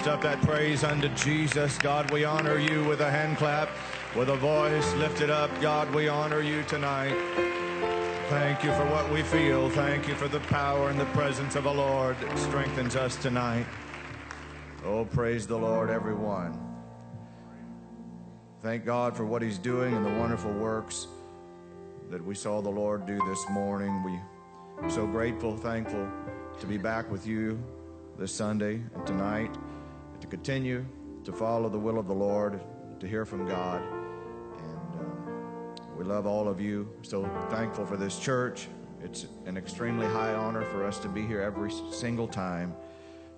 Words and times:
Lift 0.00 0.08
up 0.08 0.22
that 0.22 0.40
praise 0.40 0.82
unto 0.82 1.10
Jesus. 1.10 1.76
God, 1.76 2.10
we 2.10 2.24
honor 2.24 2.56
you 2.56 2.82
with 2.84 3.02
a 3.02 3.10
hand 3.10 3.36
clap, 3.36 3.68
with 4.16 4.30
a 4.30 4.36
voice 4.36 4.94
lifted 4.94 5.28
up. 5.28 5.50
God, 5.60 5.94
we 5.94 6.08
honor 6.08 6.40
you 6.40 6.62
tonight. 6.62 7.14
Thank 8.30 8.64
you 8.64 8.72
for 8.72 8.86
what 8.86 9.12
we 9.12 9.22
feel. 9.22 9.68
Thank 9.68 10.08
you 10.08 10.14
for 10.14 10.26
the 10.26 10.40
power 10.40 10.88
and 10.88 10.98
the 10.98 11.04
presence 11.06 11.54
of 11.54 11.64
the 11.64 11.74
Lord 11.74 12.18
that 12.18 12.38
strengthens 12.38 12.96
us 12.96 13.16
tonight. 13.16 13.66
Oh, 14.86 15.04
praise 15.04 15.46
the 15.46 15.58
Lord, 15.58 15.90
everyone. 15.90 16.58
Thank 18.62 18.86
God 18.86 19.14
for 19.14 19.26
what 19.26 19.42
He's 19.42 19.58
doing 19.58 19.94
and 19.94 20.06
the 20.06 20.18
wonderful 20.18 20.52
works 20.54 21.08
that 22.08 22.24
we 22.24 22.34
saw 22.34 22.62
the 22.62 22.70
Lord 22.70 23.04
do 23.04 23.20
this 23.28 23.50
morning. 23.50 24.02
We 24.02 24.18
are 24.82 24.90
so 24.90 25.06
grateful, 25.06 25.58
thankful 25.58 26.08
to 26.58 26.66
be 26.66 26.78
back 26.78 27.10
with 27.10 27.26
you 27.26 27.62
this 28.18 28.32
Sunday 28.32 28.80
and 28.94 29.06
tonight, 29.06 29.52
to 29.54 29.60
continue 30.30 30.86
to 31.24 31.32
follow 31.32 31.68
the 31.68 31.78
will 31.78 31.98
of 31.98 32.06
the 32.06 32.14
Lord, 32.14 32.60
to 33.00 33.06
hear 33.06 33.24
from 33.26 33.46
God. 33.46 33.82
And 33.82 35.00
um, 35.00 35.74
we 35.96 36.04
love 36.04 36.26
all 36.26 36.48
of 36.48 36.60
you. 36.60 36.88
So 37.02 37.24
thankful 37.50 37.84
for 37.84 37.96
this 37.96 38.18
church. 38.18 38.68
It's 39.02 39.26
an 39.46 39.56
extremely 39.56 40.06
high 40.06 40.32
honor 40.34 40.64
for 40.66 40.84
us 40.84 40.98
to 41.00 41.08
be 41.08 41.26
here 41.26 41.40
every 41.40 41.72
single 41.90 42.28
time. 42.28 42.74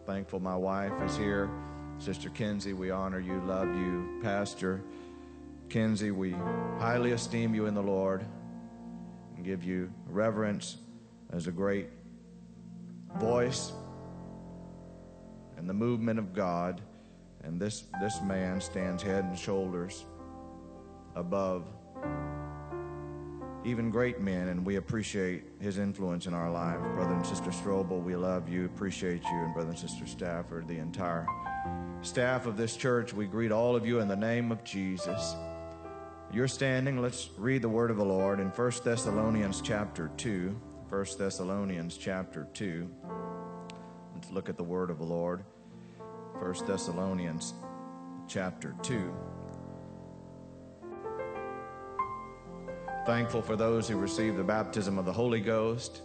Thankful 0.07 0.41
my 0.41 0.57
wife 0.57 0.93
is 1.03 1.17
here. 1.17 1.51
Sister 1.99 2.29
Kinsey, 2.31 2.73
we 2.73 2.91
honor 2.91 3.21
you, 3.21 3.41
love 3.47 3.69
you. 3.75 4.21
Pastor 4.23 4.83
Kinsey, 5.69 6.11
we 6.11 6.33
highly 6.79 7.12
esteem 7.12 7.55
you 7.55 7.67
in 7.67 7.75
the 7.75 7.83
Lord 7.83 8.27
and 9.37 9.45
give 9.45 9.65
you 9.65 9.91
reverence 10.06 10.77
as 11.31 11.47
a 11.47 11.53
great 11.53 11.89
voice 13.17 13.73
and 15.63 15.71
the 15.71 15.75
movement 15.75 16.19
of 16.19 16.35
God. 16.35 16.81
And 17.45 17.61
this, 17.61 17.85
this 18.01 18.21
man 18.21 18.61
stands 18.61 19.01
head 19.01 19.23
and 19.23 19.39
shoulders 19.39 20.07
above 21.15 21.65
even 23.65 23.89
great 23.89 24.21
men, 24.21 24.49
and 24.49 24.67
we 24.67 24.75
appreciate 24.75 25.45
his 25.61 25.79
influence 25.79 26.27
in 26.27 26.35
our 26.35 26.51
lives. 26.51 26.83
Brother 26.97 27.15
and 27.15 27.25
Sister 27.25 27.51
Strobel, 27.51 28.03
we 28.03 28.17
love 28.17 28.49
you, 28.49 28.65
appreciate 28.65 29.23
you, 29.23 29.39
and 29.39 29.55
Brother 29.55 29.71
and 29.71 29.79
Sister 29.79 30.05
Stafford, 30.05 30.67
the 30.67 30.79
entire 30.79 31.29
staff 32.01 32.47
of 32.47 32.57
this 32.57 32.77
church, 32.77 33.15
we 33.15 33.27
greet 33.27 33.53
all 33.53 33.77
of 33.77 33.87
you 33.87 34.01
in 34.01 34.09
the 34.09 34.17
name 34.17 34.51
of 34.51 34.65
Jesus. 34.65 35.37
You're 36.33 36.49
standing, 36.49 37.01
let's 37.01 37.31
read 37.39 37.63
the 37.63 37.69
word 37.69 37.93
of 37.93 37.99
the 37.99 38.05
Lord 38.05 38.41
in 38.41 38.49
1 38.49 38.73
Thessalonians 38.83 39.61
chapter 39.61 40.11
2. 40.17 40.61
1 40.89 41.07
Thessalonians 41.17 41.97
chapter 41.97 42.49
2. 42.53 42.91
Look 44.31 44.48
at 44.48 44.56
the 44.56 44.65
word 44.65 44.91
of 44.91 44.98
the 44.98 45.05
Lord. 45.05 45.45
1 46.39 46.67
Thessalonians 46.67 47.55
chapter 48.28 48.75
2. 48.83 49.15
Thankful 53.05 53.43
for 53.43 53.56
those 53.56 53.88
who 53.88 53.97
received 53.97 54.37
the 54.37 54.44
baptism 54.44 54.99
of 54.99 55.05
the 55.05 55.12
Holy 55.12 55.41
Ghost 55.41 56.03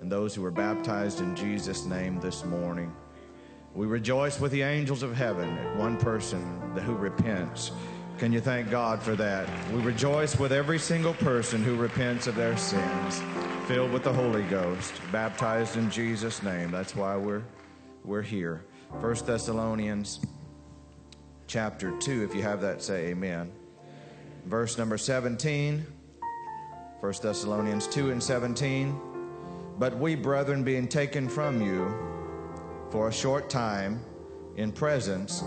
and 0.00 0.10
those 0.10 0.34
who 0.34 0.42
were 0.42 0.50
baptized 0.50 1.20
in 1.20 1.36
Jesus' 1.36 1.84
name 1.84 2.20
this 2.20 2.44
morning. 2.44 2.94
We 3.74 3.86
rejoice 3.86 4.40
with 4.40 4.52
the 4.52 4.62
angels 4.62 5.02
of 5.02 5.14
heaven 5.14 5.48
at 5.48 5.76
one 5.76 5.98
person 5.98 6.42
who 6.84 6.94
repents. 6.94 7.70
Can 8.18 8.32
you 8.32 8.40
thank 8.40 8.70
God 8.70 9.00
for 9.00 9.14
that? 9.16 9.48
We 9.72 9.80
rejoice 9.80 10.38
with 10.38 10.52
every 10.52 10.78
single 10.78 11.14
person 11.14 11.62
who 11.62 11.76
repents 11.76 12.26
of 12.26 12.34
their 12.34 12.56
sins, 12.56 13.22
filled 13.66 13.92
with 13.92 14.02
the 14.02 14.12
Holy 14.12 14.42
Ghost, 14.44 14.92
baptized 15.12 15.76
in 15.76 15.90
Jesus' 15.90 16.42
name. 16.42 16.70
That's 16.70 16.96
why 16.96 17.16
we're 17.16 17.42
we're 18.08 18.22
here. 18.22 18.64
1 19.00 19.14
Thessalonians 19.26 20.20
chapter 21.46 21.90
2, 21.98 22.24
if 22.24 22.34
you 22.34 22.40
have 22.40 22.62
that, 22.62 22.82
say 22.82 23.08
amen. 23.08 23.52
Verse 24.46 24.78
number 24.78 24.96
17. 24.96 25.86
1 27.00 27.12
Thessalonians 27.22 27.86
2 27.88 28.10
and 28.10 28.22
17. 28.22 28.98
But 29.78 29.98
we, 29.98 30.14
brethren, 30.14 30.64
being 30.64 30.88
taken 30.88 31.28
from 31.28 31.60
you 31.60 31.94
for 32.90 33.08
a 33.08 33.12
short 33.12 33.50
time 33.50 34.00
in 34.56 34.72
presence, 34.72 35.44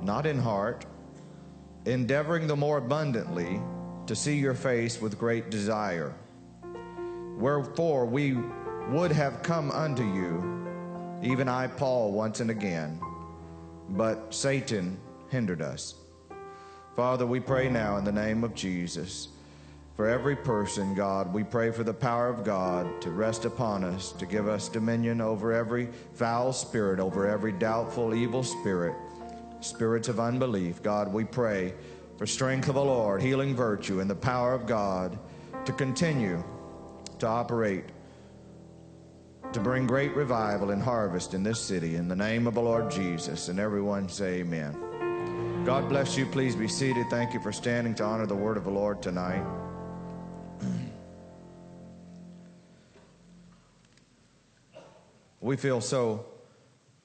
not 0.00 0.24
in 0.24 0.38
heart, 0.38 0.86
endeavoring 1.84 2.46
the 2.46 2.56
more 2.56 2.78
abundantly 2.78 3.60
to 4.06 4.14
see 4.14 4.36
your 4.36 4.54
face 4.54 5.00
with 5.00 5.18
great 5.18 5.50
desire. 5.50 6.14
Wherefore 7.36 8.06
we 8.06 8.36
would 8.88 9.10
have 9.10 9.42
come 9.42 9.72
unto 9.72 10.04
you, 10.04 10.61
even 11.22 11.48
I, 11.48 11.68
Paul, 11.68 12.12
once 12.12 12.40
and 12.40 12.50
again, 12.50 13.00
but 13.90 14.34
Satan 14.34 14.98
hindered 15.28 15.62
us. 15.62 15.94
Father, 16.96 17.24
we 17.24 17.40
pray 17.40 17.68
now 17.68 17.96
in 17.96 18.04
the 18.04 18.12
name 18.12 18.44
of 18.44 18.54
Jesus 18.54 19.28
for 19.96 20.08
every 20.08 20.34
person, 20.34 20.94
God. 20.94 21.32
We 21.32 21.44
pray 21.44 21.70
for 21.70 21.84
the 21.84 21.94
power 21.94 22.28
of 22.28 22.44
God 22.44 23.00
to 23.02 23.10
rest 23.10 23.44
upon 23.44 23.84
us, 23.84 24.12
to 24.12 24.26
give 24.26 24.48
us 24.48 24.68
dominion 24.68 25.20
over 25.20 25.52
every 25.52 25.88
foul 26.14 26.52
spirit, 26.52 26.98
over 26.98 27.26
every 27.26 27.52
doubtful, 27.52 28.14
evil 28.14 28.42
spirit, 28.42 28.94
spirits 29.60 30.08
of 30.08 30.18
unbelief. 30.18 30.82
God, 30.82 31.12
we 31.12 31.24
pray 31.24 31.72
for 32.18 32.26
strength 32.26 32.68
of 32.68 32.74
the 32.74 32.84
Lord, 32.84 33.22
healing 33.22 33.54
virtue, 33.54 34.00
and 34.00 34.10
the 34.10 34.14
power 34.14 34.54
of 34.54 34.66
God 34.66 35.18
to 35.64 35.72
continue 35.72 36.42
to 37.20 37.26
operate, 37.26 37.84
to 39.52 39.60
bring 39.60 39.86
great 39.86 40.14
revival 40.16 40.70
and 40.70 40.82
harvest 40.82 41.34
in 41.34 41.42
this 41.42 41.60
city. 41.60 41.96
In 41.96 42.08
the 42.08 42.16
name 42.16 42.46
of 42.46 42.54
the 42.54 42.62
Lord 42.62 42.90
Jesus. 42.90 43.48
And 43.48 43.60
everyone 43.60 44.08
say, 44.08 44.40
Amen. 44.40 45.64
God 45.64 45.88
bless 45.88 46.16
you. 46.16 46.26
Please 46.26 46.56
be 46.56 46.66
seated. 46.66 47.06
Thank 47.10 47.34
you 47.34 47.40
for 47.40 47.52
standing 47.52 47.94
to 47.96 48.04
honor 48.04 48.26
the 48.26 48.34
word 48.34 48.56
of 48.56 48.64
the 48.64 48.70
Lord 48.70 49.02
tonight. 49.02 49.44
We 55.40 55.56
feel 55.56 55.80
so 55.80 56.24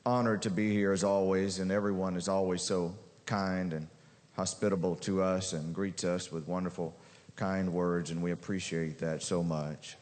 honored 0.06 0.44
to 0.44 0.50
be 0.50 0.72
here 0.72 0.92
as 0.92 1.04
always, 1.04 1.60
and 1.60 1.72
everyone 1.72 2.16
is 2.16 2.30
always 2.30 2.62
so 2.62 2.96
kind 3.26 3.74
and 3.74 3.88
hospitable 4.36 4.96
to 4.98 5.22
us 5.22 5.54
and 5.54 5.74
greets 5.74 6.04
us 6.04 6.32
with 6.32 6.48
wonderful, 6.48 6.96
kind 7.36 7.74
words, 7.74 8.12
and 8.12 8.22
we 8.24 8.32
appreciate 8.32 9.00
that 9.00 9.22
so 9.22 9.44
much. 9.44 9.98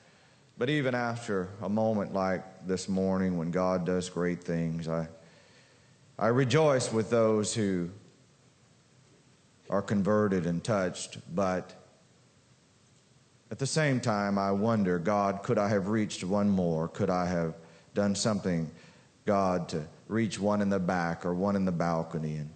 But 0.57 0.69
even 0.69 0.95
after 0.95 1.49
a 1.61 1.69
moment 1.69 2.13
like 2.13 2.67
this 2.67 2.87
morning 2.87 3.37
when 3.37 3.51
God 3.51 3.85
does 3.85 4.09
great 4.09 4.43
things, 4.43 4.87
I, 4.87 5.07
I 6.17 6.27
rejoice 6.27 6.91
with 6.93 7.09
those 7.09 7.53
who 7.53 7.89
are 9.69 9.81
converted 9.81 10.45
and 10.45 10.63
touched, 10.63 11.17
but 11.35 11.73
at 13.51 13.59
the 13.59 13.67
same 13.67 13.99
time, 13.99 14.37
I 14.37 14.51
wonder, 14.51 14.97
God, 14.97 15.43
could 15.43 15.57
I 15.57 15.69
have 15.69 15.87
reached 15.87 16.23
one 16.23 16.49
more? 16.49 16.87
Could 16.87 17.09
I 17.09 17.25
have 17.25 17.53
done 17.93 18.15
something, 18.15 18.69
God, 19.25 19.69
to 19.69 19.87
reach 20.07 20.39
one 20.39 20.61
in 20.61 20.69
the 20.69 20.79
back 20.79 21.25
or 21.25 21.33
one 21.33 21.55
in 21.55 21.65
the 21.65 21.71
balcony. 21.71 22.35
And 22.35 22.51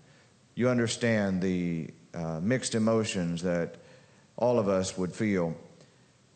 you 0.56 0.70
understand 0.70 1.42
the 1.42 1.90
uh, 2.14 2.40
mixed 2.42 2.76
emotions 2.76 3.42
that 3.44 3.76
all 4.38 4.60
of 4.60 4.68
us 4.68 4.98
would 4.98 5.14
feel. 5.14 5.56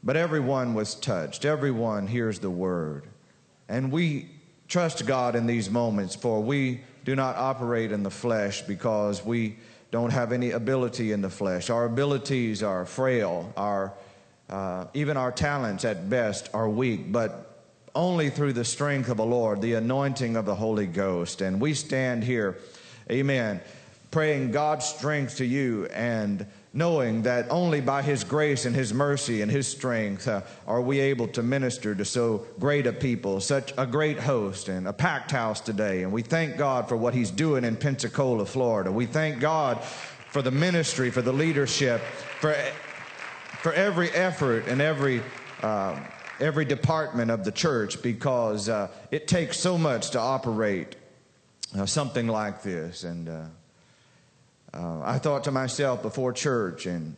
But 0.04 0.18
everyone 0.18 0.74
was 0.74 0.96
touched. 0.96 1.46
Everyone 1.46 2.08
hears 2.08 2.40
the 2.40 2.50
word. 2.50 3.06
And 3.70 3.92
we 3.92 4.30
trust 4.68 5.06
God 5.06 5.36
in 5.36 5.46
these 5.46 5.70
moments, 5.70 6.16
for 6.16 6.42
we 6.42 6.82
do 7.06 7.16
not 7.16 7.36
operate 7.38 7.92
in 7.92 8.04
the 8.04 8.12
flesh 8.12 8.62
because 8.62 9.24
we 9.24 9.58
don't 9.92 10.12
have 10.12 10.32
any 10.32 10.52
ability 10.52 11.12
in 11.12 11.22
the 11.22 11.30
flesh. 11.30 11.70
Our 11.70 11.86
abilities 11.86 12.64
are 12.64 12.86
frail. 12.86 13.54
Our, 13.56 13.94
uh, 14.50 14.86
even 14.94 15.18
our 15.18 15.32
talents 15.32 15.86
at 15.86 16.10
best 16.10 16.50
are 16.54 16.68
weak. 16.68 17.12
But 17.12 17.54
only 17.96 18.30
through 18.30 18.54
the 18.54 18.66
strength 18.66 19.10
of 19.10 19.18
the 19.18 19.26
Lord, 19.26 19.62
the 19.62 19.76
anointing 19.76 20.36
of 20.36 20.46
the 20.46 20.56
Holy 20.56 20.88
Ghost. 20.88 21.42
And 21.42 21.62
we 21.62 21.74
stand 21.74 22.24
here, 22.24 22.58
amen, 23.12 23.62
praying 24.12 24.52
God's 24.52 24.86
strength 24.86 25.38
to 25.38 25.46
you 25.46 25.86
and 25.88 26.46
knowing 26.74 27.22
that 27.22 27.46
only 27.52 27.80
by 27.80 28.02
His 28.02 28.24
grace 28.24 28.66
and 28.66 28.76
His 28.76 28.94
mercy 28.94 29.44
and 29.44 29.52
His 29.52 29.68
strength 29.68 30.28
uh, 30.28 30.42
are 30.68 30.82
we 30.82 31.00
able 31.00 31.28
to 31.30 31.44
minister 31.44 31.94
to 31.94 32.04
so 32.04 32.48
great 32.60 32.88
a 32.88 32.94
people, 32.94 33.40
such 33.40 33.74
a 33.78 33.86
great 33.86 34.20
host, 34.20 34.68
and 34.70 34.88
a 34.88 34.94
packed 34.94 35.30
house 35.30 35.62
today. 35.62 36.02
And 36.02 36.12
we 36.12 36.24
thank 36.24 36.58
God 36.58 36.90
for 36.90 36.98
what 36.98 37.14
He's 37.14 37.30
doing 37.30 37.64
in 37.64 37.78
Pensacola, 37.78 38.46
Florida. 38.46 38.92
We 38.92 39.06
thank 39.06 39.40
God 39.40 39.84
for 39.84 40.42
the 40.42 40.52
ministry, 40.52 41.12
for 41.12 41.22
the 41.22 41.34
leadership, 41.34 42.02
for, 42.40 42.54
for 43.62 43.72
every 43.74 44.10
effort 44.12 44.68
and 44.68 44.82
every. 44.82 45.22
Uh, 45.62 45.98
every 46.40 46.66
department 46.66 47.30
of 47.30 47.46
the 47.46 47.52
church 47.52 48.02
because 48.02 48.68
uh, 48.68 48.90
it 49.12 49.28
takes 49.28 49.58
so 49.58 49.78
much 49.78 50.10
to 50.10 50.20
operate 50.20 50.96
uh, 51.78 51.86
something 51.86 52.28
like 52.28 52.64
this. 52.64 53.04
And 53.04 53.30
uh, 54.74 55.02
I 55.04 55.20
thought 55.20 55.44
to 55.46 55.52
myself 55.52 56.02
before 56.02 56.34
church, 56.34 56.86
and 56.86 57.16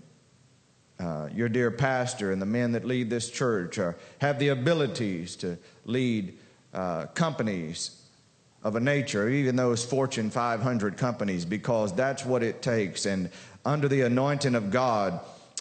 uh, 0.99 1.29
your 1.33 1.49
dear 1.49 1.71
pastor 1.71 2.31
and 2.31 2.41
the 2.41 2.45
men 2.45 2.73
that 2.73 2.85
lead 2.85 3.09
this 3.09 3.29
church 3.29 3.77
are, 3.77 3.95
have 4.19 4.39
the 4.39 4.49
abilities 4.49 5.35
to 5.37 5.57
lead 5.85 6.37
uh, 6.73 7.05
companies 7.07 8.01
of 8.63 8.75
a 8.75 8.79
nature, 8.79 9.29
even 9.29 9.55
those 9.55 9.85
Fortune 9.85 10.29
500 10.29 10.97
companies, 10.97 11.45
because 11.45 11.93
that's 11.93 12.25
what 12.25 12.43
it 12.43 12.61
takes. 12.61 13.05
And 13.05 13.29
under 13.63 13.87
the 13.87 14.01
anointing 14.01 14.55
of 14.55 14.71
God, 14.71 15.19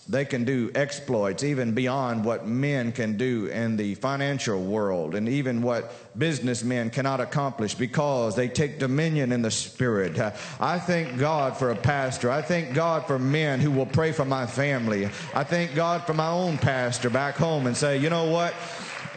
they 0.08 0.24
can 0.24 0.44
do 0.44 0.70
exploits 0.74 1.42
even 1.42 1.72
beyond 1.72 2.24
what 2.24 2.46
men 2.46 2.92
can 2.92 3.16
do 3.16 3.46
in 3.46 3.76
the 3.76 3.94
financial 3.94 4.62
world 4.62 5.14
and 5.14 5.28
even 5.28 5.62
what 5.62 5.92
businessmen 6.18 6.90
cannot 6.90 7.20
accomplish 7.20 7.74
because 7.74 8.36
they 8.36 8.48
take 8.48 8.78
dominion 8.78 9.32
in 9.32 9.40
the 9.40 9.50
spirit. 9.50 10.18
I 10.60 10.78
thank 10.78 11.18
God 11.18 11.56
for 11.56 11.70
a 11.70 11.76
pastor. 11.76 12.30
I 12.30 12.42
thank 12.42 12.74
God 12.74 13.06
for 13.06 13.18
men 13.18 13.60
who 13.60 13.70
will 13.70 13.86
pray 13.86 14.12
for 14.12 14.24
my 14.24 14.46
family. 14.46 15.06
I 15.34 15.44
thank 15.44 15.74
God 15.74 16.04
for 16.04 16.14
my 16.14 16.28
own 16.28 16.58
pastor 16.58 17.08
back 17.08 17.36
home 17.36 17.66
and 17.66 17.76
say, 17.76 17.96
you 17.96 18.10
know 18.10 18.26
what? 18.26 18.54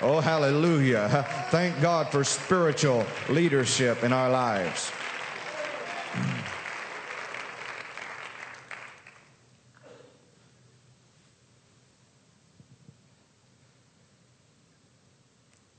Oh, 0.01 0.19
hallelujah. 0.19 1.25
Thank 1.49 1.81
God 1.81 2.09
for 2.09 2.23
spiritual 2.23 3.03
leadership 3.29 4.03
in 4.03 4.13
our 4.13 4.29
lives. 4.29 4.91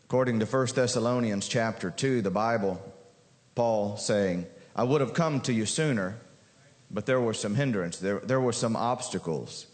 According 0.08 0.40
to 0.40 0.46
1 0.46 0.68
Thessalonians 0.74 1.46
chapter 1.46 1.90
2, 1.90 2.22
the 2.22 2.30
Bible, 2.30 2.80
Paul 3.54 3.98
saying, 3.98 4.46
I 4.74 4.82
would 4.82 5.02
have 5.02 5.12
come 5.12 5.42
to 5.42 5.52
you 5.52 5.66
sooner, 5.66 6.16
but 6.90 7.04
there 7.04 7.20
were 7.20 7.34
some 7.34 7.54
hindrance, 7.54 7.98
there, 7.98 8.20
there 8.20 8.40
were 8.40 8.54
some 8.54 8.74
obstacles. 8.74 9.66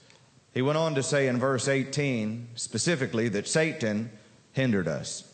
He 0.53 0.61
went 0.61 0.77
on 0.77 0.97
to 0.97 1.05
say 1.05 1.29
in 1.29 1.39
verse 1.39 1.69
18 1.69 2.49
specifically 2.57 3.29
that 3.29 3.47
Satan 3.47 4.11
hindered 4.51 4.89
us. 4.89 5.33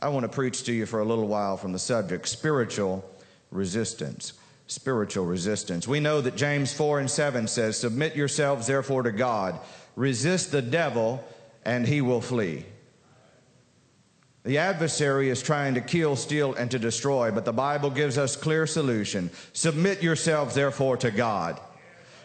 I 0.00 0.08
want 0.08 0.24
to 0.24 0.28
preach 0.28 0.64
to 0.64 0.72
you 0.72 0.86
for 0.86 0.98
a 0.98 1.04
little 1.04 1.28
while 1.28 1.56
from 1.56 1.70
the 1.70 1.78
subject 1.78 2.26
spiritual 2.26 3.08
resistance. 3.52 4.32
Spiritual 4.66 5.24
resistance. 5.24 5.86
We 5.86 6.00
know 6.00 6.20
that 6.20 6.34
James 6.34 6.72
4 6.72 6.98
and 6.98 7.08
7 7.08 7.46
says, 7.46 7.78
Submit 7.78 8.16
yourselves 8.16 8.66
therefore 8.66 9.04
to 9.04 9.12
God, 9.12 9.60
resist 9.94 10.50
the 10.50 10.62
devil, 10.62 11.22
and 11.64 11.86
he 11.86 12.00
will 12.00 12.20
flee. 12.20 12.64
The 14.44 14.58
adversary 14.58 15.30
is 15.30 15.40
trying 15.40 15.74
to 15.74 15.80
kill, 15.80 16.16
steal, 16.16 16.54
and 16.54 16.70
to 16.72 16.78
destroy, 16.78 17.30
but 17.30 17.44
the 17.44 17.52
Bible 17.52 17.90
gives 17.90 18.18
us 18.18 18.34
clear 18.34 18.66
solution. 18.66 19.30
Submit 19.52 20.02
yourselves 20.02 20.54
therefore 20.54 20.96
to 20.98 21.12
God. 21.12 21.60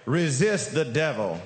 Resist 0.05 0.73
the 0.73 0.85
devil 0.85 1.39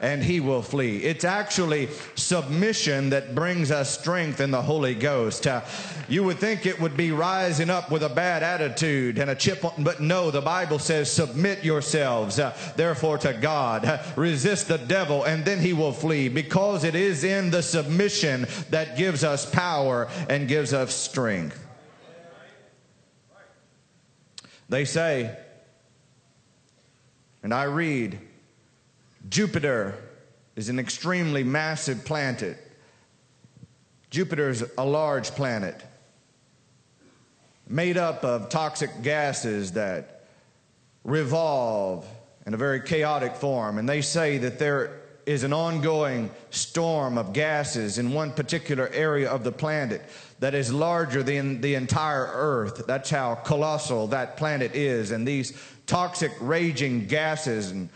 and 0.00 0.22
he 0.22 0.40
will 0.40 0.62
flee. 0.62 0.98
It's 0.98 1.24
actually 1.24 1.88
submission 2.14 3.10
that 3.10 3.34
brings 3.34 3.70
us 3.70 3.98
strength 3.98 4.40
in 4.40 4.50
the 4.50 4.62
Holy 4.62 4.94
Ghost. 4.94 5.46
Uh, 5.46 5.62
you 6.08 6.22
would 6.24 6.38
think 6.38 6.66
it 6.66 6.80
would 6.80 6.96
be 6.96 7.12
rising 7.12 7.70
up 7.70 7.90
with 7.90 8.02
a 8.02 8.08
bad 8.08 8.42
attitude 8.42 9.18
and 9.18 9.30
a 9.30 9.34
chip, 9.34 9.64
on, 9.64 9.82
but 9.82 10.00
no, 10.00 10.30
the 10.30 10.40
Bible 10.40 10.78
says, 10.78 11.10
submit 11.10 11.64
yourselves, 11.64 12.38
uh, 12.38 12.56
therefore, 12.76 13.18
to 13.18 13.32
God. 13.32 13.84
Uh, 13.84 14.02
resist 14.16 14.68
the 14.68 14.78
devil, 14.78 15.24
and 15.24 15.44
then 15.44 15.58
he 15.58 15.72
will 15.72 15.92
flee, 15.92 16.28
because 16.28 16.84
it 16.84 16.94
is 16.94 17.24
in 17.24 17.50
the 17.50 17.62
submission 17.62 18.46
that 18.70 18.96
gives 18.96 19.24
us 19.24 19.48
power 19.50 20.08
and 20.28 20.48
gives 20.48 20.72
us 20.72 20.94
strength. 20.94 21.62
They 24.68 24.84
say, 24.84 25.36
and 27.42 27.54
I 27.54 27.64
read, 27.64 28.18
Jupiter 29.28 29.94
is 30.54 30.68
an 30.68 30.78
extremely 30.78 31.42
massive 31.42 32.04
planet. 32.04 32.58
Jupiter 34.10 34.50
is 34.50 34.64
a 34.78 34.84
large 34.84 35.30
planet 35.32 35.82
made 37.68 37.96
up 37.96 38.24
of 38.24 38.48
toxic 38.48 39.02
gases 39.02 39.72
that 39.72 40.28
revolve 41.04 42.06
in 42.46 42.54
a 42.54 42.56
very 42.56 42.80
chaotic 42.80 43.34
form. 43.34 43.78
And 43.78 43.88
they 43.88 44.02
say 44.02 44.38
that 44.38 44.58
there 44.58 45.00
is 45.26 45.42
an 45.42 45.52
ongoing 45.52 46.30
storm 46.50 47.18
of 47.18 47.32
gases 47.32 47.98
in 47.98 48.12
one 48.12 48.30
particular 48.30 48.88
area 48.90 49.28
of 49.28 49.42
the 49.42 49.50
planet 49.50 50.02
that 50.38 50.54
is 50.54 50.72
larger 50.72 51.24
than 51.24 51.60
the 51.60 51.74
entire 51.74 52.30
earth. 52.32 52.86
That's 52.86 53.10
how 53.10 53.34
colossal 53.34 54.06
that 54.08 54.36
planet 54.36 54.76
is. 54.76 55.10
And 55.10 55.26
these 55.26 55.60
toxic, 55.86 56.30
raging 56.40 57.06
gases 57.06 57.72
and 57.72 57.88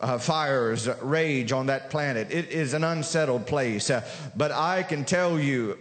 uh, 0.00 0.18
fires 0.18 0.88
rage 1.02 1.52
on 1.52 1.66
that 1.66 1.90
planet. 1.90 2.30
It 2.30 2.50
is 2.50 2.74
an 2.74 2.84
unsettled 2.84 3.46
place. 3.46 3.90
Uh, 3.90 4.06
but 4.36 4.52
I 4.52 4.82
can 4.82 5.04
tell 5.04 5.38
you, 5.38 5.78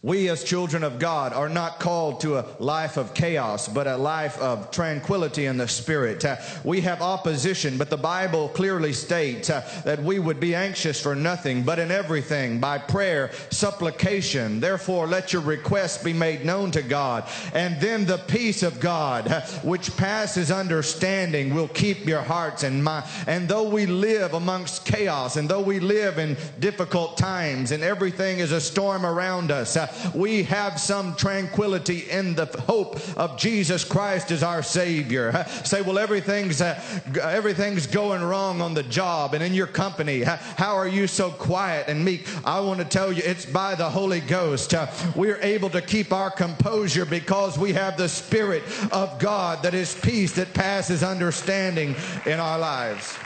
we 0.00 0.28
as 0.28 0.44
children 0.44 0.84
of 0.84 1.00
God 1.00 1.32
are 1.32 1.48
not 1.48 1.80
called 1.80 2.20
to 2.20 2.38
a 2.38 2.46
life 2.60 2.96
of 2.96 3.14
chaos, 3.14 3.66
but 3.66 3.88
a 3.88 3.96
life 3.96 4.38
of 4.38 4.70
tranquility 4.70 5.46
in 5.46 5.56
the 5.56 5.66
spirit. 5.66 6.24
Uh, 6.24 6.36
we 6.62 6.80
have 6.82 7.02
opposition, 7.02 7.76
but 7.76 7.90
the 7.90 7.96
Bible 7.96 8.48
clearly 8.50 8.92
states 8.92 9.50
uh, 9.50 9.68
that 9.84 10.00
we 10.00 10.20
would 10.20 10.38
be 10.38 10.54
anxious 10.54 11.02
for 11.02 11.16
nothing, 11.16 11.64
but 11.64 11.80
in 11.80 11.90
everything 11.90 12.60
by 12.60 12.78
prayer, 12.78 13.32
supplication. 13.50 14.60
Therefore, 14.60 15.08
let 15.08 15.32
your 15.32 15.42
requests 15.42 16.00
be 16.00 16.12
made 16.12 16.44
known 16.44 16.70
to 16.70 16.82
God. 16.82 17.28
And 17.52 17.80
then 17.80 18.06
the 18.06 18.18
peace 18.18 18.62
of 18.62 18.78
God, 18.78 19.26
uh, 19.26 19.40
which 19.64 19.96
passes 19.96 20.52
understanding, 20.52 21.52
will 21.52 21.68
keep 21.68 22.06
your 22.06 22.22
hearts 22.22 22.62
and 22.62 22.84
mind. 22.84 23.06
And 23.26 23.48
though 23.48 23.68
we 23.68 23.86
live 23.86 24.34
amongst 24.34 24.84
chaos, 24.84 25.34
and 25.34 25.48
though 25.48 25.60
we 25.60 25.80
live 25.80 26.18
in 26.18 26.36
difficult 26.60 27.16
times, 27.16 27.72
and 27.72 27.82
everything 27.82 28.38
is 28.38 28.52
a 28.52 28.60
storm 28.60 29.04
around 29.04 29.50
us, 29.50 29.76
uh, 29.76 29.87
we 30.14 30.42
have 30.44 30.80
some 30.80 31.14
tranquility 31.16 32.10
in 32.10 32.34
the 32.34 32.46
hope 32.66 32.96
of 33.16 33.36
Jesus 33.36 33.84
Christ 33.84 34.30
as 34.30 34.42
our 34.42 34.62
Savior. 34.62 35.44
Say, 35.64 35.82
well, 35.82 35.98
everything's 35.98 36.60
uh, 36.60 36.80
everything's 37.22 37.86
going 37.86 38.22
wrong 38.22 38.60
on 38.60 38.74
the 38.74 38.82
job 38.82 39.34
and 39.34 39.42
in 39.42 39.54
your 39.54 39.66
company. 39.66 40.22
How 40.22 40.76
are 40.76 40.88
you 40.88 41.06
so 41.06 41.30
quiet 41.30 41.88
and 41.88 42.04
meek? 42.04 42.26
I 42.44 42.60
want 42.60 42.80
to 42.80 42.84
tell 42.84 43.12
you, 43.12 43.22
it's 43.24 43.46
by 43.46 43.74
the 43.74 43.88
Holy 43.88 44.20
Ghost. 44.20 44.74
We're 45.14 45.40
able 45.40 45.70
to 45.70 45.80
keep 45.80 46.12
our 46.12 46.30
composure 46.30 47.04
because 47.04 47.58
we 47.58 47.72
have 47.72 47.96
the 47.96 48.08
Spirit 48.08 48.62
of 48.92 49.18
God 49.18 49.62
that 49.62 49.74
is 49.74 49.94
peace 49.94 50.32
that 50.32 50.54
passes 50.54 51.02
understanding 51.02 51.94
in 52.26 52.40
our 52.40 52.58
lives. 52.58 53.16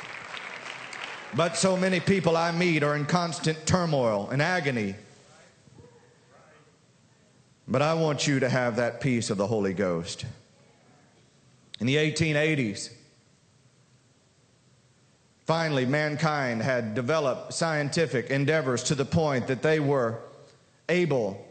But 1.35 1.57
so 1.57 1.77
many 1.77 2.01
people 2.01 2.37
I 2.37 2.53
meet 2.53 2.83
are 2.83 2.95
in 2.95 3.07
constant 3.07 3.65
turmoil 3.67 4.29
and 4.31 4.43
agony 4.43 4.97
but 7.73 7.81
I 7.81 7.95
want 7.95 8.27
you 8.27 8.39
to 8.41 8.51
have 8.51 8.77
that 8.77 9.01
peace 9.01 9.31
of 9.31 9.39
the 9.39 9.47
Holy 9.47 9.73
Ghost. 9.73 10.27
In 11.81 11.87
the 11.87 11.97
1880s, 11.97 12.91
finally, 15.47 15.87
mankind 15.87 16.61
had 16.61 16.95
developed 16.95 17.55
scientific 17.55 18.29
endeavors 18.29 18.83
to 18.85 18.95
the 18.95 19.07
point 19.07 19.47
that 19.47 19.63
they 19.63 19.81
were 19.81 20.19
able 20.91 21.43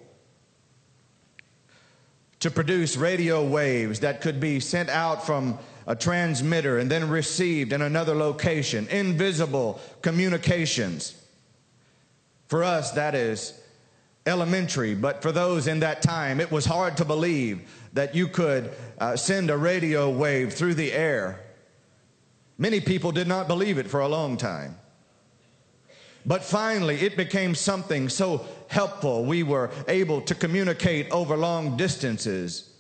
to 2.40 2.52
produce 2.52 2.96
radio 2.98 3.44
waves 3.44 4.02
that 4.02 4.22
could 4.22 4.40
be 4.40 4.60
sent 4.60 4.90
out 4.90 5.26
from 5.26 5.58
a 5.88 5.96
transmitter 5.96 6.78
and 6.78 6.92
then 6.92 7.10
received 7.10 7.74
in 7.74 7.82
another 7.82 8.14
location, 8.14 8.88
invisible 8.90 9.82
communications. 10.04 11.20
For 12.48 12.64
us, 12.64 12.92
that 12.92 13.16
is 13.16 13.60
elementary, 14.26 14.94
but 14.94 15.22
for 15.22 15.32
those 15.32 15.68
in 15.68 15.80
that 15.80 16.02
time, 16.02 16.40
it 16.40 16.52
was 16.52 16.66
hard 16.66 16.98
to 16.98 17.06
believe 17.06 17.62
that 17.94 18.16
you 18.16 18.28
could 18.28 18.72
uh, 19.00 19.16
send 19.16 19.50
a 19.50 19.58
radio 19.58 20.10
wave 20.10 20.54
through 20.54 20.76
the 20.76 20.94
air. 20.94 21.40
Many 22.58 22.80
people 22.80 23.12
did 23.12 23.28
not 23.28 23.48
believe 23.48 23.78
it 23.78 23.88
for 23.90 24.02
a 24.02 24.08
long 24.08 24.38
time. 24.38 24.78
But 26.26 26.44
finally, 26.44 27.02
it 27.02 27.18
became 27.18 27.56
something 27.56 28.08
so 28.08 28.46
helpful. 28.68 29.26
We 29.26 29.42
were 29.42 29.72
able 29.88 30.22
to 30.22 30.36
communicate 30.36 31.10
over 31.10 31.36
long 31.36 31.78
distances. 31.78 32.72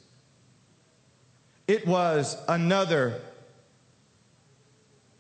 It 1.67 1.87
was 1.87 2.37
another 2.47 3.19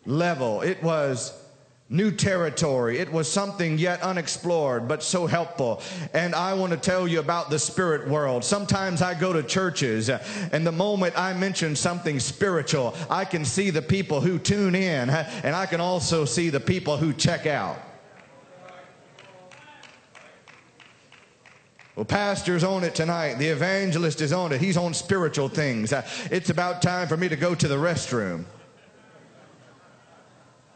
level. 0.05 0.61
It 0.61 0.83
was 0.83 1.40
new 1.91 2.09
territory. 2.09 2.97
It 2.99 3.11
was 3.11 3.29
something 3.29 3.77
yet 3.77 4.01
unexplored, 4.01 4.87
but 4.87 5.03
so 5.03 5.27
helpful. 5.27 5.81
And 6.13 6.33
I 6.33 6.53
want 6.53 6.71
to 6.71 6.77
tell 6.77 7.05
you 7.05 7.19
about 7.19 7.49
the 7.49 7.59
spirit 7.59 8.07
world. 8.07 8.45
Sometimes 8.45 9.01
I 9.01 9.13
go 9.13 9.33
to 9.33 9.43
churches, 9.43 10.09
and 10.09 10.65
the 10.65 10.71
moment 10.71 11.19
I 11.19 11.33
mention 11.33 11.75
something 11.75 12.19
spiritual, 12.19 12.95
I 13.09 13.25
can 13.25 13.43
see 13.43 13.69
the 13.69 13.81
people 13.81 14.21
who 14.21 14.39
tune 14.39 14.73
in, 14.73 15.09
and 15.09 15.55
I 15.55 15.65
can 15.65 15.81
also 15.81 16.23
see 16.23 16.49
the 16.49 16.61
people 16.61 16.95
who 16.95 17.11
check 17.11 17.45
out. 17.45 17.77
Well, 21.97 22.05
pastor's 22.05 22.63
on 22.63 22.85
it 22.85 22.95
tonight. 22.95 23.33
The 23.35 23.49
evangelist 23.49 24.21
is 24.21 24.31
on 24.31 24.53
it. 24.53 24.61
He's 24.61 24.77
on 24.77 24.93
spiritual 24.93 25.49
things. 25.49 25.93
It's 26.31 26.49
about 26.49 26.81
time 26.81 27.09
for 27.09 27.17
me 27.17 27.27
to 27.27 27.35
go 27.35 27.53
to 27.53 27.67
the 27.67 27.75
restroom. 27.75 28.45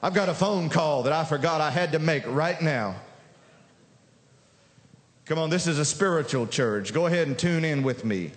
I've 0.06 0.14
got 0.14 0.30
a 0.30 0.36
phone 0.36 0.70
call 0.70 1.02
that 1.02 1.14
I 1.14 1.24
forgot 1.24 1.62
I 1.62 1.72
had 1.72 1.94
to 1.94 1.98
make 1.98 2.28
right 2.28 2.62
now. 2.62 2.94
Come 5.26 5.40
on, 5.40 5.50
this 5.50 5.66
is 5.66 5.80
a 5.80 5.84
spiritual 5.84 6.46
church. 6.46 6.94
Go 6.94 7.08
ahead 7.08 7.28
and 7.28 7.36
tune 7.36 7.66
in 7.66 7.82
with 7.82 8.06
me. 8.06 8.32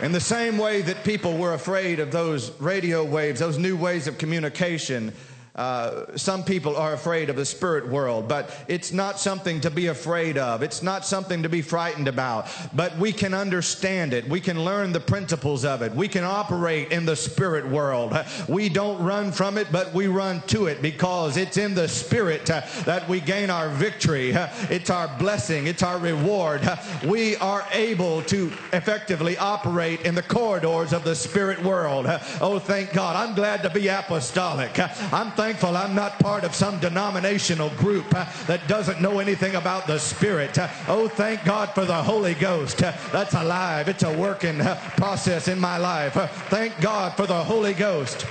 In 0.00 0.10
the 0.10 0.18
same 0.18 0.58
way 0.58 0.82
that 0.82 1.04
people 1.04 1.38
were 1.38 1.54
afraid 1.54 2.00
of 2.00 2.10
those 2.10 2.50
radio 2.60 3.04
waves, 3.04 3.38
those 3.38 3.58
new 3.58 3.76
ways 3.76 4.08
of 4.08 4.18
communication, 4.18 5.12
uh, 5.54 6.16
some 6.16 6.44
people 6.44 6.76
are 6.76 6.92
afraid 6.92 7.28
of 7.28 7.36
the 7.36 7.44
spirit 7.44 7.88
world, 7.88 8.28
but 8.28 8.50
it's 8.68 8.92
not 8.92 9.18
something 9.18 9.60
to 9.60 9.70
be 9.70 9.88
afraid 9.88 10.38
of. 10.38 10.62
It's 10.62 10.82
not 10.82 11.04
something 11.04 11.42
to 11.42 11.48
be 11.48 11.60
frightened 11.60 12.08
about. 12.08 12.48
But 12.74 12.96
we 12.98 13.12
can 13.12 13.34
understand 13.34 14.12
it. 14.12 14.28
We 14.28 14.40
can 14.40 14.64
learn 14.64 14.92
the 14.92 15.00
principles 15.00 15.64
of 15.64 15.82
it. 15.82 15.94
We 15.94 16.08
can 16.08 16.24
operate 16.24 16.92
in 16.92 17.04
the 17.04 17.16
spirit 17.16 17.66
world. 17.68 18.16
We 18.48 18.68
don't 18.68 19.02
run 19.02 19.32
from 19.32 19.58
it, 19.58 19.68
but 19.72 19.92
we 19.92 20.06
run 20.06 20.42
to 20.48 20.66
it 20.66 20.82
because 20.82 21.36
it's 21.36 21.56
in 21.56 21.74
the 21.74 21.88
spirit 21.88 22.48
uh, 22.50 22.62
that 22.84 23.08
we 23.08 23.20
gain 23.20 23.50
our 23.50 23.68
victory. 23.68 24.34
Uh, 24.34 24.48
it's 24.70 24.90
our 24.90 25.08
blessing. 25.18 25.66
It's 25.66 25.82
our 25.82 25.98
reward. 25.98 26.64
Uh, 26.64 26.76
we 27.04 27.36
are 27.36 27.66
able 27.72 28.22
to 28.22 28.52
effectively 28.72 29.36
operate 29.36 30.02
in 30.02 30.14
the 30.14 30.22
corridors 30.22 30.92
of 30.92 31.04
the 31.04 31.14
spirit 31.14 31.62
world. 31.62 32.06
Uh, 32.06 32.20
oh, 32.40 32.58
thank 32.58 32.92
God. 32.92 33.16
I'm 33.16 33.34
glad 33.34 33.62
to 33.62 33.70
be 33.70 33.88
apostolic. 33.88 34.78
Uh, 34.78 34.88
I'm 35.12 35.32
thankful 35.40 35.74
I'm 35.74 35.94
not 35.94 36.18
part 36.18 36.44
of 36.44 36.54
some 36.54 36.78
denominational 36.80 37.70
group 37.70 38.14
uh, 38.14 38.26
that 38.46 38.68
doesn't 38.68 39.00
know 39.00 39.20
anything 39.20 39.54
about 39.54 39.86
the 39.86 39.96
Spirit. 39.96 40.58
Uh, 40.58 40.68
oh, 40.86 41.08
thank 41.08 41.46
God 41.46 41.70
for 41.70 41.86
the 41.86 41.94
Holy 41.94 42.34
Ghost. 42.34 42.82
Uh, 42.82 42.92
that's 43.10 43.32
alive. 43.32 43.88
It's 43.88 44.02
a 44.02 44.14
working 44.18 44.58
process 44.98 45.48
in 45.48 45.58
my 45.58 45.78
life. 45.78 46.12
Thank 46.50 46.78
God 46.82 47.16
for 47.16 47.26
the 47.26 47.42
Holy 47.42 47.72
Ghost. 47.72 48.26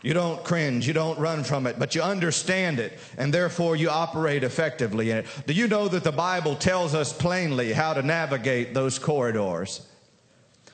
You 0.00 0.14
don't 0.14 0.42
cringe, 0.42 0.86
you 0.86 0.94
don't 0.94 1.18
run 1.18 1.44
from 1.44 1.66
it, 1.66 1.78
but 1.78 1.94
you 1.94 2.00
understand 2.00 2.78
it, 2.80 2.98
and 3.18 3.34
therefore 3.34 3.76
you 3.76 3.90
operate 3.90 4.42
effectively 4.42 5.10
in 5.10 5.18
it. 5.18 5.26
Do 5.46 5.52
you 5.52 5.68
know 5.68 5.86
that 5.88 6.02
the 6.02 6.12
Bible 6.12 6.56
tells 6.56 6.94
us 6.94 7.12
plainly 7.12 7.74
how 7.74 7.92
to 7.92 8.00
navigate 8.00 8.72
those 8.72 8.98
corridors? 8.98 9.86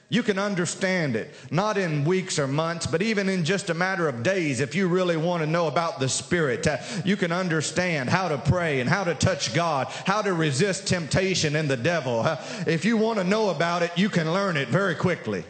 You 0.08 0.22
can 0.22 0.38
understand 0.38 1.16
it, 1.16 1.34
not 1.50 1.76
in 1.76 2.04
weeks 2.04 2.38
or 2.38 2.46
months, 2.46 2.86
but 2.86 3.02
even 3.02 3.28
in 3.28 3.44
just 3.44 3.70
a 3.70 3.74
matter 3.74 4.08
of 4.08 4.22
days. 4.22 4.60
If 4.60 4.76
you 4.76 4.86
really 4.86 5.16
want 5.16 5.42
to 5.42 5.48
know 5.48 5.66
about 5.66 5.98
the 5.98 6.08
Spirit, 6.08 6.64
uh, 6.64 6.76
you 7.04 7.16
can 7.16 7.32
understand 7.32 8.08
how 8.08 8.28
to 8.28 8.38
pray 8.38 8.80
and 8.80 8.88
how 8.88 9.02
to 9.02 9.16
touch 9.16 9.52
God, 9.52 9.88
how 9.88 10.22
to 10.22 10.32
resist 10.32 10.86
temptation 10.86 11.56
and 11.56 11.68
the 11.68 11.76
devil. 11.76 12.20
Uh, 12.20 12.40
if 12.68 12.84
you 12.84 12.96
want 12.96 13.18
to 13.18 13.24
know 13.24 13.50
about 13.50 13.82
it, 13.82 13.90
you 13.96 14.08
can 14.08 14.32
learn 14.32 14.56
it 14.56 14.68
very 14.68 14.94
quickly. 14.94 15.42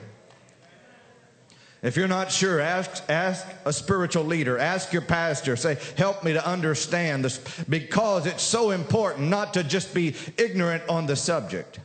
If 1.83 1.95
you're 1.99 2.09
not 2.09 2.33
sure, 2.33 2.59
ask, 2.59 3.05
ask 3.11 3.47
a 3.67 3.73
spiritual 3.75 4.25
leader, 4.25 4.57
ask 4.57 4.91
your 4.91 5.03
pastor, 5.03 5.55
say, 5.57 5.77
help 5.99 6.25
me 6.25 6.33
to 6.33 6.45
understand 6.45 7.27
this, 7.27 7.39
because 7.69 8.25
it's 8.25 8.43
so 8.43 8.71
important 8.71 9.29
not 9.29 9.53
to 9.55 9.63
just 9.63 9.93
be 9.93 10.15
ignorant 10.39 10.83
on 10.89 11.05
the 11.05 11.15
subject. 11.15 11.79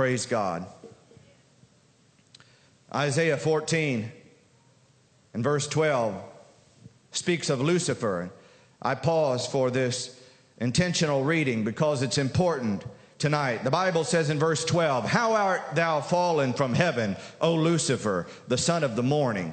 Praise 0.00 0.24
God. 0.24 0.64
Isaiah 2.94 3.36
14 3.36 4.10
and 5.34 5.44
verse 5.44 5.68
12 5.68 6.14
speaks 7.10 7.50
of 7.50 7.60
Lucifer. 7.60 8.30
I 8.80 8.94
pause 8.94 9.46
for 9.46 9.70
this 9.70 10.18
intentional 10.56 11.22
reading 11.22 11.64
because 11.64 12.02
it's 12.02 12.16
important 12.16 12.82
tonight. 13.18 13.62
The 13.62 13.70
Bible 13.70 14.04
says 14.04 14.30
in 14.30 14.38
verse 14.38 14.64
12, 14.64 15.04
How 15.04 15.34
art 15.34 15.74
thou 15.74 16.00
fallen 16.00 16.54
from 16.54 16.72
heaven, 16.72 17.14
O 17.42 17.54
Lucifer, 17.54 18.26
the 18.48 18.56
son 18.56 18.82
of 18.82 18.96
the 18.96 19.02
morning? 19.02 19.52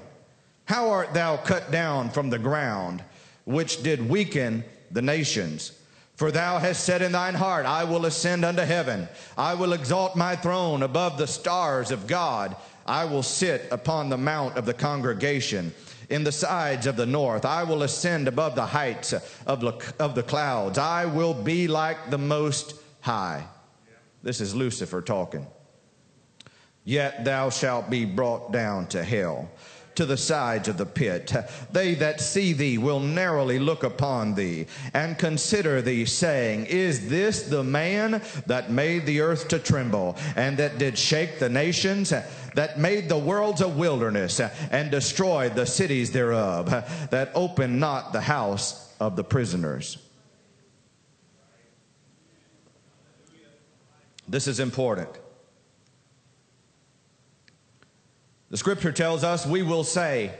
How 0.63 0.91
art 0.91 1.13
thou 1.13 1.35
cut 1.35 1.71
down 1.71 2.09
from 2.09 2.29
the 2.29 2.39
ground, 2.39 3.03
which 3.43 3.83
did 3.83 4.07
weaken 4.07 4.63
the 4.91 5.01
nations? 5.01 5.73
For 6.17 6.31
thou 6.31 6.57
hast 6.57 6.83
said 6.83 7.03
in 7.03 7.11
thine 7.11 7.35
heart, 7.35 7.67
I 7.67 7.83
will 7.83 8.07
ascend 8.07 8.43
unto 8.43 8.63
heaven. 8.63 9.07
I 9.37 9.53
will 9.53 9.73
exalt 9.73 10.15
my 10.15 10.35
throne 10.35 10.81
above 10.81 11.19
the 11.19 11.27
stars 11.27 11.91
of 11.91 12.07
God. 12.07 12.55
I 12.87 13.05
will 13.05 13.21
sit 13.21 13.67
upon 13.69 14.09
the 14.09 14.17
mount 14.17 14.57
of 14.57 14.65
the 14.65 14.73
congregation 14.73 15.75
in 16.09 16.23
the 16.23 16.31
sides 16.31 16.87
of 16.87 16.95
the 16.95 17.05
north. 17.05 17.45
I 17.45 17.61
will 17.63 17.83
ascend 17.83 18.27
above 18.27 18.55
the 18.55 18.65
heights 18.65 19.13
of 19.45 19.61
the, 19.61 19.93
of 19.99 20.15
the 20.15 20.23
clouds. 20.23 20.79
I 20.79 21.05
will 21.05 21.35
be 21.35 21.67
like 21.67 22.09
the 22.09 22.17
Most 22.17 22.73
High. 23.01 23.45
This 24.23 24.41
is 24.41 24.55
Lucifer 24.55 25.03
talking. 25.03 25.45
Yet 26.83 27.25
thou 27.25 27.51
shalt 27.51 27.91
be 27.91 28.05
brought 28.05 28.51
down 28.51 28.87
to 28.87 29.03
hell 29.03 29.51
to 29.97 30.05
the 30.05 30.15
sides 30.15 30.67
of 30.67 30.77
the 30.77 30.85
pit. 30.85 31.33
They 31.71 31.95
that 31.95 32.21
see 32.21 32.53
thee 32.53 32.77
will 32.77 32.99
narrowly 32.99 33.57
look 33.57 33.83
upon 33.83 34.35
thee 34.35 34.67
and 34.93 35.17
consider 35.17 35.81
thee, 35.81 36.05
saying, 36.05 36.67
Is 36.67 37.09
this 37.09 37.43
the 37.43 37.63
man 37.63 38.21
that 38.45 38.71
made 38.71 39.05
the 39.07 39.21
earth 39.21 39.47
to 39.49 39.59
tremble 39.59 40.15
and 40.35 40.55
that 40.57 40.77
did 40.77 40.97
shake 40.97 41.39
the 41.39 41.49
nations? 41.49 42.13
that 42.55 42.79
made 42.79 43.07
the 43.07 43.17
worlds 43.17 43.61
a 43.61 43.67
wilderness 43.67 44.39
and 44.39 44.89
destroyed 44.89 45.53
the 45.53 45.65
cities 45.65 46.11
thereof, 46.11 46.65
that 47.11 47.29
opened 47.35 47.79
not 47.79 48.11
the 48.13 48.21
house 48.21 48.91
of 48.99 49.15
the 49.15 49.23
prisoners. 49.23 49.99
This 54.27 54.47
is 54.47 54.59
important. 54.59 55.09
The 58.49 58.57
scripture 58.57 58.91
tells 58.91 59.23
us 59.23 59.45
we 59.45 59.63
will 59.63 59.83
say, 59.83 60.33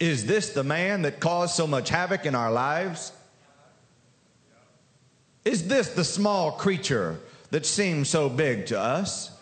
Is 0.00 0.26
this 0.26 0.50
the 0.50 0.62
man 0.62 1.02
that 1.02 1.18
caused 1.18 1.54
so 1.54 1.66
much 1.66 1.88
havoc 1.88 2.24
in 2.24 2.34
our 2.34 2.52
lives? 2.52 3.12
Is 5.44 5.66
this 5.66 5.88
the 5.88 6.04
small 6.04 6.52
creature 6.52 7.18
that 7.50 7.66
seems 7.66 8.08
so 8.08 8.28
big 8.28 8.66
to 8.66 8.78
us? 8.78 9.32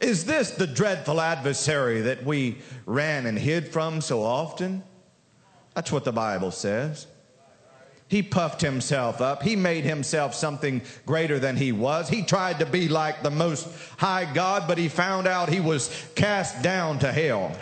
Is 0.00 0.24
this 0.24 0.52
the 0.52 0.66
dreadful 0.66 1.20
adversary 1.20 2.02
that 2.02 2.24
we 2.24 2.58
ran 2.86 3.26
and 3.26 3.38
hid 3.38 3.68
from 3.68 4.00
so 4.00 4.22
often? 4.22 4.82
That's 5.74 5.92
what 5.92 6.04
the 6.04 6.12
Bible 6.12 6.50
says. 6.50 7.06
He 8.08 8.22
puffed 8.22 8.62
himself 8.62 9.20
up. 9.20 9.42
He 9.42 9.54
made 9.54 9.84
himself 9.84 10.34
something 10.34 10.80
greater 11.04 11.38
than 11.38 11.56
he 11.56 11.72
was. 11.72 12.08
He 12.08 12.22
tried 12.22 12.58
to 12.60 12.66
be 12.66 12.88
like 12.88 13.22
the 13.22 13.30
most 13.30 13.68
high 13.98 14.32
God, 14.32 14.64
but 14.66 14.78
he 14.78 14.88
found 14.88 15.26
out 15.26 15.50
he 15.50 15.60
was 15.60 15.90
cast 16.14 16.62
down 16.62 16.98
to 17.00 17.12
hell. 17.12 17.54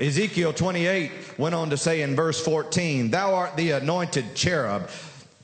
Ezekiel 0.00 0.52
28 0.52 1.38
went 1.38 1.54
on 1.54 1.70
to 1.70 1.76
say 1.76 2.02
in 2.02 2.16
verse 2.16 2.42
14, 2.44 3.10
Thou 3.10 3.34
art 3.34 3.56
the 3.56 3.72
anointed 3.72 4.34
cherub 4.34 4.88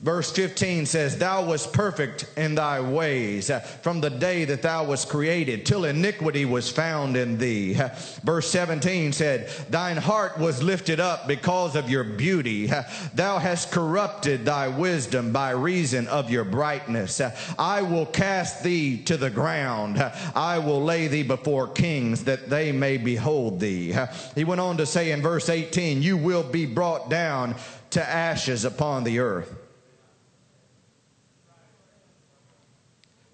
Verse 0.01 0.31
15 0.31 0.85
says, 0.85 1.17
Thou 1.17 1.43
wast 1.43 1.73
perfect 1.73 2.25
in 2.37 2.55
thy 2.55 2.79
ways 2.79 3.49
uh, 3.49 3.59
from 3.59 3.99
the 3.99 4.09
day 4.09 4.45
that 4.45 4.61
thou 4.61 4.85
wast 4.85 5.09
created, 5.09 5.65
till 5.65 5.83
iniquity 5.83 6.45
was 6.45 6.69
found 6.69 7.17
in 7.17 7.37
thee. 7.37 7.75
Uh, 7.75 7.89
verse 8.23 8.49
17 8.49 9.11
said, 9.11 9.49
Thine 9.69 9.97
heart 9.97 10.37
was 10.37 10.63
lifted 10.63 11.01
up 11.01 11.27
because 11.27 11.75
of 11.75 11.89
your 11.89 12.05
beauty. 12.05 12.71
Uh, 12.71 12.83
thou 13.13 13.39
hast 13.39 13.71
corrupted 13.71 14.45
thy 14.45 14.69
wisdom 14.69 15.33
by 15.33 15.51
reason 15.51 16.07
of 16.07 16.31
your 16.31 16.45
brightness. 16.45 17.19
I 17.57 17.81
will 17.81 18.05
cast 18.05 18.63
thee 18.63 19.03
to 19.03 19.17
the 19.17 19.29
ground. 19.29 19.99
I 20.33 20.59
will 20.59 20.81
lay 20.81 21.09
thee 21.09 21.23
before 21.23 21.67
kings 21.67 22.23
that 22.23 22.49
they 22.49 22.71
may 22.71 22.95
behold 22.95 23.59
thee. 23.59 23.93
He 24.33 24.45
went 24.45 24.61
on 24.61 24.77
to 24.77 24.85
say 24.85 25.11
in 25.11 25.21
verse 25.21 25.49
18, 25.49 26.01
You 26.01 26.15
will 26.15 26.43
be 26.43 26.65
brought 26.65 27.09
down 27.09 27.55
to 27.89 28.07
ashes 28.07 28.63
upon 28.63 29.03
the 29.03 29.19
earth. 29.19 29.58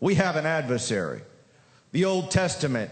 We 0.06 0.14
have 0.14 0.36
an 0.36 0.46
adversary. 0.46 1.24
The 1.92 2.06
Old 2.06 2.30
Testament 2.30 2.92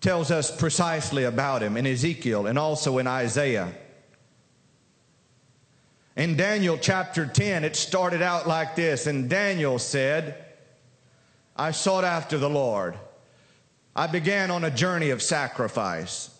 tells 0.00 0.30
us 0.30 0.50
precisely 0.50 1.24
about 1.24 1.62
him 1.62 1.76
in 1.76 1.86
Ezekiel 1.86 2.46
and 2.46 2.58
also 2.58 2.96
in 2.96 3.06
Isaiah. 3.06 3.74
In 6.16 6.34
Daniel 6.34 6.78
chapter 6.80 7.26
10, 7.26 7.62
it 7.64 7.76
started 7.76 8.22
out 8.22 8.48
like 8.48 8.74
this. 8.74 9.06
And 9.06 9.28
Daniel 9.28 9.78
said, 9.78 10.46
I 11.54 11.72
sought 11.72 12.04
after 12.04 12.38
the 12.38 12.48
Lord. 12.48 12.98
I 13.94 14.06
began 14.06 14.50
on 14.50 14.64
a 14.64 14.70
journey 14.70 15.10
of 15.10 15.20
sacrifice. 15.20 16.30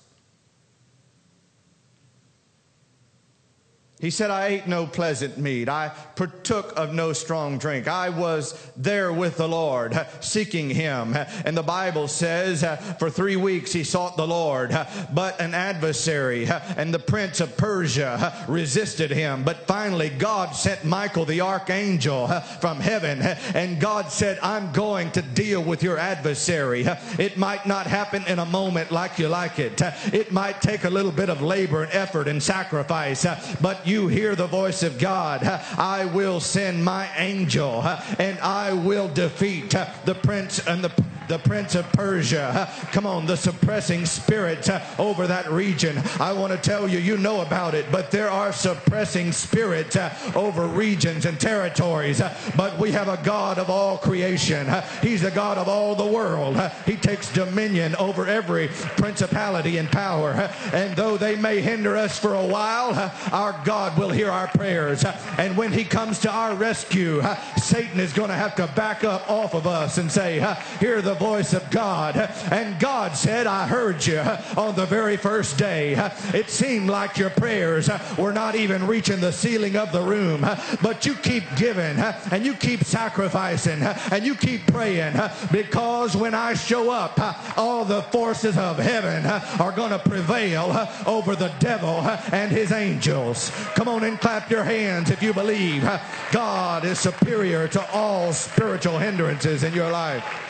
He 3.98 4.10
said, 4.10 4.30
I 4.30 4.48
ate 4.48 4.66
no 4.66 4.86
pleasant 4.86 5.38
meat. 5.38 5.70
I 5.70 5.90
partook 6.16 6.74
of 6.76 6.92
no 6.92 7.14
strong 7.14 7.56
drink. 7.56 7.88
I 7.88 8.10
was 8.10 8.52
there 8.76 9.10
with 9.10 9.38
the 9.38 9.48
Lord, 9.48 9.98
seeking 10.20 10.68
him. 10.68 11.16
And 11.46 11.56
the 11.56 11.62
Bible 11.62 12.06
says, 12.06 12.62
for 12.98 13.08
three 13.08 13.36
weeks 13.36 13.72
he 13.72 13.84
sought 13.84 14.18
the 14.18 14.26
Lord, 14.26 14.76
but 15.14 15.40
an 15.40 15.54
adversary 15.54 16.46
and 16.46 16.92
the 16.92 16.98
prince 16.98 17.40
of 17.40 17.56
Persia 17.56 18.44
resisted 18.48 19.10
him. 19.10 19.44
But 19.44 19.66
finally, 19.66 20.10
God 20.10 20.50
sent 20.50 20.84
Michael, 20.84 21.24
the 21.24 21.40
archangel, 21.40 22.28
from 22.60 22.80
heaven. 22.80 23.22
And 23.22 23.80
God 23.80 24.12
said, 24.12 24.38
I'm 24.42 24.72
going 24.72 25.10
to 25.12 25.22
deal 25.22 25.62
with 25.62 25.82
your 25.82 25.96
adversary. 25.96 26.84
It 27.18 27.38
might 27.38 27.64
not 27.64 27.86
happen 27.86 28.24
in 28.26 28.40
a 28.40 28.46
moment 28.46 28.92
like 28.92 29.18
you 29.18 29.28
like 29.28 29.58
it. 29.58 29.80
It 30.12 30.32
might 30.32 30.60
take 30.60 30.84
a 30.84 30.90
little 30.90 31.12
bit 31.12 31.30
of 31.30 31.40
labor 31.40 31.82
and 31.82 31.92
effort 31.94 32.28
and 32.28 32.42
sacrifice, 32.42 33.24
but 33.62 33.84
you 33.86 34.08
hear 34.08 34.34
the 34.34 34.46
voice 34.46 34.82
of 34.82 34.98
God, 34.98 35.44
I 35.44 36.04
will 36.06 36.40
send 36.40 36.84
my 36.84 37.08
angel 37.16 37.82
and 38.18 38.38
I 38.40 38.72
will 38.72 39.08
defeat 39.08 39.70
the 40.04 40.14
prince 40.14 40.66
and 40.66 40.82
the 40.82 40.90
the 41.28 41.38
prince 41.38 41.74
of 41.74 41.90
Persia. 41.92 42.70
Come 42.92 43.06
on, 43.06 43.26
the 43.26 43.36
suppressing 43.36 44.06
spirit 44.06 44.68
over 44.98 45.26
that 45.26 45.50
region. 45.50 46.00
I 46.20 46.32
want 46.32 46.52
to 46.52 46.58
tell 46.58 46.88
you, 46.88 46.98
you 46.98 47.16
know 47.16 47.40
about 47.40 47.74
it, 47.74 47.86
but 47.90 48.10
there 48.10 48.30
are 48.30 48.52
suppressing 48.52 49.32
spirits 49.32 49.96
over 50.34 50.66
regions 50.66 51.26
and 51.26 51.38
territories. 51.40 52.22
But 52.56 52.78
we 52.78 52.92
have 52.92 53.08
a 53.08 53.20
God 53.24 53.58
of 53.58 53.70
all 53.70 53.98
creation. 53.98 54.66
He's 55.02 55.22
the 55.22 55.30
God 55.30 55.58
of 55.58 55.68
all 55.68 55.94
the 55.94 56.06
world. 56.06 56.60
He 56.86 56.96
takes 56.96 57.32
dominion 57.32 57.96
over 57.96 58.26
every 58.26 58.68
principality 58.96 59.78
and 59.78 59.90
power. 59.90 60.32
And 60.72 60.96
though 60.96 61.16
they 61.16 61.36
may 61.36 61.60
hinder 61.60 61.96
us 61.96 62.18
for 62.18 62.34
a 62.34 62.46
while, 62.46 63.12
our 63.32 63.60
God 63.64 63.98
will 63.98 64.10
hear 64.10 64.30
our 64.30 64.48
prayers. 64.48 65.04
And 65.38 65.56
when 65.56 65.72
he 65.72 65.84
comes 65.84 66.18
to 66.20 66.30
our 66.30 66.54
rescue, 66.54 67.22
Satan 67.56 68.00
is 68.00 68.12
going 68.12 68.28
to 68.28 68.34
have 68.34 68.54
to 68.56 68.66
back 68.68 69.04
up 69.04 69.28
off 69.30 69.54
of 69.54 69.66
us 69.66 69.98
and 69.98 70.10
say, 70.10 70.38
hear 70.78 71.02
the 71.02 71.15
voice 71.16 71.52
of 71.52 71.70
God. 71.70 72.16
And 72.50 72.78
God 72.78 73.16
said, 73.16 73.46
I 73.46 73.66
heard 73.66 74.04
you 74.06 74.20
on 74.56 74.74
the 74.74 74.86
very 74.86 75.16
first 75.16 75.58
day. 75.58 75.94
It 76.34 76.50
seemed 76.50 76.88
like 76.88 77.18
your 77.18 77.30
prayers 77.30 77.90
were 78.18 78.32
not 78.32 78.54
even 78.54 78.86
reaching 78.86 79.20
the 79.20 79.32
ceiling 79.32 79.76
of 79.76 79.92
the 79.92 80.02
room, 80.02 80.46
but 80.82 81.06
you 81.06 81.14
keep 81.14 81.44
giving 81.56 81.98
and 81.98 82.44
you 82.44 82.54
keep 82.54 82.84
sacrificing 82.84 83.82
and 83.82 84.24
you 84.24 84.34
keep 84.34 84.66
praying 84.66 85.14
because 85.50 86.16
when 86.16 86.34
I 86.34 86.54
show 86.54 86.90
up, 86.90 87.18
all 87.58 87.84
the 87.84 88.02
forces 88.02 88.56
of 88.56 88.78
heaven 88.78 89.26
are 89.60 89.72
going 89.72 89.90
to 89.90 89.98
prevail 89.98 90.88
over 91.06 91.36
the 91.36 91.52
devil 91.58 92.00
and 92.32 92.50
his 92.50 92.72
angels. 92.72 93.50
Come 93.74 93.88
on 93.88 94.04
and 94.04 94.20
clap 94.20 94.50
your 94.50 94.64
hands 94.64 95.10
if 95.10 95.22
you 95.22 95.32
believe 95.32 95.88
God 96.32 96.84
is 96.84 96.98
superior 96.98 97.68
to 97.68 97.90
all 97.90 98.32
spiritual 98.32 98.98
hindrances 98.98 99.62
in 99.62 99.72
your 99.72 99.90
life. 99.90 100.45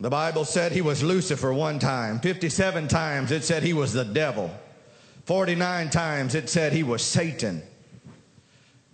The 0.00 0.10
Bible 0.10 0.44
said 0.44 0.72
he 0.72 0.80
was 0.80 1.04
Lucifer 1.04 1.52
one 1.52 1.78
time. 1.78 2.18
57 2.18 2.88
times 2.88 3.30
it 3.30 3.44
said 3.44 3.62
he 3.62 3.72
was 3.72 3.92
the 3.92 4.04
devil. 4.04 4.50
49 5.26 5.90
times 5.90 6.34
it 6.34 6.48
said 6.48 6.72
he 6.72 6.82
was 6.82 7.02
Satan. 7.02 7.62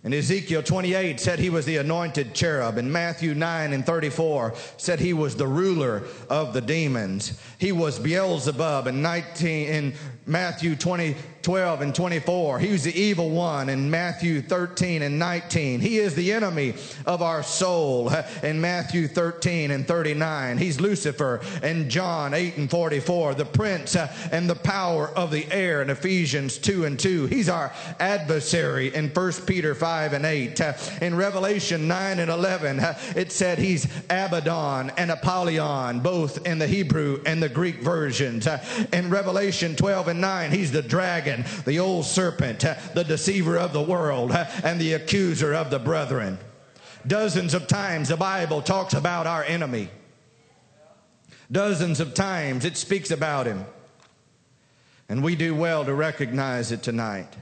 And 0.03 0.15
Ezekiel 0.15 0.63
28 0.63 1.21
said 1.21 1.39
he 1.39 1.51
was 1.51 1.67
the 1.67 1.77
anointed 1.77 2.33
cherub. 2.33 2.79
And 2.79 2.91
Matthew 2.91 3.35
9 3.35 3.75
and 3.75 3.85
34 3.85 4.55
said 4.79 4.99
he 4.99 5.13
was 5.13 5.37
the 5.37 5.47
ruler 5.47 6.05
of 6.31 6.55
the 6.55 6.63
demons. 6.63 7.39
He 7.59 7.71
was 7.71 7.99
Beelzebub. 7.99 8.87
in 8.87 9.03
19 9.03 9.69
in 9.69 9.95
Matthew 10.25 10.75
20, 10.75 11.17
12 11.43 11.81
and 11.83 11.95
24. 11.95 12.61
He 12.61 12.73
was 12.73 12.85
the 12.85 12.99
evil 12.99 13.29
one 13.31 13.69
in 13.69 13.91
Matthew 13.91 14.41
13 14.41 15.03
and 15.03 15.19
19. 15.19 15.81
He 15.81 15.99
is 15.99 16.15
the 16.15 16.33
enemy 16.33 16.75
of 17.05 17.21
our 17.21 17.43
soul 17.43 18.11
in 18.43 18.59
Matthew 18.59 19.07
13 19.07 19.71
and 19.71 19.87
39. 19.87 20.57
He's 20.57 20.81
Lucifer 20.81 21.43
in 21.63 21.91
John 21.91 22.33
8 22.33 22.57
and 22.57 22.71
44. 22.71 23.35
The 23.35 23.45
prince 23.45 23.97
uh, 23.97 24.11
and 24.33 24.49
the 24.49 24.55
power 24.55 25.09
of 25.09 25.31
the 25.31 25.51
air 25.53 25.83
in 25.83 25.91
Ephesians 25.91 26.57
2 26.57 26.87
and 26.87 26.99
2. 26.99 27.27
He's 27.27 27.51
our 27.51 27.73
adversary 27.99 28.95
in 28.95 29.09
1 29.09 29.33
Peter 29.47 29.75
5 29.75 29.90
and 29.91 30.25
8. 30.25 30.61
Uh, 30.61 30.73
in 31.01 31.15
Revelation 31.15 31.89
9 31.89 32.19
and 32.19 32.31
11, 32.31 32.81
uh, 32.81 32.99
it 33.17 33.33
said 33.33 33.59
he's 33.59 33.87
Abaddon 34.09 34.91
and 34.97 35.11
Apollyon, 35.11 36.01
both 36.01 36.47
in 36.47 36.59
the 36.59 36.67
Hebrew 36.67 37.23
and 37.27 37.43
the 37.43 37.49
Greek 37.49 37.83
versions. 37.83 38.47
Uh, 38.47 38.65
in 38.93 39.11
Revelation 39.11 39.77
12 39.77 40.09
and 40.09 40.21
9, 40.21 40.51
he's 40.51 40.73
the 40.73 40.83
dragon, 40.83 41.45
the 41.65 41.79
old 41.79 42.05
serpent, 42.05 42.61
the 42.61 43.05
deceiver 43.05 43.59
of 43.59 43.73
the 43.73 43.83
world, 43.83 44.33
and 44.65 44.81
the 44.81 44.95
accuser 44.95 45.55
of 45.55 45.71
the 45.71 45.79
brethren. 45.79 46.39
Dozens 47.07 47.55
of 47.55 47.67
times 47.67 48.09
the 48.09 48.17
Bible 48.17 48.63
talks 48.63 48.95
about 48.95 49.27
our 49.27 49.45
enemy. 49.45 49.91
Dozens 51.51 51.99
of 52.01 52.15
times 52.15 52.65
it 52.65 52.77
speaks 52.77 53.11
about 53.11 53.47
him. 53.47 53.65
And 55.09 55.25
we 55.25 55.35
do 55.35 55.55
well 55.55 55.85
to 55.85 55.93
recognize 55.93 56.71
it 56.71 56.85
tonight. 56.85 57.37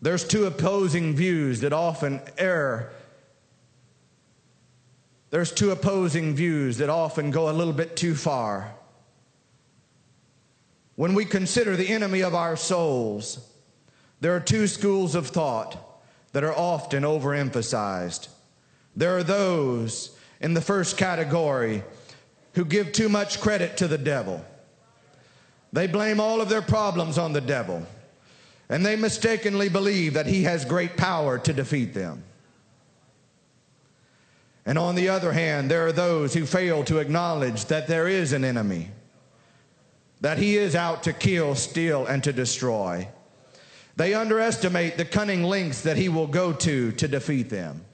There's 0.00 0.24
two 0.24 0.46
opposing 0.46 1.14
views 1.14 1.60
that 1.60 1.72
often 1.72 2.20
err 2.36 2.92
there's 5.30 5.52
two 5.52 5.70
opposing 5.70 6.34
views 6.34 6.78
that 6.78 6.88
often 6.88 7.30
go 7.30 7.50
a 7.50 7.52
little 7.52 7.72
bit 7.72 7.96
too 7.96 8.14
far. 8.14 8.72
When 10.96 11.14
we 11.14 11.24
consider 11.24 11.76
the 11.76 11.88
enemy 11.88 12.22
of 12.22 12.34
our 12.34 12.56
souls, 12.56 13.38
there 14.20 14.34
are 14.34 14.40
two 14.40 14.66
schools 14.66 15.14
of 15.14 15.28
thought 15.28 15.76
that 16.32 16.44
are 16.44 16.56
often 16.56 17.02
overemphasized. 17.02 18.28
There 18.96 19.16
are 19.16 19.22
those 19.22 20.16
in 20.40 20.54
the 20.54 20.60
first 20.60 20.96
category 20.96 21.84
who 22.54 22.64
give 22.64 22.92
too 22.92 23.08
much 23.08 23.40
credit 23.40 23.76
to 23.76 23.86
the 23.86 23.98
devil. 23.98 24.44
They 25.72 25.86
blame 25.86 26.20
all 26.20 26.40
of 26.40 26.48
their 26.48 26.62
problems 26.62 27.18
on 27.18 27.34
the 27.34 27.40
devil, 27.40 27.86
and 28.68 28.84
they 28.84 28.96
mistakenly 28.96 29.68
believe 29.68 30.14
that 30.14 30.26
he 30.26 30.42
has 30.42 30.64
great 30.64 30.96
power 30.96 31.38
to 31.38 31.52
defeat 31.52 31.94
them. 31.94 32.22
And 34.66 34.76
on 34.76 34.94
the 34.94 35.08
other 35.08 35.32
hand, 35.32 35.70
there 35.70 35.86
are 35.86 35.92
those 35.92 36.34
who 36.34 36.44
fail 36.44 36.84
to 36.84 36.98
acknowledge 36.98 37.64
that 37.66 37.86
there 37.86 38.06
is 38.06 38.34
an 38.34 38.44
enemy, 38.44 38.90
that 40.20 40.36
he 40.36 40.58
is 40.58 40.74
out 40.74 41.04
to 41.04 41.14
kill, 41.14 41.54
steal, 41.54 42.04
and 42.04 42.22
to 42.24 42.32
destroy. 42.34 43.08
They 43.96 44.12
underestimate 44.12 44.98
the 44.98 45.06
cunning 45.06 45.42
lengths 45.42 45.80
that 45.82 45.96
he 45.96 46.10
will 46.10 46.26
go 46.26 46.52
to 46.52 46.92
to 46.92 47.08
defeat 47.08 47.48
them. 47.48 47.84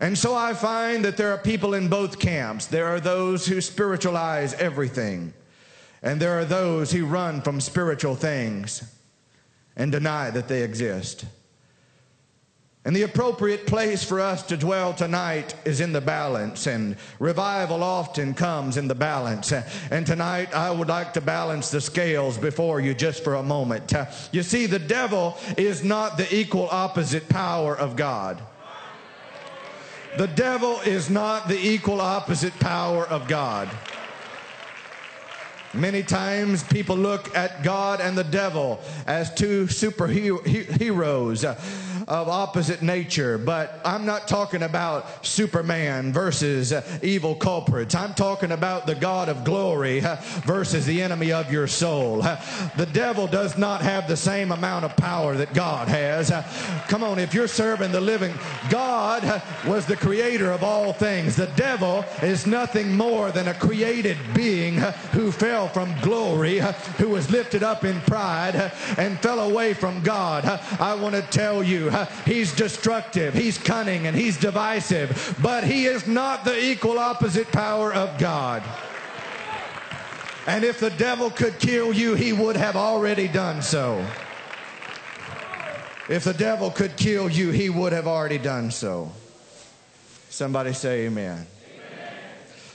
And 0.00 0.16
so 0.16 0.34
I 0.34 0.54
find 0.54 1.04
that 1.04 1.18
there 1.18 1.30
are 1.32 1.38
people 1.38 1.74
in 1.74 1.88
both 1.88 2.18
camps. 2.18 2.66
There 2.66 2.86
are 2.86 3.00
those 3.00 3.46
who 3.46 3.60
spiritualize 3.60 4.54
everything, 4.54 5.34
and 6.02 6.20
there 6.20 6.38
are 6.38 6.44
those 6.44 6.92
who 6.92 7.06
run 7.06 7.42
from 7.42 7.60
spiritual 7.60 8.14
things 8.14 8.82
and 9.76 9.92
deny 9.92 10.30
that 10.30 10.48
they 10.48 10.62
exist. 10.62 11.24
And 12.82 12.96
the 12.96 13.02
appropriate 13.02 13.66
place 13.66 14.02
for 14.02 14.20
us 14.20 14.42
to 14.44 14.56
dwell 14.56 14.94
tonight 14.94 15.54
is 15.66 15.82
in 15.82 15.92
the 15.92 16.00
balance, 16.00 16.66
and 16.66 16.96
revival 17.18 17.82
often 17.82 18.32
comes 18.32 18.78
in 18.78 18.88
the 18.88 18.94
balance. 18.94 19.52
And 19.90 20.06
tonight 20.06 20.54
I 20.56 20.70
would 20.70 20.88
like 20.88 21.12
to 21.12 21.20
balance 21.20 21.70
the 21.70 21.82
scales 21.82 22.38
before 22.38 22.80
you 22.80 22.94
just 22.94 23.22
for 23.22 23.34
a 23.34 23.42
moment. 23.42 23.92
You 24.32 24.42
see, 24.42 24.64
the 24.64 24.78
devil 24.78 25.36
is 25.58 25.84
not 25.84 26.16
the 26.16 26.34
equal 26.34 26.68
opposite 26.70 27.28
power 27.28 27.76
of 27.76 27.96
God. 27.96 28.40
The 30.16 30.28
devil 30.28 30.80
is 30.80 31.10
not 31.10 31.48
the 31.48 31.58
equal 31.58 32.00
opposite 32.00 32.58
power 32.60 33.06
of 33.06 33.28
God. 33.28 33.68
Many 35.72 36.02
times 36.02 36.64
people 36.64 36.96
look 36.96 37.36
at 37.36 37.62
God 37.62 38.00
and 38.00 38.18
the 38.18 38.24
devil 38.24 38.80
as 39.06 39.32
two 39.32 39.66
superheroes 39.66 41.44
of 42.10 42.28
opposite 42.28 42.82
nature, 42.82 43.38
but 43.38 43.80
I'm 43.84 44.04
not 44.04 44.26
talking 44.26 44.64
about 44.64 45.24
Superman 45.24 46.12
versus 46.12 46.72
uh, 46.72 46.82
evil 47.04 47.36
culprits. 47.36 47.94
I'm 47.94 48.14
talking 48.14 48.50
about 48.50 48.84
the 48.84 48.96
God 48.96 49.28
of 49.28 49.44
glory 49.44 50.04
uh, 50.04 50.16
versus 50.44 50.84
the 50.84 51.02
enemy 51.02 51.30
of 51.30 51.52
your 51.52 51.68
soul. 51.68 52.20
Uh, 52.20 52.36
the 52.76 52.86
devil 52.86 53.28
does 53.28 53.56
not 53.56 53.80
have 53.80 54.08
the 54.08 54.16
same 54.16 54.50
amount 54.50 54.84
of 54.84 54.96
power 54.96 55.36
that 55.36 55.54
God 55.54 55.86
has. 55.86 56.32
Uh, 56.32 56.42
come 56.88 57.04
on, 57.04 57.20
if 57.20 57.32
you're 57.32 57.46
serving 57.46 57.92
the 57.92 58.00
living 58.00 58.34
God 58.68 59.24
uh, 59.24 59.40
was 59.64 59.86
the 59.86 59.96
creator 59.96 60.50
of 60.50 60.64
all 60.64 60.92
things. 60.92 61.36
The 61.36 61.46
devil 61.54 62.04
is 62.22 62.44
nothing 62.44 62.96
more 62.96 63.30
than 63.30 63.46
a 63.46 63.54
created 63.54 64.18
being 64.34 64.80
uh, 64.80 64.90
who 65.12 65.30
fell 65.30 65.68
from 65.68 65.94
glory, 66.00 66.58
who 66.98 67.10
was 67.10 67.30
lifted 67.30 67.62
up 67.62 67.84
in 67.84 68.00
pride 68.00 68.72
and 68.98 69.16
fell 69.20 69.48
away 69.48 69.74
from 69.74 70.02
God. 70.02 70.44
I 70.80 70.94
want 70.94 71.14
to 71.14 71.22
tell 71.22 71.62
you, 71.62 71.88
he's 72.24 72.54
destructive, 72.54 73.34
he's 73.34 73.58
cunning, 73.58 74.06
and 74.06 74.16
he's 74.16 74.38
divisive, 74.38 75.36
but 75.42 75.64
he 75.64 75.86
is 75.86 76.06
not 76.06 76.44
the 76.44 76.62
equal 76.62 76.98
opposite 76.98 77.50
power 77.52 77.92
of 77.92 78.18
God. 78.18 78.62
And 80.46 80.64
if 80.64 80.80
the 80.80 80.90
devil 80.90 81.30
could 81.30 81.58
kill 81.58 81.92
you, 81.92 82.14
he 82.14 82.32
would 82.32 82.56
have 82.56 82.76
already 82.76 83.28
done 83.28 83.62
so. 83.62 84.04
If 86.08 86.24
the 86.24 86.34
devil 86.34 86.70
could 86.70 86.96
kill 86.96 87.30
you, 87.30 87.50
he 87.50 87.70
would 87.70 87.92
have 87.92 88.08
already 88.08 88.38
done 88.38 88.70
so. 88.70 89.12
Somebody 90.28 90.72
say 90.72 91.06
amen. 91.06 91.46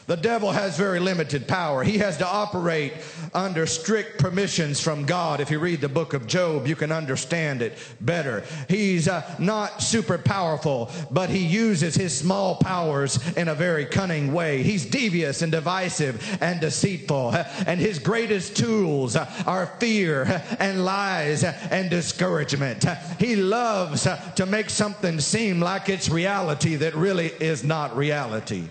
The 0.08 0.16
devil 0.16 0.52
has 0.52 0.78
very 0.78 1.00
limited 1.00 1.48
power. 1.48 1.84
He 1.84 1.98
has 1.98 2.18
to 2.18 2.28
operate 2.28 2.94
under 3.34 3.66
strict 3.66 4.20
permissions 4.20 4.80
from 4.80 5.06
God. 5.06 5.40
If 5.40 5.50
you 5.50 5.58
read 5.58 5.82
the 5.82 5.90
book 5.90 6.14
of 6.14 6.28
Job, 6.28 6.68
you 6.68 6.76
can 6.76 6.92
understand 6.92 7.64
it 7.64 7.78
better. 8.00 8.44
He's 8.70 9.08
uh, 9.08 9.24
not 9.40 9.82
super 9.82 10.20
powerful, 10.20 10.92
but 11.10 11.32
he 11.32 11.40
uses 11.40 11.96
his 11.96 12.16
small 12.16 12.58
powers 12.58 13.20
in 13.36 13.48
a 13.48 13.56
very 13.56 13.86
cunning 13.86 14.32
way. 14.32 14.62
He's 14.62 14.86
devious 14.86 15.42
and 15.42 15.52
divisive 15.52 16.38
and 16.40 16.62
deceitful. 16.62 17.32
And 17.66 17.80
his 17.80 17.98
greatest 17.98 18.56
tools 18.56 19.16
are 19.16 19.66
fear 19.80 20.44
and 20.60 20.86
lies 20.86 21.44
and 21.44 21.90
discouragement. 21.90 22.86
He 23.20 23.36
loves 23.36 24.08
to 24.36 24.46
make 24.46 24.70
something 24.70 25.20
seem 25.20 25.60
like 25.60 25.90
it's 25.90 26.10
reality 26.10 26.76
that 26.76 26.94
really 26.94 27.28
is 27.40 27.64
not 27.64 27.98
reality. 27.98 28.70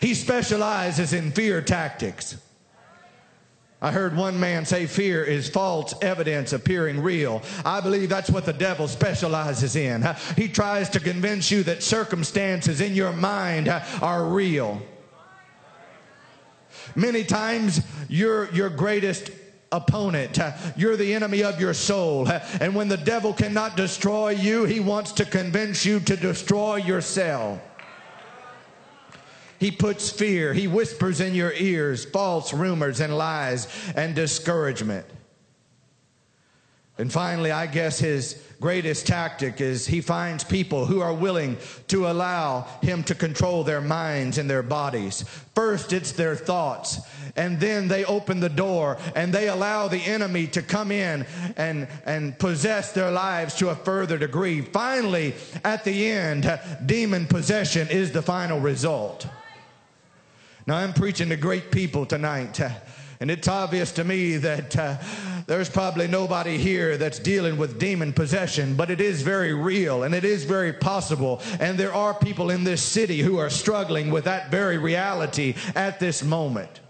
He 0.00 0.14
specializes 0.14 1.12
in 1.12 1.32
fear 1.32 1.62
tactics. 1.62 2.36
I 3.80 3.92
heard 3.92 4.16
one 4.16 4.40
man 4.40 4.64
say 4.64 4.86
fear 4.86 5.22
is 5.22 5.50
false 5.50 5.94
evidence 6.00 6.52
appearing 6.54 7.02
real. 7.02 7.42
I 7.64 7.80
believe 7.80 8.08
that's 8.08 8.30
what 8.30 8.46
the 8.46 8.52
devil 8.52 8.88
specializes 8.88 9.76
in. 9.76 10.06
He 10.34 10.48
tries 10.48 10.88
to 10.90 11.00
convince 11.00 11.50
you 11.50 11.62
that 11.64 11.82
circumstances 11.82 12.80
in 12.80 12.94
your 12.94 13.12
mind 13.12 13.68
are 13.68 14.24
real. 14.24 14.80
Many 16.94 17.24
times, 17.24 17.82
you're 18.08 18.50
your 18.52 18.70
greatest 18.70 19.30
opponent. 19.72 20.38
You're 20.76 20.96
the 20.96 21.12
enemy 21.14 21.42
of 21.42 21.60
your 21.60 21.74
soul. 21.74 22.28
And 22.60 22.74
when 22.74 22.88
the 22.88 22.96
devil 22.96 23.34
cannot 23.34 23.76
destroy 23.76 24.30
you, 24.30 24.64
he 24.64 24.80
wants 24.80 25.12
to 25.12 25.26
convince 25.26 25.84
you 25.84 26.00
to 26.00 26.16
destroy 26.16 26.76
yourself. 26.76 27.60
He 29.58 29.70
puts 29.70 30.10
fear. 30.10 30.52
He 30.52 30.66
whispers 30.66 31.20
in 31.20 31.34
your 31.34 31.52
ears 31.52 32.04
false 32.04 32.52
rumors 32.52 33.00
and 33.00 33.16
lies 33.16 33.68
and 33.94 34.14
discouragement. 34.14 35.06
And 36.98 37.12
finally, 37.12 37.52
I 37.52 37.66
guess 37.66 37.98
his 37.98 38.42
greatest 38.58 39.06
tactic 39.06 39.60
is 39.60 39.86
he 39.86 40.00
finds 40.00 40.44
people 40.44 40.86
who 40.86 41.00
are 41.00 41.12
willing 41.12 41.58
to 41.88 42.06
allow 42.06 42.62
him 42.80 43.02
to 43.04 43.14
control 43.14 43.64
their 43.64 43.82
minds 43.82 44.38
and 44.38 44.48
their 44.48 44.62
bodies. 44.62 45.22
First, 45.54 45.92
it's 45.92 46.12
their 46.12 46.34
thoughts, 46.34 47.00
and 47.36 47.60
then 47.60 47.88
they 47.88 48.06
open 48.06 48.40
the 48.40 48.48
door 48.48 48.96
and 49.14 49.30
they 49.30 49.48
allow 49.48 49.88
the 49.88 49.98
enemy 49.98 50.46
to 50.48 50.62
come 50.62 50.90
in 50.90 51.26
and, 51.58 51.86
and 52.06 52.38
possess 52.38 52.92
their 52.92 53.10
lives 53.10 53.54
to 53.56 53.68
a 53.68 53.74
further 53.74 54.16
degree. 54.16 54.62
Finally, 54.62 55.34
at 55.64 55.84
the 55.84 56.10
end, 56.10 56.58
demon 56.86 57.26
possession 57.26 57.88
is 57.88 58.10
the 58.12 58.22
final 58.22 58.58
result. 58.58 59.26
Now, 60.66 60.78
I'm 60.78 60.92
preaching 60.92 61.28
to 61.28 61.36
great 61.36 61.70
people 61.70 62.06
tonight. 62.06 62.60
Uh, 62.60 62.70
and 63.20 63.30
it's 63.30 63.46
obvious 63.46 63.92
to 63.92 64.04
me 64.04 64.36
that 64.38 64.76
uh, 64.76 64.96
there's 65.46 65.70
probably 65.70 66.08
nobody 66.08 66.58
here 66.58 66.96
that's 66.96 67.20
dealing 67.20 67.56
with 67.56 67.78
demon 67.78 68.12
possession, 68.12 68.74
but 68.74 68.90
it 68.90 69.00
is 69.00 69.22
very 69.22 69.54
real 69.54 70.02
and 70.02 70.14
it 70.14 70.24
is 70.24 70.44
very 70.44 70.72
possible. 70.72 71.40
And 71.60 71.78
there 71.78 71.94
are 71.94 72.12
people 72.12 72.50
in 72.50 72.64
this 72.64 72.82
city 72.82 73.20
who 73.20 73.38
are 73.38 73.48
struggling 73.48 74.10
with 74.10 74.24
that 74.24 74.50
very 74.50 74.76
reality 74.76 75.54
at 75.76 76.00
this 76.00 76.24
moment. 76.24 76.80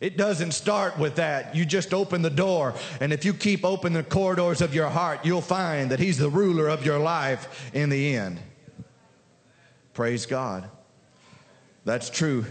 It 0.00 0.16
doesn't 0.16 0.52
start 0.52 0.98
with 0.98 1.16
that. 1.16 1.54
You 1.54 1.64
just 1.64 1.94
open 1.94 2.22
the 2.22 2.30
door, 2.30 2.74
and 3.00 3.12
if 3.12 3.24
you 3.24 3.32
keep 3.32 3.64
open 3.64 3.92
the 3.92 4.02
corridors 4.02 4.60
of 4.60 4.74
your 4.74 4.88
heart, 4.88 5.20
you'll 5.22 5.40
find 5.40 5.92
that 5.92 6.00
He's 6.00 6.18
the 6.18 6.28
ruler 6.28 6.66
of 6.66 6.84
your 6.84 6.98
life 6.98 7.70
in 7.72 7.88
the 7.88 8.16
end. 8.16 8.40
Praise 9.94 10.26
God. 10.26 10.68
That's 11.84 12.10
true. 12.10 12.44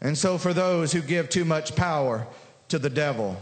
And 0.00 0.16
so, 0.16 0.38
for 0.38 0.54
those 0.54 0.92
who 0.92 1.02
give 1.02 1.28
too 1.28 1.44
much 1.44 1.76
power 1.76 2.26
to 2.68 2.78
the 2.78 2.90
devil, 2.90 3.36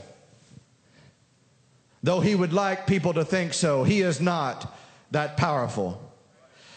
though 2.03 2.21
he 2.21 2.35
would 2.35 2.53
like 2.53 2.87
people 2.87 3.15
to 3.15 3.25
think 3.25 3.55
so, 3.55 3.85
he 3.85 4.01
is 4.01 4.21
not 4.21 4.77
that 5.11 5.37
powerful. 5.37 6.03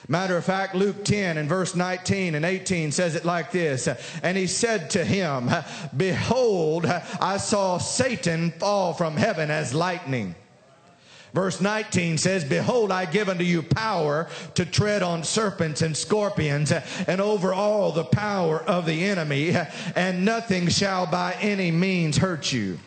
Matter 0.07 0.35
of 0.35 0.43
fact, 0.43 0.75
Luke 0.75 1.05
10 1.05 1.37
and 1.37 1.47
verse 1.47 1.75
19 1.75 2.35
and 2.35 2.43
18 2.43 2.91
says 2.91 3.15
it 3.15 3.23
like 3.23 3.51
this 3.51 3.87
And 4.21 4.37
he 4.37 4.47
said 4.47 4.89
to 4.91 5.05
him, 5.05 5.49
Behold, 5.95 6.85
I 6.85 7.37
saw 7.37 7.77
Satan 7.77 8.51
fall 8.51 8.93
from 8.93 9.15
heaven 9.15 9.49
as 9.49 9.73
lightning. 9.73 10.35
Verse 11.33 11.61
19 11.61 12.17
says, 12.17 12.43
Behold, 12.43 12.91
I 12.91 13.05
give 13.05 13.29
unto 13.29 13.43
you 13.43 13.63
power 13.63 14.27
to 14.55 14.65
tread 14.65 15.01
on 15.01 15.23
serpents 15.23 15.81
and 15.81 15.95
scorpions 15.95 16.71
and 16.71 17.21
over 17.21 17.53
all 17.53 17.91
the 17.91 18.03
power 18.03 18.61
of 18.63 18.85
the 18.85 19.05
enemy, 19.05 19.55
and 19.95 20.25
nothing 20.25 20.67
shall 20.67 21.05
by 21.05 21.33
any 21.39 21.71
means 21.71 22.17
hurt 22.17 22.51
you. 22.51 22.79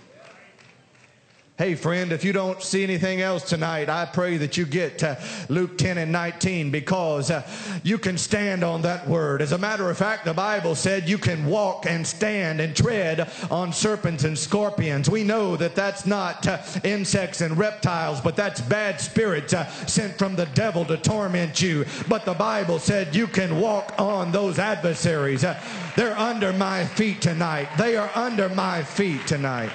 Hey, 1.56 1.76
friend, 1.76 2.10
if 2.10 2.24
you 2.24 2.32
don't 2.32 2.60
see 2.60 2.82
anything 2.82 3.20
else 3.20 3.44
tonight, 3.44 3.88
I 3.88 4.06
pray 4.06 4.38
that 4.38 4.56
you 4.56 4.66
get 4.66 4.98
to 4.98 5.16
Luke 5.48 5.78
10 5.78 5.98
and 5.98 6.10
19 6.10 6.72
because 6.72 7.30
uh, 7.30 7.48
you 7.84 7.96
can 7.96 8.18
stand 8.18 8.64
on 8.64 8.82
that 8.82 9.06
word. 9.06 9.40
As 9.40 9.52
a 9.52 9.58
matter 9.58 9.88
of 9.88 9.96
fact, 9.96 10.24
the 10.24 10.34
Bible 10.34 10.74
said 10.74 11.08
you 11.08 11.16
can 11.16 11.46
walk 11.46 11.86
and 11.86 12.04
stand 12.04 12.60
and 12.60 12.74
tread 12.74 13.30
on 13.52 13.72
serpents 13.72 14.24
and 14.24 14.36
scorpions. 14.36 15.08
We 15.08 15.22
know 15.22 15.54
that 15.54 15.76
that's 15.76 16.06
not 16.06 16.44
uh, 16.44 16.60
insects 16.82 17.40
and 17.40 17.56
reptiles, 17.56 18.20
but 18.20 18.34
that's 18.34 18.60
bad 18.60 19.00
spirits 19.00 19.54
uh, 19.54 19.68
sent 19.86 20.18
from 20.18 20.34
the 20.34 20.46
devil 20.46 20.84
to 20.86 20.96
torment 20.96 21.62
you. 21.62 21.86
But 22.08 22.24
the 22.24 22.34
Bible 22.34 22.80
said 22.80 23.14
you 23.14 23.28
can 23.28 23.60
walk 23.60 23.94
on 23.96 24.32
those 24.32 24.58
adversaries. 24.58 25.44
Uh, 25.44 25.62
they're 25.94 26.18
under 26.18 26.52
my 26.52 26.84
feet 26.84 27.22
tonight. 27.22 27.68
They 27.78 27.96
are 27.96 28.10
under 28.16 28.48
my 28.48 28.82
feet 28.82 29.24
tonight. 29.28 29.70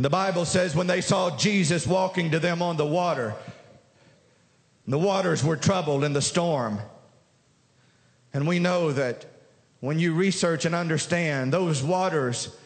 And 0.00 0.04
the 0.06 0.08
Bible 0.08 0.46
says 0.46 0.74
when 0.74 0.86
they 0.86 1.02
saw 1.02 1.36
Jesus 1.36 1.86
walking 1.86 2.30
to 2.30 2.38
them 2.38 2.62
on 2.62 2.78
the 2.78 2.86
water, 2.86 3.34
the 4.88 4.98
waters 4.98 5.44
were 5.44 5.56
troubled 5.56 6.04
in 6.04 6.14
the 6.14 6.22
storm. 6.22 6.78
And 8.32 8.48
we 8.48 8.60
know 8.60 8.92
that 8.92 9.26
when 9.80 9.98
you 9.98 10.14
research 10.14 10.64
and 10.64 10.74
understand, 10.74 11.52
those 11.52 11.82
waters 11.82 12.56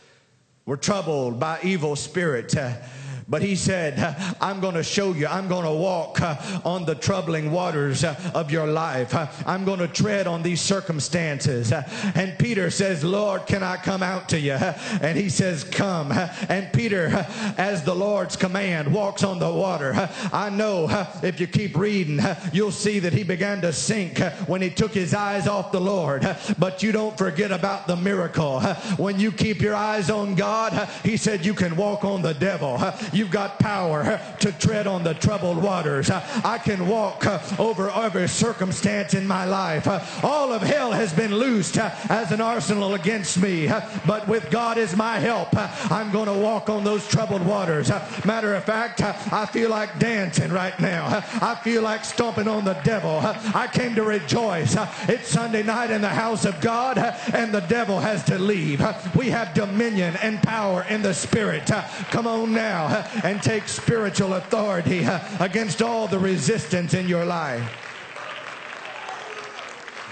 were 0.64 0.76
troubled 0.76 1.40
by 1.40 1.58
evil 1.64 1.96
spirits. 1.96 2.54
But 3.26 3.42
he 3.42 3.56
said, 3.56 3.98
I'm 4.40 4.60
going 4.60 4.74
to 4.74 4.82
show 4.82 5.12
you, 5.12 5.26
I'm 5.26 5.48
going 5.48 5.64
to 5.64 5.72
walk 5.72 6.20
uh, 6.20 6.36
on 6.64 6.84
the 6.84 6.94
troubling 6.94 7.50
waters 7.50 8.04
uh, 8.04 8.16
of 8.34 8.50
your 8.50 8.66
life. 8.66 9.14
Uh, 9.14 9.28
I'm 9.46 9.64
going 9.64 9.78
to 9.78 9.88
tread 9.88 10.26
on 10.26 10.42
these 10.42 10.60
circumstances. 10.60 11.72
Uh, 11.72 11.88
and 12.14 12.38
Peter 12.38 12.70
says, 12.70 13.02
Lord, 13.02 13.46
can 13.46 13.62
I 13.62 13.76
come 13.76 14.02
out 14.02 14.28
to 14.30 14.38
you? 14.38 14.52
Uh, 14.52 14.78
and 15.00 15.16
he 15.16 15.30
says, 15.30 15.64
Come. 15.64 16.12
Uh, 16.12 16.28
and 16.48 16.70
Peter, 16.72 17.26
as 17.56 17.82
the 17.82 17.94
Lord's 17.94 18.36
command, 18.36 18.92
walks 18.92 19.24
on 19.24 19.38
the 19.38 19.50
water. 19.50 19.94
I 20.32 20.50
know 20.50 20.88
if 21.22 21.40
you 21.40 21.46
keep 21.46 21.76
reading, 21.76 22.20
you'll 22.52 22.72
see 22.72 22.98
that 22.98 23.14
he 23.14 23.22
began 23.22 23.62
to 23.62 23.72
sink 23.72 24.18
when 24.46 24.60
he 24.60 24.70
took 24.70 24.92
his 24.92 25.14
eyes 25.14 25.46
off 25.48 25.72
the 25.72 25.80
Lord. 25.80 26.22
But 26.58 26.82
you 26.82 26.92
don't 26.92 27.16
forget 27.16 27.52
about 27.52 27.86
the 27.86 27.96
miracle. 27.96 28.60
When 28.96 29.18
you 29.18 29.32
keep 29.32 29.62
your 29.62 29.74
eyes 29.74 30.10
on 30.10 30.34
God, 30.34 30.88
he 31.02 31.16
said, 31.16 31.46
You 31.46 31.54
can 31.54 31.76
walk 31.76 32.04
on 32.04 32.20
the 32.20 32.34
devil 32.34 32.78
You've 33.14 33.30
got 33.30 33.58
power 33.60 34.20
to 34.40 34.52
tread 34.52 34.86
on 34.86 35.04
the 35.04 35.14
troubled 35.14 35.62
waters. 35.62 36.10
I 36.10 36.58
can 36.58 36.88
walk 36.88 37.24
over 37.58 37.88
every 37.90 38.28
circumstance 38.28 39.14
in 39.14 39.26
my 39.26 39.44
life. 39.44 39.86
All 40.24 40.52
of 40.52 40.62
hell 40.62 40.90
has 40.92 41.12
been 41.12 41.34
loosed 41.34 41.78
as 41.78 42.32
an 42.32 42.40
arsenal 42.40 42.94
against 42.94 43.38
me, 43.38 43.68
but 44.06 44.26
with 44.26 44.50
God 44.50 44.78
as 44.78 44.96
my 44.96 45.18
help, 45.18 45.48
I'm 45.90 46.10
going 46.10 46.26
to 46.26 46.34
walk 46.34 46.68
on 46.68 46.82
those 46.82 47.06
troubled 47.06 47.46
waters. 47.46 47.90
Matter 48.24 48.54
of 48.54 48.64
fact, 48.64 49.00
I 49.00 49.46
feel 49.46 49.70
like 49.70 49.98
dancing 49.98 50.50
right 50.52 50.78
now. 50.80 51.22
I 51.40 51.54
feel 51.62 51.82
like 51.82 52.04
stomping 52.04 52.48
on 52.48 52.64
the 52.64 52.74
devil. 52.84 53.20
I 53.22 53.68
came 53.72 53.94
to 53.94 54.02
rejoice. 54.02 54.76
It's 55.08 55.28
Sunday 55.28 55.62
night 55.62 55.90
in 55.90 56.00
the 56.00 56.08
house 56.08 56.44
of 56.44 56.60
God, 56.60 56.98
and 57.32 57.54
the 57.54 57.60
devil 57.60 58.00
has 58.00 58.24
to 58.24 58.38
leave. 58.38 58.84
We 59.14 59.30
have 59.30 59.54
dominion 59.54 60.16
and 60.16 60.42
power 60.42 60.84
in 60.88 61.02
the 61.02 61.14
spirit. 61.14 61.70
Come 62.10 62.26
on 62.26 62.52
now 62.52 63.03
and 63.24 63.42
take 63.42 63.68
spiritual 63.68 64.34
authority 64.34 65.04
uh, 65.04 65.20
against 65.40 65.82
all 65.82 66.06
the 66.06 66.18
resistance 66.18 66.94
in 66.94 67.08
your 67.08 67.24
life. 67.24 67.62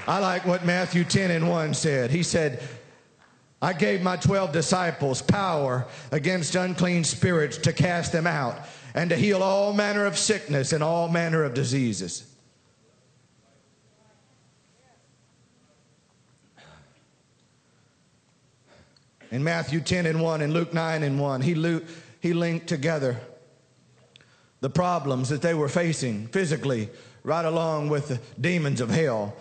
I 0.07 0.19
like 0.19 0.45
what 0.45 0.65
Matthew 0.65 1.05
10 1.05 1.31
and 1.31 1.49
1 1.49 1.75
said. 1.75 2.11
He 2.11 2.23
said, 2.23 2.63
I 3.61 3.73
gave 3.73 4.03
my 4.03 4.17
12 4.17 4.51
disciples 4.51 5.23
power 5.23 5.87
against 6.11 6.57
unclean 6.57 7.05
spirits 7.05 7.57
to 7.59 7.73
cast 7.73 8.11
them 8.11 8.27
out 8.27 8.59
and 8.95 9.11
to 9.11 9.17
heal 9.17 9.43
all 9.43 9.73
manner 9.73 10.05
of 10.05 10.19
sickness 10.19 10.73
and 10.73 10.83
all 10.83 11.09
manner 11.09 11.45
of 11.45 11.55
diseases. 11.55 12.27
In 19.31 19.43
Matthew 19.43 19.81
10 19.81 20.05
and 20.07 20.21
1 20.21 20.43
and 20.43 20.53
Luke 20.53 20.75
9 20.75 21.03
and 21.03 21.19
1, 21.19 21.41
he, 21.41 21.55
he 22.23 22.33
linked 22.33 22.69
together 22.69 23.21
the 24.61 24.71
problems 24.71 25.29
that 25.29 25.43
they 25.43 25.55
were 25.55 25.69
facing 25.69 26.29
physically 26.29 26.89
right 27.25 27.45
along 27.45 27.89
with 27.89 28.07
the 28.09 28.21
demons 28.41 28.81
of 28.81 28.89
hell. 28.89 29.35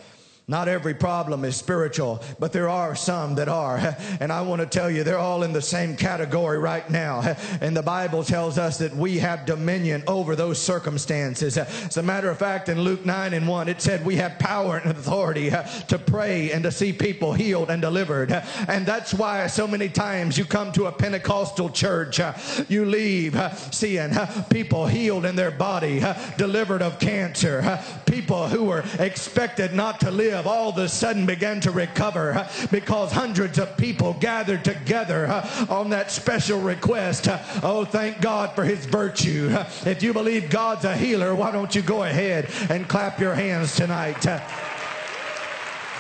Not 0.48 0.68
every 0.68 0.96
problem 0.96 1.46
is 1.46 1.56
spiritual, 1.56 2.22
but 2.38 2.52
there 2.52 2.68
are 2.68 2.94
some 2.94 3.36
that 3.36 3.48
are. 3.48 3.96
And 4.20 4.34
I 4.34 4.42
want 4.42 4.60
to 4.60 4.66
tell 4.66 4.92
you, 4.92 5.04
they're 5.04 5.18
all 5.18 5.44
in 5.44 5.54
the 5.54 5.62
same 5.62 5.96
category 5.96 6.58
right 6.58 6.90
now. 6.90 7.38
And 7.62 7.78
the 7.78 7.84
Bible 7.84 8.22
tells 8.24 8.58
us 8.58 8.78
that 8.80 8.94
we 8.94 9.20
have 9.20 9.46
dominion 9.46 10.04
over 10.08 10.36
those 10.36 10.60
circumstances. 10.60 11.58
As 11.58 11.96
a 11.96 12.04
matter 12.04 12.30
of 12.30 12.38
fact, 12.38 12.68
in 12.68 12.82
Luke 12.82 13.06
9 13.06 13.34
and 13.34 13.48
1, 13.48 13.70
it 13.70 13.82
said 13.82 14.04
we 14.04 14.18
have 14.18 14.40
power 14.40 14.78
and 14.78 14.92
authority 14.92 15.52
to 15.88 15.98
pray 15.98 16.52
and 16.52 16.64
to 16.64 16.72
see 16.72 16.92
people 16.92 17.32
healed 17.32 17.70
and 17.70 17.82
delivered. 17.82 18.32
And 18.68 18.86
that's 18.86 19.14
why 19.14 19.48
so 19.48 19.68
many 19.68 19.88
times 19.90 20.38
you 20.38 20.44
come 20.44 20.74
to 20.74 20.88
a 20.88 20.92
Pentecostal 20.92 21.70
church, 21.70 22.20
you 22.68 22.84
leave 22.84 23.40
seeing 23.72 24.12
people 24.50 24.86
healed 24.86 25.24
in 25.24 25.38
their 25.38 25.52
body, 25.52 26.04
delivered 26.38 26.82
of 26.82 27.00
cancer, 27.00 27.80
people 28.06 28.48
who 28.50 28.66
were 28.66 28.84
expected 29.00 29.74
not 29.74 30.00
to 30.02 30.12
live 30.12 30.31
all 30.34 30.70
of 30.70 30.78
a 30.78 30.90
sudden 30.90 31.26
began 31.26 31.60
to 31.62 31.72
recover 31.72 32.48
because 32.72 33.12
hundreds 33.12 33.60
of 33.60 33.78
people 33.78 34.14
gathered 34.20 34.64
together 34.64 35.28
on 35.70 35.90
that 35.92 36.12
special 36.12 36.60
request. 36.60 37.28
Oh, 37.64 37.86
thank 37.86 38.22
God 38.22 38.56
for 38.56 38.64
his 38.64 38.86
virtue. 38.86 39.56
If 39.86 40.04
you 40.04 40.14
believe 40.14 40.50
God's 40.50 40.86
a 40.86 40.96
healer, 40.96 41.36
why 41.36 41.52
don't 41.52 41.74
you 41.76 41.82
go 41.82 42.04
ahead 42.04 42.50
and 42.70 42.88
clap 42.88 43.20
your 43.20 43.36
hands 43.36 43.76
tonight? 43.76 44.26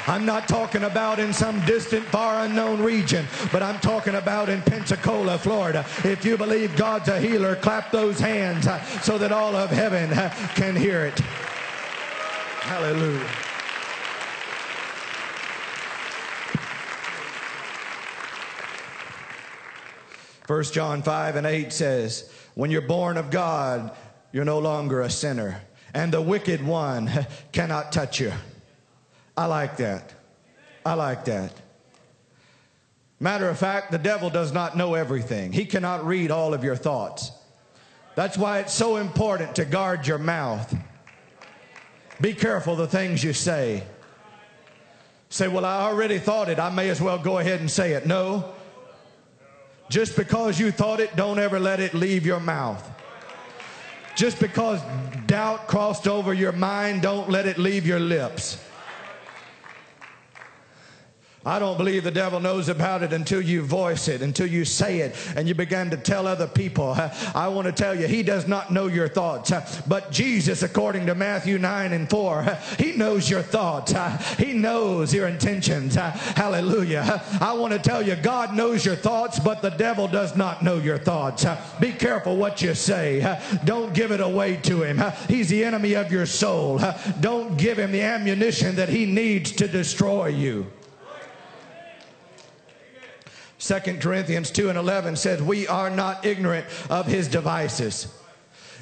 I'm 0.07 0.25
not 0.25 0.47
talking 0.47 0.83
about 0.83 1.19
in 1.19 1.31
some 1.31 1.63
distant, 1.65 2.03
far 2.05 2.43
unknown 2.45 2.81
region, 2.81 3.27
but 3.51 3.61
I'm 3.61 3.79
talking 3.79 4.15
about 4.15 4.49
in 4.49 4.61
Pensacola, 4.63 5.37
Florida. 5.37 5.85
If 6.03 6.25
you 6.25 6.37
believe 6.37 6.75
God's 6.75 7.07
a 7.07 7.19
healer, 7.19 7.55
clap 7.55 7.91
those 7.91 8.19
hands 8.19 8.67
so 9.03 9.19
that 9.19 9.31
all 9.31 9.55
of 9.55 9.69
heaven 9.69 10.09
can 10.55 10.75
hear 10.75 11.05
it. 11.05 11.19
Hallelujah. 12.61 13.27
1 20.51 20.63
John 20.63 21.01
5 21.01 21.37
and 21.37 21.47
8 21.47 21.71
says, 21.71 22.29
When 22.55 22.71
you're 22.71 22.81
born 22.81 23.15
of 23.15 23.31
God, 23.31 23.95
you're 24.33 24.43
no 24.43 24.59
longer 24.59 24.99
a 24.99 25.09
sinner, 25.09 25.61
and 25.93 26.11
the 26.11 26.21
wicked 26.21 26.61
one 26.61 27.09
cannot 27.53 27.93
touch 27.93 28.19
you. 28.19 28.33
I 29.37 29.45
like 29.45 29.77
that. 29.77 30.13
I 30.85 30.95
like 30.95 31.23
that. 31.23 31.53
Matter 33.17 33.47
of 33.47 33.57
fact, 33.59 33.93
the 33.93 33.97
devil 33.97 34.29
does 34.29 34.51
not 34.51 34.75
know 34.75 34.93
everything, 34.93 35.53
he 35.53 35.63
cannot 35.63 36.05
read 36.05 36.31
all 36.31 36.53
of 36.53 36.65
your 36.65 36.75
thoughts. 36.75 37.31
That's 38.15 38.37
why 38.37 38.59
it's 38.59 38.73
so 38.73 38.97
important 38.97 39.55
to 39.55 39.63
guard 39.63 40.05
your 40.05 40.17
mouth. 40.17 40.75
Be 42.19 42.33
careful 42.33 42.75
the 42.75 42.87
things 42.87 43.23
you 43.23 43.31
say. 43.31 43.85
Say, 45.29 45.47
well, 45.47 45.63
I 45.63 45.83
already 45.83 46.19
thought 46.19 46.49
it. 46.49 46.59
I 46.59 46.69
may 46.69 46.89
as 46.89 46.99
well 46.99 47.17
go 47.17 47.37
ahead 47.37 47.61
and 47.61 47.71
say 47.71 47.93
it. 47.93 48.05
No, 48.05 48.53
just 49.91 50.15
because 50.15 50.57
you 50.57 50.71
thought 50.71 51.01
it, 51.01 51.15
don't 51.17 51.37
ever 51.37 51.59
let 51.59 51.81
it 51.81 51.93
leave 51.93 52.25
your 52.25 52.39
mouth. 52.39 52.89
Just 54.15 54.39
because 54.39 54.81
doubt 55.25 55.67
crossed 55.67 56.07
over 56.07 56.33
your 56.33 56.53
mind, 56.53 57.01
don't 57.01 57.29
let 57.29 57.45
it 57.45 57.57
leave 57.57 57.85
your 57.85 57.99
lips. 57.99 58.57
I 61.43 61.57
don't 61.57 61.77
believe 61.77 62.03
the 62.03 62.11
devil 62.11 62.39
knows 62.39 62.69
about 62.69 63.01
it 63.01 63.13
until 63.13 63.41
you 63.41 63.63
voice 63.63 64.07
it, 64.07 64.21
until 64.21 64.45
you 64.45 64.63
say 64.63 64.99
it, 64.99 65.15
and 65.35 65.47
you 65.47 65.55
begin 65.55 65.89
to 65.89 65.97
tell 65.97 66.27
other 66.27 66.45
people. 66.45 66.95
I 67.33 67.47
want 67.47 67.65
to 67.65 67.71
tell 67.71 67.99
you, 67.99 68.05
he 68.05 68.21
does 68.21 68.47
not 68.47 68.71
know 68.71 68.85
your 68.85 69.07
thoughts. 69.07 69.51
But 69.87 70.11
Jesus, 70.11 70.61
according 70.61 71.07
to 71.07 71.15
Matthew 71.15 71.57
9 71.57 71.93
and 71.93 72.07
4, 72.07 72.43
he 72.77 72.91
knows 72.91 73.27
your 73.27 73.41
thoughts. 73.41 73.91
He 74.37 74.53
knows 74.53 75.15
your 75.15 75.27
intentions. 75.27 75.95
Hallelujah. 75.95 77.23
I 77.41 77.53
want 77.53 77.73
to 77.73 77.79
tell 77.79 78.03
you, 78.03 78.15
God 78.17 78.55
knows 78.55 78.85
your 78.85 78.95
thoughts, 78.95 79.39
but 79.39 79.63
the 79.63 79.69
devil 79.69 80.07
does 80.07 80.35
not 80.35 80.61
know 80.61 80.77
your 80.77 80.99
thoughts. 80.99 81.43
Be 81.79 81.91
careful 81.91 82.37
what 82.37 82.61
you 82.61 82.75
say. 82.75 83.39
Don't 83.65 83.95
give 83.95 84.11
it 84.11 84.21
away 84.21 84.57
to 84.57 84.83
him. 84.83 85.01
He's 85.27 85.49
the 85.49 85.65
enemy 85.65 85.95
of 85.95 86.11
your 86.11 86.27
soul. 86.27 86.79
Don't 87.19 87.57
give 87.57 87.79
him 87.79 87.91
the 87.91 88.01
ammunition 88.01 88.75
that 88.75 88.89
he 88.89 89.07
needs 89.07 89.51
to 89.53 89.67
destroy 89.67 90.27
you. 90.27 90.67
2 93.61 93.99
Corinthians 93.99 94.49
2 94.49 94.69
and 94.69 94.77
11 94.77 95.15
says, 95.15 95.39
We 95.39 95.67
are 95.67 95.91
not 95.91 96.25
ignorant 96.25 96.65
of 96.89 97.05
his 97.05 97.27
devices. 97.27 98.11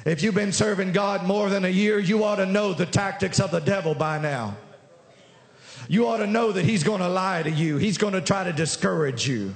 If 0.06 0.22
you've 0.22 0.34
been 0.34 0.52
serving 0.52 0.92
God 0.92 1.26
more 1.26 1.50
than 1.50 1.66
a 1.66 1.68
year, 1.68 1.98
you 1.98 2.24
ought 2.24 2.36
to 2.36 2.46
know 2.46 2.72
the 2.72 2.86
tactics 2.86 3.40
of 3.40 3.50
the 3.50 3.60
devil 3.60 3.94
by 3.94 4.18
now. 4.18 4.56
You 5.86 6.08
ought 6.08 6.18
to 6.18 6.26
know 6.26 6.52
that 6.52 6.64
he's 6.64 6.82
going 6.82 7.00
to 7.00 7.08
lie 7.08 7.42
to 7.42 7.50
you, 7.50 7.76
he's 7.76 7.98
going 7.98 8.14
to 8.14 8.22
try 8.22 8.44
to 8.44 8.54
discourage 8.54 9.28
you, 9.28 9.54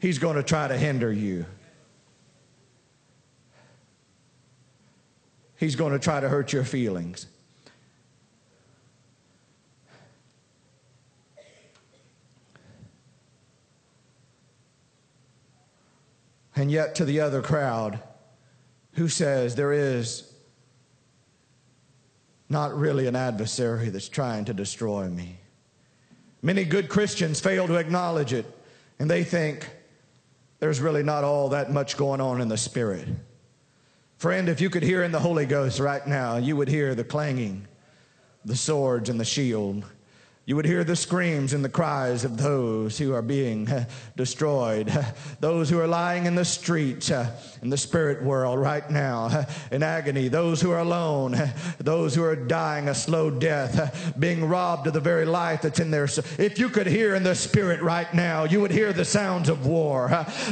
he's 0.00 0.18
going 0.18 0.36
to 0.36 0.42
try 0.42 0.68
to 0.68 0.76
hinder 0.76 1.10
you. 1.10 1.46
He's 5.56 5.76
going 5.76 5.92
to 5.92 5.98
try 5.98 6.20
to 6.20 6.28
hurt 6.28 6.54
your 6.54 6.64
feelings. 6.64 7.26
And 16.60 16.70
yet, 16.70 16.96
to 16.96 17.06
the 17.06 17.20
other 17.20 17.40
crowd 17.40 18.02
who 18.92 19.08
says 19.08 19.54
there 19.54 19.72
is 19.72 20.30
not 22.50 22.76
really 22.76 23.06
an 23.06 23.16
adversary 23.16 23.88
that's 23.88 24.10
trying 24.10 24.44
to 24.44 24.52
destroy 24.52 25.08
me. 25.08 25.38
Many 26.42 26.64
good 26.64 26.90
Christians 26.90 27.40
fail 27.40 27.66
to 27.66 27.76
acknowledge 27.76 28.34
it, 28.34 28.44
and 28.98 29.10
they 29.10 29.24
think 29.24 29.70
there's 30.58 30.80
really 30.80 31.02
not 31.02 31.24
all 31.24 31.48
that 31.48 31.72
much 31.72 31.96
going 31.96 32.20
on 32.20 32.42
in 32.42 32.48
the 32.48 32.58
Spirit. 32.58 33.08
Friend, 34.18 34.46
if 34.46 34.60
you 34.60 34.68
could 34.68 34.82
hear 34.82 35.02
in 35.02 35.12
the 35.12 35.18
Holy 35.18 35.46
Ghost 35.46 35.80
right 35.80 36.06
now, 36.06 36.36
you 36.36 36.56
would 36.56 36.68
hear 36.68 36.94
the 36.94 37.04
clanging, 37.04 37.66
the 38.44 38.54
swords, 38.54 39.08
and 39.08 39.18
the 39.18 39.24
shield 39.24 39.86
you 40.50 40.56
would 40.56 40.66
hear 40.66 40.82
the 40.82 40.96
screams 40.96 41.52
and 41.52 41.64
the 41.64 41.68
cries 41.68 42.24
of 42.24 42.36
those 42.36 42.98
who 42.98 43.14
are 43.14 43.22
being 43.22 43.70
uh, 43.70 43.84
destroyed, 44.16 44.90
uh, 44.90 45.04
those 45.38 45.70
who 45.70 45.78
are 45.78 45.86
lying 45.86 46.26
in 46.26 46.34
the 46.34 46.44
street 46.44 47.08
uh, 47.12 47.30
in 47.62 47.70
the 47.70 47.76
spirit 47.76 48.20
world 48.20 48.58
right 48.58 48.90
now 48.90 49.26
uh, 49.26 49.44
in 49.70 49.84
agony, 49.84 50.26
those 50.26 50.60
who 50.60 50.72
are 50.72 50.80
alone, 50.80 51.36
those 51.78 52.16
who 52.16 52.24
are 52.24 52.34
dying 52.34 52.88
a 52.88 52.94
slow 52.96 53.30
death, 53.30 54.12
being 54.18 54.44
robbed 54.44 54.88
of 54.88 54.92
the 54.92 54.98
very 54.98 55.24
life 55.24 55.62
that's 55.62 55.78
in 55.78 55.92
there. 55.92 56.08
If 56.36 56.58
you 56.58 56.68
could 56.68 56.88
hear 56.88 57.14
in 57.14 57.22
the 57.22 57.36
spirit 57.36 57.80
right 57.80 58.12
now, 58.12 58.42
you 58.42 58.60
would 58.60 58.72
hear 58.72 58.92
the 58.92 59.04
sounds 59.04 59.48
of 59.48 59.66
war. 59.66 60.08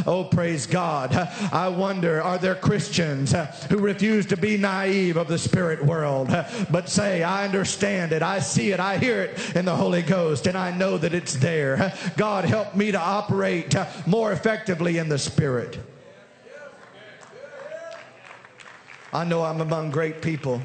Oh, 0.06 0.28
praise 0.30 0.64
God. 0.68 1.12
I 1.52 1.66
wonder, 1.70 2.22
are 2.22 2.38
there 2.38 2.54
Christians 2.54 3.34
who 3.68 3.78
refuse 3.78 4.26
to 4.26 4.36
be 4.36 4.58
naive 4.58 5.16
of 5.16 5.26
the 5.26 5.38
spirit 5.38 5.84
world, 5.84 6.28
but 6.70 6.88
say, 6.88 7.24
I 7.24 7.44
understand 7.44 8.12
it, 8.12 8.22
I 8.22 8.38
see 8.38 8.70
it, 8.70 8.78
I 8.78 8.98
hear 8.98 9.22
it 9.22 9.56
in 9.56 9.64
the 9.64 9.74
Holy 9.74 9.87
Holy 9.88 10.02
Ghost, 10.02 10.46
and 10.46 10.54
I 10.54 10.70
know 10.70 10.98
that 10.98 11.14
it's 11.14 11.32
there. 11.36 11.94
God, 12.18 12.44
help 12.44 12.74
me 12.76 12.92
to 12.92 13.00
operate 13.00 13.74
more 14.06 14.32
effectively 14.32 14.98
in 14.98 15.08
the 15.08 15.16
Spirit. 15.16 15.78
I 19.14 19.24
know 19.24 19.42
I'm 19.42 19.62
among 19.62 19.90
great 19.90 20.20
people. 20.20 20.60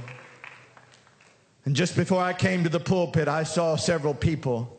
And 1.63 1.73
just 1.73 1.95
before 1.95 2.21
I 2.21 2.33
came 2.33 2.63
to 2.63 2.69
the 2.69 2.81
pulpit, 2.81 3.29
I 3.29 3.43
saw 3.43 3.77
several 3.77 4.13
people. 4.13 4.77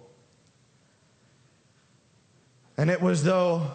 And 2.76 2.90
it 2.90 3.00
was 3.00 3.24
though 3.24 3.70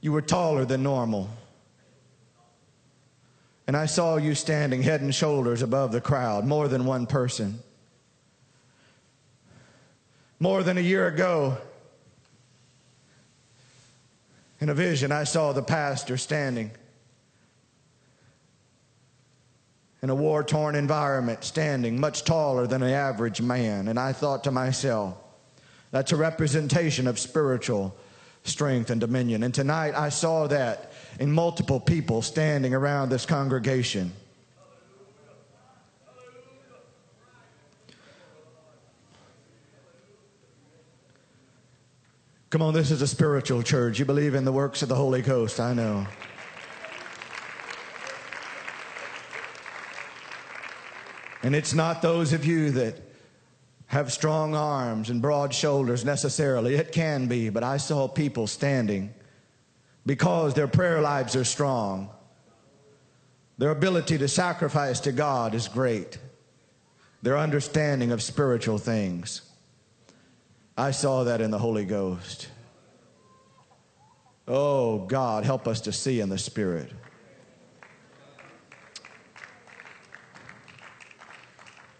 you 0.00 0.10
were 0.10 0.22
taller 0.22 0.64
than 0.64 0.82
normal. 0.82 1.28
And 3.66 3.76
I 3.76 3.84
saw 3.84 4.16
you 4.16 4.34
standing 4.34 4.82
head 4.82 5.02
and 5.02 5.14
shoulders 5.14 5.60
above 5.60 5.92
the 5.92 6.00
crowd, 6.00 6.46
more 6.46 6.66
than 6.66 6.86
one 6.86 7.06
person. 7.06 7.62
More 10.44 10.62
than 10.62 10.76
a 10.76 10.82
year 10.82 11.06
ago, 11.06 11.56
in 14.60 14.68
a 14.68 14.74
vision, 14.74 15.10
I 15.10 15.24
saw 15.24 15.54
the 15.54 15.62
pastor 15.62 16.18
standing 16.18 16.70
in 20.02 20.10
a 20.10 20.14
war 20.14 20.44
torn 20.44 20.74
environment, 20.74 21.44
standing 21.44 21.98
much 21.98 22.24
taller 22.24 22.66
than 22.66 22.82
the 22.82 22.92
average 22.92 23.40
man. 23.40 23.88
And 23.88 23.98
I 23.98 24.12
thought 24.12 24.44
to 24.44 24.50
myself, 24.50 25.16
that's 25.90 26.12
a 26.12 26.16
representation 26.16 27.06
of 27.06 27.18
spiritual 27.18 27.96
strength 28.42 28.90
and 28.90 29.00
dominion. 29.00 29.44
And 29.44 29.54
tonight 29.54 29.94
I 29.94 30.10
saw 30.10 30.46
that 30.48 30.92
in 31.18 31.32
multiple 31.32 31.80
people 31.80 32.20
standing 32.20 32.74
around 32.74 33.08
this 33.08 33.24
congregation. 33.24 34.12
Come 42.54 42.62
on, 42.62 42.72
this 42.72 42.92
is 42.92 43.02
a 43.02 43.08
spiritual 43.08 43.64
church. 43.64 43.98
You 43.98 44.04
believe 44.04 44.36
in 44.36 44.44
the 44.44 44.52
works 44.52 44.82
of 44.82 44.88
the 44.88 44.94
Holy 44.94 45.22
Ghost, 45.22 45.58
I 45.58 45.72
know. 45.74 46.06
And 51.42 51.52
it's 51.52 51.74
not 51.74 52.00
those 52.00 52.32
of 52.32 52.44
you 52.44 52.70
that 52.70 53.02
have 53.86 54.12
strong 54.12 54.54
arms 54.54 55.10
and 55.10 55.20
broad 55.20 55.52
shoulders 55.52 56.04
necessarily. 56.04 56.76
It 56.76 56.92
can 56.92 57.26
be, 57.26 57.48
but 57.48 57.64
I 57.64 57.76
saw 57.76 58.06
people 58.06 58.46
standing 58.46 59.12
because 60.06 60.54
their 60.54 60.68
prayer 60.68 61.00
lives 61.00 61.34
are 61.34 61.42
strong. 61.42 62.08
Their 63.58 63.70
ability 63.70 64.18
to 64.18 64.28
sacrifice 64.28 65.00
to 65.00 65.10
God 65.10 65.56
is 65.56 65.66
great. 65.66 66.18
Their 67.20 67.36
understanding 67.36 68.12
of 68.12 68.22
spiritual 68.22 68.78
things. 68.78 69.42
I 70.76 70.90
saw 70.90 71.24
that 71.24 71.40
in 71.40 71.50
the 71.50 71.58
Holy 71.58 71.84
Ghost. 71.84 72.48
Oh, 74.48 74.98
God, 75.06 75.44
help 75.44 75.68
us 75.68 75.80
to 75.82 75.92
see 75.92 76.20
in 76.20 76.28
the 76.28 76.38
Spirit. 76.38 76.90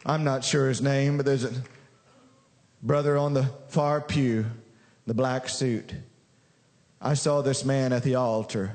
I'm 0.04 0.24
not 0.24 0.44
sure 0.44 0.68
his 0.68 0.82
name, 0.82 1.16
but 1.16 1.24
there's 1.24 1.44
a 1.44 1.52
brother 2.82 3.16
on 3.16 3.32
the 3.32 3.48
far 3.68 4.00
pew, 4.00 4.44
the 5.06 5.14
black 5.14 5.48
suit. 5.48 5.94
I 7.00 7.14
saw 7.14 7.40
this 7.40 7.64
man 7.64 7.92
at 7.92 8.02
the 8.02 8.16
altar. 8.16 8.72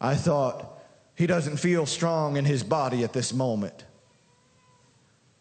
I 0.00 0.14
thought, 0.14 0.82
he 1.14 1.26
doesn't 1.26 1.56
feel 1.56 1.86
strong 1.86 2.36
in 2.36 2.44
his 2.44 2.62
body 2.62 3.04
at 3.04 3.12
this 3.12 3.32
moment. 3.32 3.84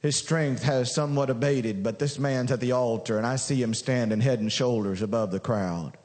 His 0.01 0.15
strength 0.15 0.63
has 0.63 0.93
somewhat 0.93 1.29
abated, 1.29 1.83
but 1.83 1.99
this 1.99 2.19
man's 2.19 2.51
at 2.51 2.60
the 2.60 2.73
altar, 2.73 3.17
and 3.17 3.25
I 3.25 3.36
see 3.36 3.62
him 3.62 3.73
standing 3.73 4.21
head 4.21 4.39
and 4.39 4.51
shoulders 4.51 5.01
above 5.01 5.31
the 5.31 5.39
crowd. 5.39 5.97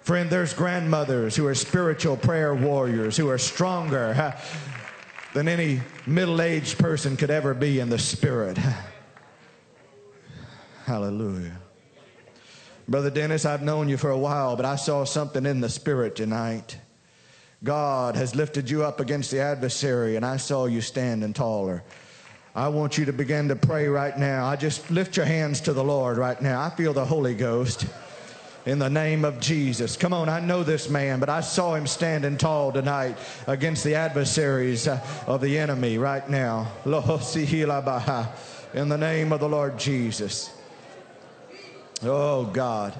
Friend, 0.00 0.30
there's 0.30 0.54
grandmothers 0.54 1.34
who 1.34 1.46
are 1.46 1.54
spiritual 1.54 2.16
prayer 2.16 2.54
warriors 2.54 3.16
who 3.16 3.28
are 3.28 3.38
stronger 3.38 4.34
than 5.34 5.48
any 5.48 5.80
middle 6.06 6.40
aged 6.40 6.78
person 6.78 7.16
could 7.16 7.30
ever 7.30 7.54
be 7.54 7.80
in 7.80 7.88
the 7.88 7.98
spirit. 7.98 8.58
Hallelujah. 10.84 11.58
Brother 12.88 13.10
Dennis, 13.10 13.44
I've 13.44 13.62
known 13.62 13.88
you 13.88 13.96
for 13.96 14.10
a 14.10 14.18
while, 14.18 14.54
but 14.54 14.64
I 14.64 14.76
saw 14.76 15.04
something 15.04 15.44
in 15.44 15.60
the 15.60 15.68
spirit 15.68 16.14
tonight. 16.14 16.78
God 17.64 18.14
has 18.14 18.36
lifted 18.36 18.70
you 18.70 18.84
up 18.84 19.00
against 19.00 19.32
the 19.32 19.40
adversary, 19.40 20.14
and 20.14 20.24
I 20.24 20.36
saw 20.36 20.66
you 20.66 20.80
standing 20.80 21.32
taller. 21.32 21.82
I 22.56 22.68
want 22.68 22.96
you 22.96 23.04
to 23.04 23.12
begin 23.12 23.48
to 23.48 23.56
pray 23.56 23.86
right 23.86 24.18
now. 24.18 24.46
I 24.46 24.56
just 24.56 24.90
lift 24.90 25.18
your 25.18 25.26
hands 25.26 25.60
to 25.60 25.74
the 25.74 25.84
Lord 25.84 26.16
right 26.16 26.40
now. 26.40 26.62
I 26.62 26.70
feel 26.70 26.94
the 26.94 27.04
Holy 27.04 27.34
Ghost 27.34 27.84
in 28.64 28.78
the 28.78 28.88
name 28.88 29.26
of 29.26 29.40
Jesus. 29.40 29.94
Come 29.94 30.14
on, 30.14 30.30
I 30.30 30.40
know 30.40 30.62
this 30.62 30.88
man, 30.88 31.20
but 31.20 31.28
I 31.28 31.42
saw 31.42 31.74
him 31.74 31.86
standing 31.86 32.38
tall 32.38 32.72
tonight 32.72 33.18
against 33.46 33.84
the 33.84 33.96
adversaries 33.96 34.88
uh, 34.88 35.06
of 35.26 35.42
the 35.42 35.58
enemy 35.58 35.98
right 35.98 36.26
now. 36.30 36.72
In 38.74 38.88
the 38.88 38.98
name 38.98 39.32
of 39.32 39.40
the 39.40 39.48
Lord 39.48 39.78
Jesus. 39.78 40.50
Oh, 42.02 42.44
God. 42.44 42.98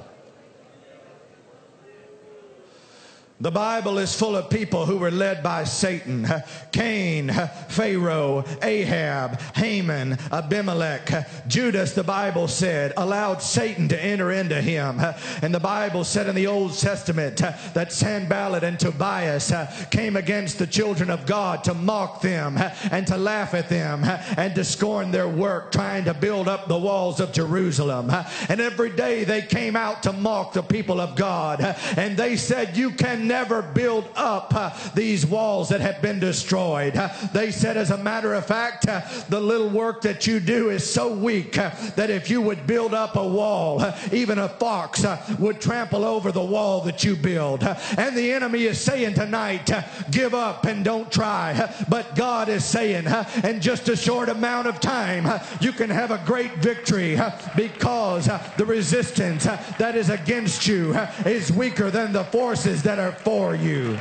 The 3.39 3.51
Bible 3.51 3.99
is 3.99 4.19
full 4.19 4.35
of 4.35 4.49
people 4.49 4.87
who 4.87 4.97
were 4.97 5.11
led 5.11 5.43
by 5.43 5.65
Satan. 5.65 6.27
Cain, 6.73 7.31
Pharaoh, 7.69 8.45
Ahab, 8.63 9.39
Haman, 9.55 10.17
Abimelech. 10.33 11.47
Judas, 11.47 11.93
the 11.93 12.03
Bible 12.03 12.49
said, 12.49 12.95
allowed 12.97 13.43
Satan 13.43 13.89
to 13.89 14.03
enter 14.03 14.33
into 14.33 14.63
him. 14.63 15.01
And 15.43 15.55
the 15.55 15.61
Bible 15.61 16.03
said 16.03 16.29
in 16.29 16.35
the 16.35 16.47
Old 16.47 16.79
Testament 16.79 17.37
that 17.75 17.93
Sanballat 17.93 18.65
and 18.65 18.81
Tobias 18.81 19.53
came 19.91 20.17
against 20.17 20.59
the 20.59 20.67
children 20.67 21.11
of 21.11 21.27
God 21.27 21.63
to 21.65 21.75
mock 21.75 22.23
them 22.23 22.57
and 22.91 23.07
to 23.07 23.19
laugh 23.19 23.53
at 23.53 23.69
them 23.69 24.03
and 24.39 24.55
to 24.55 24.65
scorn 24.65 25.11
their 25.11 25.29
work, 25.29 25.73
trying 25.73 26.07
to 26.07 26.15
build 26.15 26.49
up 26.49 26.69
the 26.69 26.79
walls 26.79 27.21
of 27.21 27.35
Jerusalem. 27.35 28.11
And 28.49 28.63
every 28.63 28.91
day 28.97 29.25
they 29.25 29.43
came 29.43 29.77
out 29.77 30.05
to 30.05 30.15
mock 30.15 30.55
the 30.55 30.63
people 30.63 31.03
of 31.03 31.17
God. 31.17 31.61
And 31.99 32.17
they 32.17 32.37
said, 32.37 32.79
You 32.79 32.93
can 32.93 33.26
never 33.27 33.63
build 33.63 34.09
up 34.17 34.55
uh, 34.55 34.71
these 34.95 35.27
walls 35.27 35.69
that 35.69 35.81
have 35.81 36.01
been 36.03 36.19
destroyed. 36.19 36.97
Uh, 36.97 37.09
they 37.33 37.51
said, 37.51 37.77
as 37.77 37.91
a 37.91 37.99
matter 37.99 38.35
of 38.35 38.47
fact, 38.47 38.89
uh, 38.89 39.03
the 39.29 39.41
little 39.41 39.69
work 39.69 40.03
that 40.03 40.27
you 40.27 40.41
do 40.41 40.71
is 40.71 40.89
so 40.89 41.13
weak 41.13 41.59
uh, 41.59 41.71
that 41.97 42.11
if 42.11 42.31
you 42.31 42.41
would 42.41 42.67
build 42.67 42.95
up 42.95 43.17
a 43.17 43.27
wall, 43.27 43.81
uh, 43.81 43.99
even 44.13 44.39
a 44.39 44.49
fox 44.49 45.05
uh, 45.05 45.23
would 45.39 45.61
trample 45.61 46.05
over 46.05 46.31
the 46.33 46.43
wall 46.43 46.81
that 46.83 47.05
you 47.05 47.17
build. 47.17 47.63
and 47.63 48.17
the 48.17 48.33
enemy 48.33 48.65
is 48.65 48.81
saying 48.81 49.15
tonight, 49.15 49.71
give 50.11 50.35
up 50.35 50.65
and 50.65 50.85
don't 50.85 51.11
try. 51.11 51.75
but 51.89 52.15
God 52.15 52.49
is 52.49 52.65
saying, 52.65 53.07
in 53.45 53.61
just 53.61 53.89
a 53.89 53.97
short 53.97 54.29
amount 54.29 54.67
of 54.67 54.81
time, 54.81 55.41
you 55.61 55.73
can 55.73 55.91
have 55.91 56.11
a 56.11 56.23
great 56.25 56.55
victory 56.57 57.19
because 57.57 58.27
the 58.57 58.65
resistance 58.65 59.45
that 59.45 59.97
is 59.97 60.11
against 60.11 60.67
you 60.67 60.95
is 61.25 61.51
weaker 61.53 61.91
than 61.91 62.13
the 62.13 62.25
forces 62.25 62.83
that 62.83 62.99
are 62.99 63.16
for 63.21 63.55
you. 63.55 63.99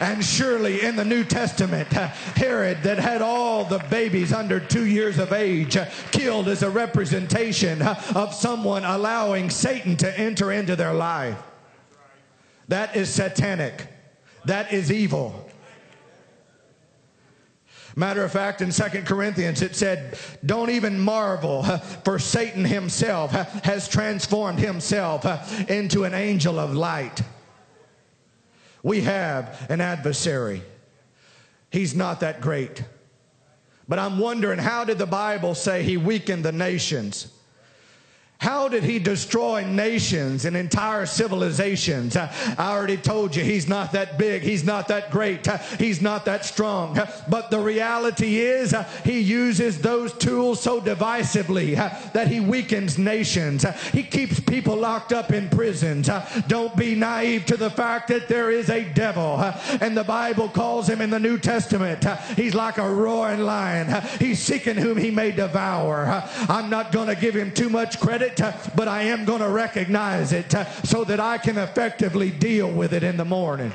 And 0.00 0.24
surely 0.24 0.82
in 0.82 0.94
the 0.94 1.04
New 1.04 1.24
Testament, 1.24 1.88
Herod, 1.88 2.82
that 2.84 2.98
had 2.98 3.20
all 3.20 3.64
the 3.64 3.80
babies 3.90 4.32
under 4.32 4.60
two 4.60 4.86
years 4.86 5.18
of 5.18 5.32
age 5.32 5.76
killed 6.12 6.48
as 6.48 6.62
a 6.62 6.70
representation 6.70 7.82
of 7.82 8.32
someone 8.32 8.84
allowing 8.84 9.50
Satan 9.50 9.96
to 9.96 10.18
enter 10.20 10.52
into 10.52 10.76
their 10.76 10.94
life. 10.94 11.36
That 12.68 12.94
is 12.94 13.12
satanic. 13.12 13.88
That 14.44 14.72
is 14.72 14.92
evil. 14.92 15.47
Matter 17.98 18.22
of 18.22 18.30
fact, 18.30 18.62
in 18.62 18.70
Second 18.70 19.06
Corinthians, 19.06 19.60
it 19.60 19.74
said, 19.74 20.16
Don't 20.46 20.70
even 20.70 21.00
marvel, 21.00 21.64
for 22.04 22.20
Satan 22.20 22.64
himself 22.64 23.32
has 23.32 23.88
transformed 23.88 24.60
himself 24.60 25.24
into 25.68 26.04
an 26.04 26.14
angel 26.14 26.60
of 26.60 26.76
light. 26.76 27.20
We 28.84 29.00
have 29.00 29.66
an 29.68 29.80
adversary. 29.80 30.62
He's 31.72 31.96
not 31.96 32.20
that 32.20 32.40
great. 32.40 32.84
But 33.88 33.98
I'm 33.98 34.20
wondering, 34.20 34.60
how 34.60 34.84
did 34.84 34.98
the 34.98 35.04
Bible 35.04 35.56
say 35.56 35.82
he 35.82 35.96
weakened 35.96 36.44
the 36.44 36.52
nations? 36.52 37.26
How 38.40 38.68
did 38.68 38.84
he 38.84 39.00
destroy 39.00 39.64
nations 39.64 40.44
and 40.44 40.56
entire 40.56 41.06
civilizations? 41.06 42.16
I 42.16 42.30
already 42.56 42.96
told 42.96 43.34
you 43.34 43.42
he's 43.42 43.68
not 43.68 43.90
that 43.92 44.16
big, 44.16 44.42
he's 44.42 44.62
not 44.62 44.86
that 44.88 45.10
great, 45.10 45.44
he's 45.76 46.00
not 46.00 46.24
that 46.26 46.44
strong. 46.44 46.96
But 47.28 47.50
the 47.50 47.58
reality 47.58 48.38
is, 48.38 48.72
he 49.04 49.18
uses 49.18 49.80
those 49.80 50.12
tools 50.12 50.60
so 50.62 50.80
divisively 50.80 51.74
that 52.12 52.28
he 52.28 52.38
weakens 52.38 52.96
nations. 52.96 53.66
He 53.90 54.04
keeps 54.04 54.38
people 54.38 54.76
locked 54.76 55.12
up 55.12 55.32
in 55.32 55.48
prisons. 55.48 56.08
Don't 56.46 56.76
be 56.76 56.94
naive 56.94 57.44
to 57.46 57.56
the 57.56 57.70
fact 57.70 58.06
that 58.08 58.28
there 58.28 58.52
is 58.52 58.70
a 58.70 58.84
devil, 58.84 59.40
and 59.80 59.96
the 59.96 60.04
Bible 60.04 60.48
calls 60.48 60.88
him 60.88 61.00
in 61.00 61.10
the 61.10 61.18
New 61.18 61.38
Testament. 61.38 62.04
He's 62.36 62.54
like 62.54 62.78
a 62.78 62.88
roaring 62.88 63.40
lion, 63.40 64.00
he's 64.20 64.38
seeking 64.38 64.76
whom 64.76 64.96
he 64.96 65.10
may 65.10 65.32
devour. 65.32 66.22
I'm 66.48 66.70
not 66.70 66.92
going 66.92 67.08
to 67.08 67.16
give 67.16 67.34
him 67.34 67.50
too 67.50 67.68
much 67.68 67.98
credit 67.98 68.27
it, 68.28 68.40
but 68.76 68.88
I 68.88 69.02
am 69.04 69.24
going 69.24 69.40
to 69.40 69.48
recognize 69.48 70.32
it 70.32 70.54
so 70.84 71.04
that 71.04 71.20
I 71.20 71.38
can 71.38 71.58
effectively 71.58 72.30
deal 72.30 72.70
with 72.70 72.92
it 72.92 73.02
in 73.02 73.16
the 73.16 73.24
morning. 73.24 73.72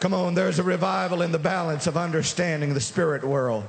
Come 0.00 0.14
on, 0.14 0.34
there's 0.34 0.58
a 0.58 0.64
revival 0.64 1.22
in 1.22 1.30
the 1.30 1.38
balance 1.38 1.86
of 1.86 1.96
understanding 1.96 2.74
the 2.74 2.80
spirit 2.80 3.22
world 3.22 3.64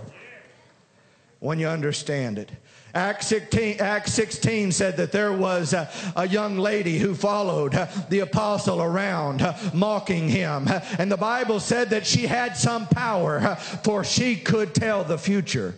when 1.40 1.60
you 1.60 1.68
understand 1.68 2.40
it. 2.40 2.50
Acts 2.96 3.28
16, 3.28 3.82
Acts 3.82 4.14
16 4.14 4.72
said 4.72 4.98
that 4.98 5.12
there 5.12 5.34
was 5.34 5.74
a, 5.74 5.90
a 6.16 6.28
young 6.28 6.58
lady 6.58 7.00
who 7.00 7.16
followed 7.16 7.74
the 8.10 8.20
apostle 8.20 8.82
around, 8.82 9.44
mocking 9.74 10.30
him. 10.30 10.68
And 10.98 11.12
the 11.12 11.18
Bible 11.18 11.60
said 11.60 11.90
that 11.90 12.06
she 12.06 12.28
had 12.28 12.56
some 12.56 12.88
power, 12.88 13.56
for 13.84 14.04
she 14.04 14.36
could 14.36 14.74
tell 14.74 15.04
the 15.04 15.18
future. 15.18 15.76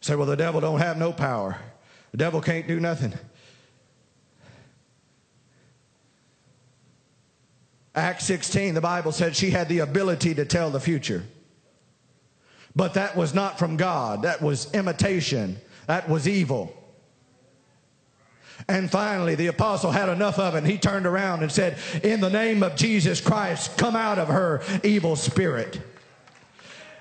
Say, 0.00 0.14
well, 0.14 0.26
the 0.26 0.36
devil 0.36 0.60
don't 0.60 0.80
have 0.80 0.96
no 0.96 1.12
power. 1.12 1.58
The 2.12 2.16
devil 2.16 2.40
can't 2.40 2.66
do 2.66 2.80
nothing. 2.80 3.12
Acts 7.94 8.24
16, 8.26 8.74
the 8.74 8.80
Bible 8.80 9.12
said 9.12 9.36
she 9.36 9.50
had 9.50 9.68
the 9.68 9.80
ability 9.80 10.34
to 10.36 10.44
tell 10.44 10.70
the 10.70 10.80
future. 10.80 11.24
But 12.74 12.94
that 12.94 13.16
was 13.16 13.34
not 13.34 13.58
from 13.58 13.76
God. 13.76 14.22
That 14.22 14.40
was 14.40 14.72
imitation. 14.72 15.58
That 15.86 16.08
was 16.08 16.28
evil. 16.28 16.74
And 18.68 18.90
finally, 18.90 19.34
the 19.34 19.48
apostle 19.48 19.90
had 19.90 20.08
enough 20.08 20.38
of 20.38 20.54
it. 20.54 20.58
And 20.58 20.66
he 20.66 20.78
turned 20.78 21.04
around 21.04 21.42
and 21.42 21.50
said, 21.50 21.78
In 22.02 22.20
the 22.20 22.30
name 22.30 22.62
of 22.62 22.76
Jesus 22.76 23.20
Christ, 23.20 23.76
come 23.76 23.96
out 23.96 24.18
of 24.18 24.28
her 24.28 24.62
evil 24.84 25.16
spirit 25.16 25.80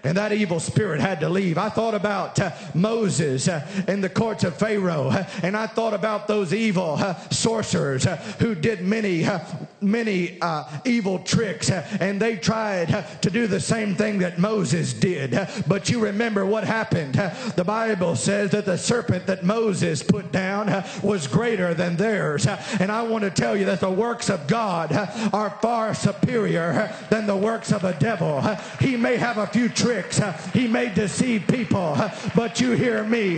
and 0.04 0.18
that 0.18 0.32
evil 0.32 0.60
spirit 0.60 1.02
had 1.02 1.20
to 1.20 1.30
leave. 1.30 1.58
I 1.58 1.70
thought 1.70 1.94
about 1.94 2.40
uh, 2.40 2.52
Moses 2.74 3.48
uh, 3.48 3.68
in 3.88 4.02
the 4.02 4.10
courts 4.10 4.44
of 4.44 4.58
Pharaoh, 4.58 5.10
uh, 5.10 5.26
and 5.44 5.56
I 5.56 5.68
thought 5.68 5.94
about 5.94 6.28
those 6.28 6.54
evil 6.54 6.96
uh, 6.98 7.16
sorcerers 7.30 8.06
uh, 8.06 8.18
who 8.40 8.56
did 8.56 8.82
many, 8.82 9.26
uh, 9.26 9.40
many 9.82 10.40
evil 10.86 11.20
tricks, 11.20 11.70
and 11.70 12.22
they 12.22 12.38
tried 12.38 13.06
to 13.22 13.30
do 13.30 13.48
the 13.48 13.60
same 13.60 13.96
thing 13.96 14.20
that 14.20 14.40
Moses 14.40 14.94
did. 14.94 15.38
but 15.68 15.90
you 15.90 16.00
remember 16.00 16.46
what 16.46 16.64
happened. 16.64 17.16
the 17.56 17.64
Bible 17.66 18.16
says 18.16 18.52
that 18.52 18.66
the 18.66 18.78
serpent 18.78 19.26
that 19.28 19.44
Moses 19.44 20.04
put 20.04 20.32
down 20.32 20.84
was 21.04 21.28
greater 21.28 21.74
than 21.74 21.98
theirs. 21.98 22.48
and 22.48 22.92
I 22.92 23.04
want 23.04 23.24
to 23.24 23.30
tell 23.30 23.56
you 23.56 23.66
that 23.66 23.80
the 23.80 23.92
works 23.92 24.30
of 24.30 24.48
God 24.48 24.92
are 25.34 25.50
far 25.62 25.94
superior 25.94 26.94
than 27.10 27.28
the 27.28 27.36
works 27.36 27.72
of 27.72 27.84
a 27.84 27.94
devil. 27.94 28.42
he 28.80 28.96
may 28.96 29.18
have 29.18 29.38
a 29.38 29.48
few 29.48 29.70
tricks 29.70 29.89
tricks. 29.90 30.22
He 30.54 30.68
may 30.68 30.90
deceive 30.90 31.48
people, 31.48 31.98
but 32.36 32.62
you 32.62 32.74
hear 32.74 33.04
me. 33.04 33.38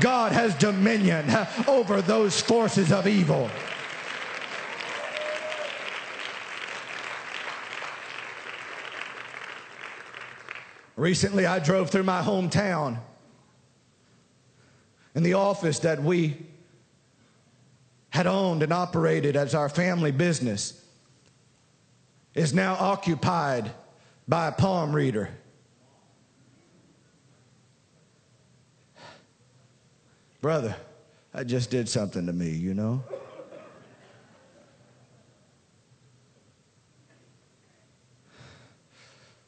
God 0.00 0.32
has 0.32 0.52
dominion 0.56 1.24
over 1.68 2.02
those 2.02 2.40
forces 2.40 2.90
of 2.90 3.06
evil. 3.06 3.48
Recently, 10.96 11.46
I 11.46 11.60
drove 11.60 11.90
through 11.90 12.02
my 12.02 12.20
hometown, 12.20 12.98
and 15.14 15.24
the 15.24 15.34
office 15.34 15.78
that 15.80 16.02
we 16.02 16.36
had 18.10 18.26
owned 18.26 18.64
and 18.64 18.72
operated 18.72 19.36
as 19.36 19.54
our 19.54 19.68
family 19.68 20.10
business 20.10 20.84
is 22.34 22.52
now 22.52 22.74
occupied 22.74 23.70
by 24.26 24.48
a 24.48 24.52
palm 24.52 24.94
reader. 24.94 25.30
Brother, 30.42 30.74
I 31.32 31.44
just 31.44 31.70
did 31.70 31.88
something 31.88 32.26
to 32.26 32.32
me, 32.32 32.50
you 32.50 32.74
know? 32.74 33.00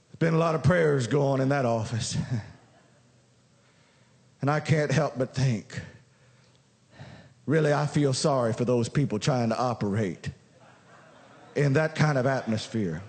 There's 0.06 0.20
been 0.20 0.34
a 0.34 0.38
lot 0.38 0.54
of 0.54 0.62
prayers 0.62 1.08
going 1.08 1.40
in 1.40 1.48
that 1.48 1.64
office. 1.66 2.16
and 4.40 4.48
I 4.48 4.60
can't 4.60 4.92
help 4.92 5.18
but 5.18 5.34
think, 5.34 5.80
really, 7.44 7.72
I 7.72 7.86
feel 7.86 8.12
sorry 8.12 8.52
for 8.52 8.64
those 8.64 8.88
people 8.88 9.18
trying 9.18 9.48
to 9.48 9.58
operate 9.58 10.30
in 11.56 11.72
that 11.72 11.96
kind 11.96 12.18
of 12.18 12.26
atmosphere. 12.26 13.02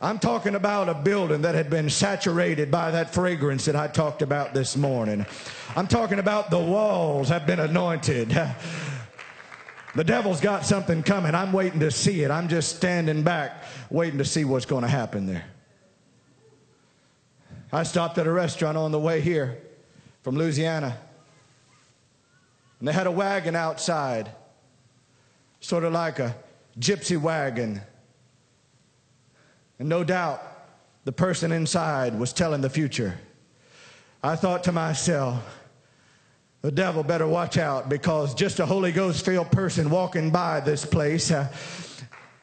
I'm 0.00 0.18
talking 0.18 0.54
about 0.54 0.90
a 0.90 0.94
building 0.94 1.42
that 1.42 1.54
had 1.54 1.70
been 1.70 1.88
saturated 1.88 2.70
by 2.70 2.90
that 2.90 3.14
fragrance 3.14 3.64
that 3.64 3.76
I 3.76 3.88
talked 3.88 4.20
about 4.20 4.52
this 4.52 4.76
morning. 4.76 5.24
I'm 5.74 5.86
talking 5.86 6.18
about 6.18 6.50
the 6.50 6.58
walls 6.58 7.30
have 7.30 7.46
been 7.46 7.60
anointed. 7.60 8.28
The 9.94 10.04
devil's 10.04 10.42
got 10.42 10.66
something 10.66 11.02
coming. 11.02 11.34
I'm 11.34 11.50
waiting 11.50 11.80
to 11.80 11.90
see 11.90 12.22
it. 12.22 12.30
I'm 12.30 12.48
just 12.48 12.76
standing 12.76 13.22
back, 13.22 13.64
waiting 13.88 14.18
to 14.18 14.24
see 14.26 14.44
what's 14.44 14.66
going 14.66 14.82
to 14.82 14.88
happen 14.88 15.24
there. 15.24 15.46
I 17.72 17.82
stopped 17.82 18.18
at 18.18 18.26
a 18.26 18.32
restaurant 18.32 18.76
on 18.76 18.92
the 18.92 19.00
way 19.00 19.22
here 19.22 19.56
from 20.22 20.36
Louisiana, 20.36 20.98
and 22.80 22.86
they 22.86 22.92
had 22.92 23.06
a 23.06 23.10
wagon 23.10 23.56
outside, 23.56 24.30
sort 25.60 25.84
of 25.84 25.94
like 25.94 26.18
a 26.18 26.36
gypsy 26.78 27.18
wagon 27.18 27.80
and 29.78 29.88
no 29.88 30.04
doubt 30.04 30.42
the 31.04 31.12
person 31.12 31.52
inside 31.52 32.18
was 32.18 32.32
telling 32.32 32.60
the 32.60 32.70
future. 32.70 33.18
I 34.22 34.36
thought 34.36 34.64
to 34.64 34.72
myself, 34.72 35.42
the 36.62 36.72
devil 36.72 37.04
better 37.04 37.26
watch 37.26 37.58
out 37.58 37.88
because 37.88 38.34
just 38.34 38.58
a 38.58 38.66
Holy 38.66 38.90
Ghost 38.90 39.24
filled 39.24 39.52
person 39.52 39.88
walking 39.88 40.30
by 40.30 40.60
this 40.60 40.84
place. 40.84 41.30
Uh, 41.30 41.48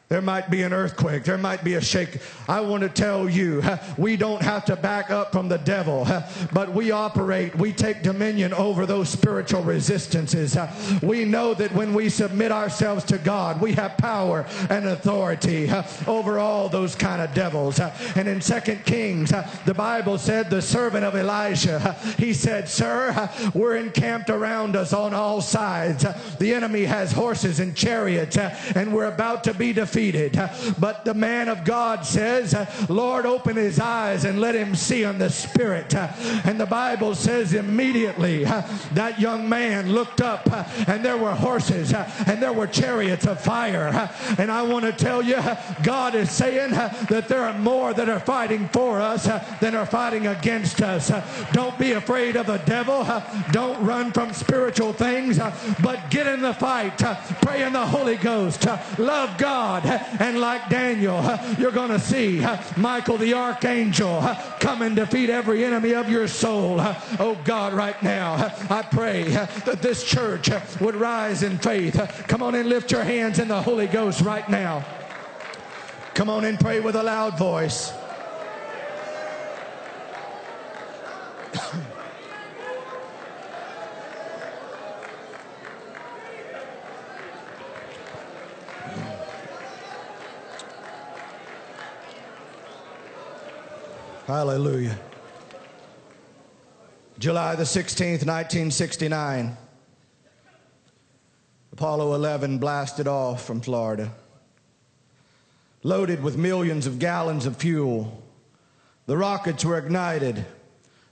there 0.09 0.21
might 0.21 0.51
be 0.51 0.61
an 0.61 0.73
earthquake. 0.73 1.23
There 1.23 1.39
might 1.39 1.63
be 1.63 1.73
a 1.73 1.81
shake. 1.81 2.19
I 2.47 2.61
want 2.61 2.83
to 2.83 2.89
tell 2.89 3.27
you, 3.27 3.63
we 3.97 4.15
don't 4.15 4.43
have 4.43 4.65
to 4.65 4.75
back 4.75 5.09
up 5.09 5.31
from 5.31 5.49
the 5.49 5.57
devil, 5.57 6.07
but 6.53 6.71
we 6.71 6.91
operate, 6.91 7.55
we 7.55 7.73
take 7.73 8.03
dominion 8.03 8.53
over 8.53 8.85
those 8.85 9.09
spiritual 9.09 9.63
resistances. 9.63 10.55
We 11.01 11.25
know 11.25 11.53
that 11.55 11.73
when 11.73 11.93
we 11.93 12.09
submit 12.09 12.51
ourselves 12.51 13.03
to 13.05 13.17
God, 13.17 13.61
we 13.61 13.73
have 13.73 13.97
power 13.97 14.45
and 14.69 14.87
authority 14.87 15.69
over 16.07 16.39
all 16.39 16.69
those 16.69 16.95
kind 16.95 17.21
of 17.21 17.33
devils. 17.33 17.79
And 18.15 18.27
in 18.27 18.41
Second 18.41 18.85
Kings, 18.85 19.31
the 19.65 19.73
Bible 19.73 20.17
said 20.17 20.49
the 20.49 20.61
servant 20.61 21.03
of 21.03 21.15
Elijah, 21.15 21.93
he 22.17 22.33
said, 22.33 22.69
Sir, 22.69 23.29
we're 23.53 23.77
encamped 23.77 24.29
around 24.29 24.75
us 24.75 24.93
on 24.93 25.13
all 25.13 25.41
sides. 25.41 26.05
The 26.37 26.53
enemy 26.53 26.83
has 26.85 27.11
horses 27.11 27.59
and 27.59 27.75
chariots, 27.75 28.37
and 28.37 28.93
we're 28.93 29.11
about 29.11 29.43
to 29.45 29.53
be 29.53 29.73
defeated 29.73 30.02
But 30.11 31.05
the 31.05 31.13
man 31.13 31.47
of 31.47 31.63
God 31.63 32.05
says, 32.05 32.55
Lord, 32.89 33.25
open 33.25 33.55
his 33.55 33.79
eyes 33.79 34.25
and 34.25 34.41
let 34.41 34.55
him 34.55 34.75
see 34.75 35.03
in 35.03 35.17
the 35.17 35.29
spirit. 35.29 35.93
And 35.95 36.59
the 36.59 36.65
Bible 36.65 37.15
says 37.15 37.53
immediately 37.53 38.43
that 38.43 39.19
young 39.19 39.47
man 39.47 39.91
looked 39.93 40.21
up 40.21 40.47
and 40.87 41.03
there 41.03 41.17
were 41.17 41.33
horses 41.33 41.93
and 41.93 42.41
there 42.41 42.53
were 42.53 42.67
chariots 42.67 43.25
of 43.25 43.39
fire. 43.39 44.09
And 44.37 44.51
I 44.51 44.63
want 44.63 44.85
to 44.85 44.91
tell 44.91 45.21
you, 45.21 45.41
God 45.83 46.15
is 46.15 46.31
saying 46.31 46.71
that 46.71 47.27
there 47.27 47.43
are 47.43 47.57
more 47.57 47.93
that 47.93 48.09
are 48.09 48.19
fighting 48.19 48.67
for 48.69 48.99
us 48.99 49.25
than 49.59 49.75
are 49.75 49.85
fighting 49.85 50.27
against 50.27 50.81
us. 50.81 51.11
Don't 51.51 51.77
be 51.77 51.93
afraid 51.93 52.35
of 52.35 52.47
the 52.47 52.57
devil. 52.57 53.07
Don't 53.51 53.83
run 53.85 54.11
from 54.11 54.33
spiritual 54.33 54.93
things, 54.93 55.39
but 55.81 56.09
get 56.09 56.27
in 56.27 56.41
the 56.41 56.53
fight. 56.53 56.97
Pray 57.41 57.63
in 57.63 57.73
the 57.73 57.85
Holy 57.85 58.15
Ghost. 58.17 58.65
Love 58.97 59.37
God 59.37 59.82
and 59.83 60.39
like 60.39 60.69
Daniel, 60.69 61.21
you're 61.57 61.71
going 61.71 61.89
to 61.89 61.99
see 61.99 62.45
Michael 62.77 63.17
the 63.17 63.33
archangel 63.33 64.21
come 64.59 64.81
and 64.81 64.95
defeat 64.95 65.29
every 65.29 65.65
enemy 65.65 65.93
of 65.93 66.09
your 66.09 66.27
soul. 66.27 66.77
Oh 67.19 67.37
God, 67.43 67.73
right 67.73 68.01
now, 68.01 68.53
I 68.69 68.81
pray 68.81 69.23
that 69.23 69.81
this 69.81 70.03
church 70.03 70.49
would 70.79 70.95
rise 70.95 71.43
in 71.43 71.57
faith. 71.57 71.95
Come 72.27 72.41
on 72.41 72.55
and 72.55 72.69
lift 72.69 72.91
your 72.91 73.03
hands 73.03 73.39
in 73.39 73.47
the 73.47 73.61
Holy 73.61 73.87
Ghost 73.87 74.21
right 74.21 74.47
now. 74.49 74.85
Come 76.13 76.29
on 76.29 76.45
and 76.45 76.59
pray 76.59 76.79
with 76.79 76.95
a 76.95 77.03
loud 77.03 77.37
voice. 77.37 77.93
Hallelujah. 94.33 94.97
July 97.19 97.53
the 97.53 97.65
16th, 97.65 98.25
1969. 98.25 99.55
Apollo 101.71 102.15
11 102.15 102.57
blasted 102.57 103.07
off 103.07 103.45
from 103.45 103.61
Florida. 103.61 104.11
Loaded 105.83 106.23
with 106.23 106.35
millions 106.35 106.87
of 106.87 106.97
gallons 106.97 107.45
of 107.45 107.57
fuel. 107.57 108.23
The 109.05 109.17
rockets 109.17 109.63
were 109.63 109.77
ignited. 109.77 110.43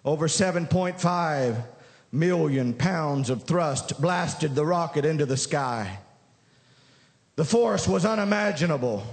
Over 0.04 0.28
7.5 0.28 1.64
million 2.12 2.74
pounds 2.74 3.30
of 3.30 3.44
thrust 3.44 4.02
blasted 4.02 4.56
the 4.56 4.66
rocket 4.66 5.06
into 5.06 5.28
the 5.28 5.38
sky. 5.38 6.00
The 7.36 7.46
force 7.46 7.88
was 7.88 8.04
unimaginable. 8.04 9.04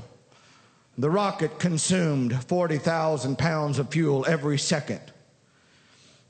The 0.98 1.08
rocket 1.08 1.60
consumed 1.60 2.44
40,000 2.46 3.38
pounds 3.38 3.78
of 3.78 3.88
fuel 3.88 4.26
every 4.26 4.58
second. 4.58 5.00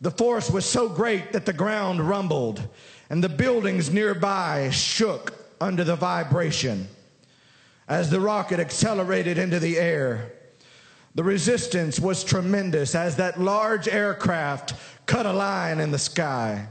The 0.02 0.10
force 0.10 0.50
was 0.50 0.66
so 0.66 0.90
great 0.90 1.32
that 1.32 1.46
the 1.46 1.54
ground 1.54 2.06
rumbled 2.06 2.68
and 3.08 3.24
the 3.24 3.30
buildings 3.30 3.90
nearby 3.90 4.68
shook 4.68 5.32
under 5.58 5.84
the 5.84 5.96
vibration. 5.96 6.86
As 7.88 8.10
the 8.10 8.20
rocket 8.20 8.60
accelerated 8.60 9.38
into 9.38 9.58
the 9.58 9.78
air, 9.78 10.32
the 11.14 11.24
resistance 11.24 11.98
was 11.98 12.22
tremendous 12.22 12.94
as 12.94 13.16
that 13.16 13.40
large 13.40 13.88
aircraft 13.88 14.74
cut 15.06 15.24
a 15.24 15.32
line 15.32 15.80
in 15.80 15.90
the 15.90 15.98
sky. 15.98 16.68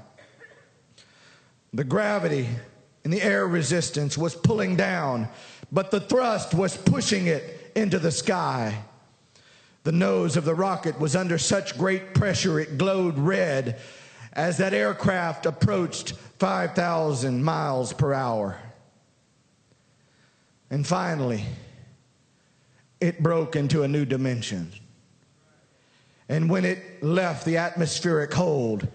The 1.74 1.84
gravity 1.84 2.48
and 3.04 3.12
the 3.12 3.24
air 3.24 3.48
resistance 3.48 4.20
was 4.20 4.36
pulling 4.36 4.76
down, 4.76 5.28
but 5.72 5.90
the 5.90 6.00
thrust 6.00 6.54
was 6.54 6.78
pushing 6.78 7.26
it 7.26 7.57
into 7.78 8.00
the 8.00 8.12
sky. 8.12 8.76
The 9.84 9.92
nose 9.92 10.36
of 10.36 10.46
the 10.46 10.56
rocket 10.56 11.00
was 11.00 11.16
under 11.16 11.38
such 11.38 11.78
great 11.78 12.16
pressure 12.16 12.60
it 12.60 12.78
glowed 12.78 13.18
red 13.20 13.80
as 14.34 14.58
that 14.58 14.74
aircraft 14.74 15.46
approached 15.46 16.14
5,000 16.40 17.44
miles 17.44 17.94
per 17.94 18.14
hour. 18.14 18.58
And 20.72 20.86
finally, 20.86 21.46
it 23.00 23.22
broke 23.22 23.56
into 23.56 23.84
a 23.84 23.88
new 23.88 24.06
dimension. 24.06 24.72
And 26.28 26.50
when 26.50 26.66
it 26.66 27.04
left 27.04 27.46
the 27.46 27.58
atmospheric 27.58 28.34
hold, 28.34 28.88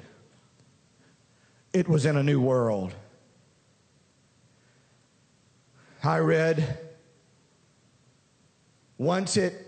it 1.73 1.89
was 1.89 2.05
in 2.05 2.17
a 2.17 2.23
new 2.23 2.41
world. 2.41 2.93
I 6.03 6.19
read 6.19 6.92
once 9.03 9.37
it 9.37 9.67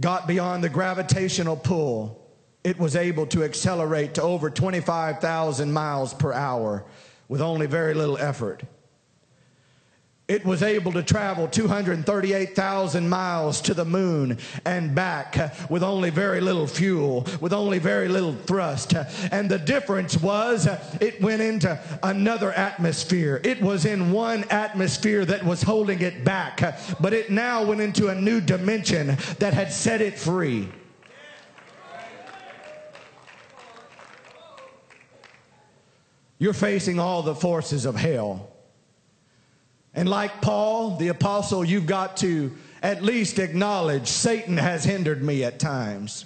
got 0.00 0.28
beyond 0.28 0.62
the 0.62 0.68
gravitational 0.68 1.56
pull, 1.56 2.24
it 2.62 2.78
was 2.78 2.94
able 2.94 3.26
to 3.26 3.42
accelerate 3.42 4.14
to 4.14 4.22
over 4.22 4.48
25,000 4.48 5.72
miles 5.72 6.14
per 6.14 6.32
hour 6.32 6.84
with 7.28 7.40
only 7.40 7.66
very 7.66 7.94
little 7.94 8.16
effort 8.18 8.62
it 10.28 10.44
was 10.44 10.62
able 10.62 10.92
to 10.92 11.02
travel 11.02 11.48
238,000 11.48 13.08
miles 13.08 13.62
to 13.62 13.72
the 13.72 13.84
moon 13.86 14.36
and 14.66 14.94
back 14.94 15.54
with 15.70 15.82
only 15.82 16.10
very 16.10 16.42
little 16.42 16.66
fuel, 16.66 17.26
with 17.40 17.54
only 17.54 17.78
very 17.78 18.08
little 18.08 18.34
thrust. 18.34 18.92
And 19.32 19.50
the 19.50 19.58
difference 19.58 20.20
was 20.20 20.68
it 21.00 21.20
went 21.22 21.40
into 21.40 21.80
another 22.02 22.52
atmosphere. 22.52 23.40
It 23.42 23.62
was 23.62 23.86
in 23.86 24.12
one 24.12 24.44
atmosphere 24.50 25.24
that 25.24 25.42
was 25.44 25.62
holding 25.62 26.02
it 26.02 26.24
back, 26.24 26.78
but 27.00 27.14
it 27.14 27.30
now 27.30 27.64
went 27.64 27.80
into 27.80 28.08
a 28.08 28.14
new 28.14 28.42
dimension 28.42 29.16
that 29.38 29.54
had 29.54 29.72
set 29.72 30.02
it 30.02 30.18
free. 30.18 30.68
You're 36.38 36.52
facing 36.52 37.00
all 37.00 37.22
the 37.22 37.34
forces 37.34 37.86
of 37.86 37.96
hell. 37.96 38.52
And 39.98 40.08
like 40.08 40.40
Paul, 40.40 40.94
the 40.96 41.08
apostle, 41.08 41.64
you've 41.64 41.86
got 41.86 42.18
to 42.18 42.56
at 42.84 43.02
least 43.02 43.40
acknowledge 43.40 44.06
Satan 44.06 44.56
has 44.56 44.84
hindered 44.84 45.24
me 45.24 45.42
at 45.42 45.58
times. 45.58 46.24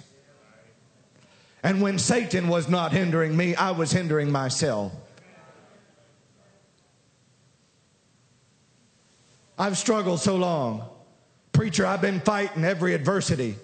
And 1.63 1.81
when 1.81 1.97
Satan 1.97 2.49
was 2.49 2.69
not 2.69 2.91
hindering 2.91 3.35
me, 3.35 3.55
I 3.55 3.71
was 3.71 3.91
hindering 3.91 4.31
myself. 4.31 4.91
I've 9.57 9.75
struggled 9.75 10.19
so 10.19 10.35
long. 10.35 10.87
Preacher, 11.51 11.83
I've 11.83 11.99
been 11.99 12.19
fighting 12.19 12.63
every 12.63 12.93
adversity. 12.93 13.55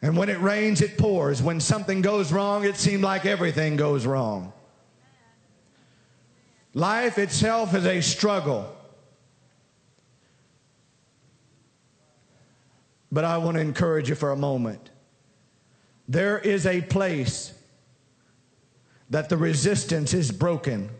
And 0.00 0.16
when 0.16 0.28
it 0.28 0.40
rains, 0.40 0.80
it 0.80 0.96
pours. 0.96 1.42
When 1.42 1.58
something 1.58 2.02
goes 2.02 2.32
wrong, 2.32 2.64
it 2.64 2.76
seemed 2.76 3.02
like 3.02 3.26
everything 3.26 3.74
goes 3.74 4.06
wrong. 4.06 4.52
Life 6.74 7.18
itself 7.18 7.72
is 7.74 7.86
a 7.86 8.00
struggle. 8.00 8.76
But 13.12 13.24
I 13.24 13.38
want 13.38 13.54
to 13.54 13.60
encourage 13.60 14.08
you 14.08 14.16
for 14.16 14.32
a 14.32 14.36
moment. 14.36 14.90
There 16.08 16.36
is 16.38 16.66
a 16.66 16.82
place 16.82 17.54
that 19.08 19.28
the 19.28 19.36
resistance 19.36 20.12
is 20.12 20.32
broken. 20.32 20.90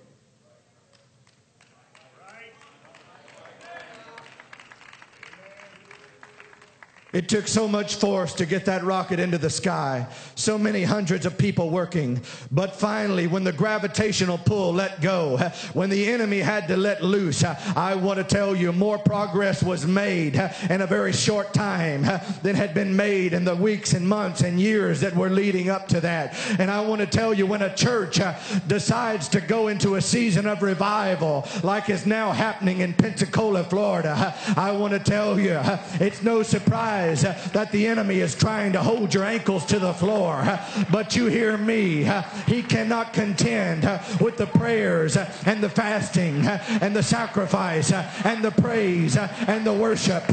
It 7.14 7.28
took 7.28 7.46
so 7.46 7.68
much 7.68 7.94
force 7.94 8.34
to 8.34 8.44
get 8.44 8.64
that 8.64 8.82
rocket 8.82 9.20
into 9.20 9.38
the 9.38 9.48
sky, 9.48 10.08
so 10.34 10.58
many 10.58 10.82
hundreds 10.82 11.24
of 11.26 11.38
people 11.38 11.70
working. 11.70 12.20
But 12.50 12.74
finally, 12.74 13.28
when 13.28 13.44
the 13.44 13.52
gravitational 13.52 14.36
pull 14.36 14.74
let 14.74 15.00
go, 15.00 15.36
when 15.74 15.90
the 15.90 16.08
enemy 16.08 16.40
had 16.40 16.66
to 16.66 16.76
let 16.76 17.04
loose, 17.04 17.44
I 17.44 17.94
want 17.94 18.18
to 18.18 18.24
tell 18.24 18.56
you 18.56 18.72
more 18.72 18.98
progress 18.98 19.62
was 19.62 19.86
made 19.86 20.34
in 20.68 20.80
a 20.80 20.88
very 20.88 21.12
short 21.12 21.54
time 21.54 22.02
than 22.42 22.56
had 22.56 22.74
been 22.74 22.96
made 22.96 23.32
in 23.32 23.44
the 23.44 23.54
weeks 23.54 23.92
and 23.92 24.08
months 24.08 24.40
and 24.40 24.58
years 24.58 25.00
that 25.02 25.14
were 25.14 25.30
leading 25.30 25.70
up 25.70 25.86
to 25.88 26.00
that. 26.00 26.34
And 26.58 26.68
I 26.68 26.80
want 26.80 27.00
to 27.00 27.06
tell 27.06 27.32
you 27.32 27.46
when 27.46 27.62
a 27.62 27.72
church 27.76 28.18
decides 28.66 29.28
to 29.28 29.40
go 29.40 29.68
into 29.68 29.94
a 29.94 30.02
season 30.02 30.48
of 30.48 30.62
revival, 30.62 31.46
like 31.62 31.88
is 31.88 32.06
now 32.06 32.32
happening 32.32 32.80
in 32.80 32.92
Pensacola, 32.92 33.62
Florida, 33.62 34.34
I 34.56 34.72
want 34.72 34.94
to 34.94 34.98
tell 34.98 35.38
you 35.38 35.60
it's 36.00 36.20
no 36.20 36.42
surprise 36.42 37.03
realize 37.04 37.52
that 37.52 37.72
the 37.72 37.86
enemy 37.86 38.20
is 38.20 38.34
trying 38.34 38.72
to 38.72 38.82
hold 38.82 39.14
your 39.14 39.24
ankles 39.24 39.64
to 39.66 39.78
the 39.78 39.92
floor. 39.92 40.44
But 40.90 41.16
you 41.16 41.26
hear 41.26 41.56
me. 41.56 42.08
He 42.46 42.62
cannot 42.62 43.12
contend 43.12 43.82
with 44.20 44.36
the 44.36 44.46
prayers 44.46 45.16
and 45.16 45.62
the 45.62 45.68
fasting 45.68 46.46
and 46.46 46.94
the 46.94 47.02
sacrifice 47.02 47.92
and 47.92 48.44
the 48.44 48.50
praise 48.50 49.16
and 49.16 49.66
the 49.66 49.72
worship. 49.72 50.24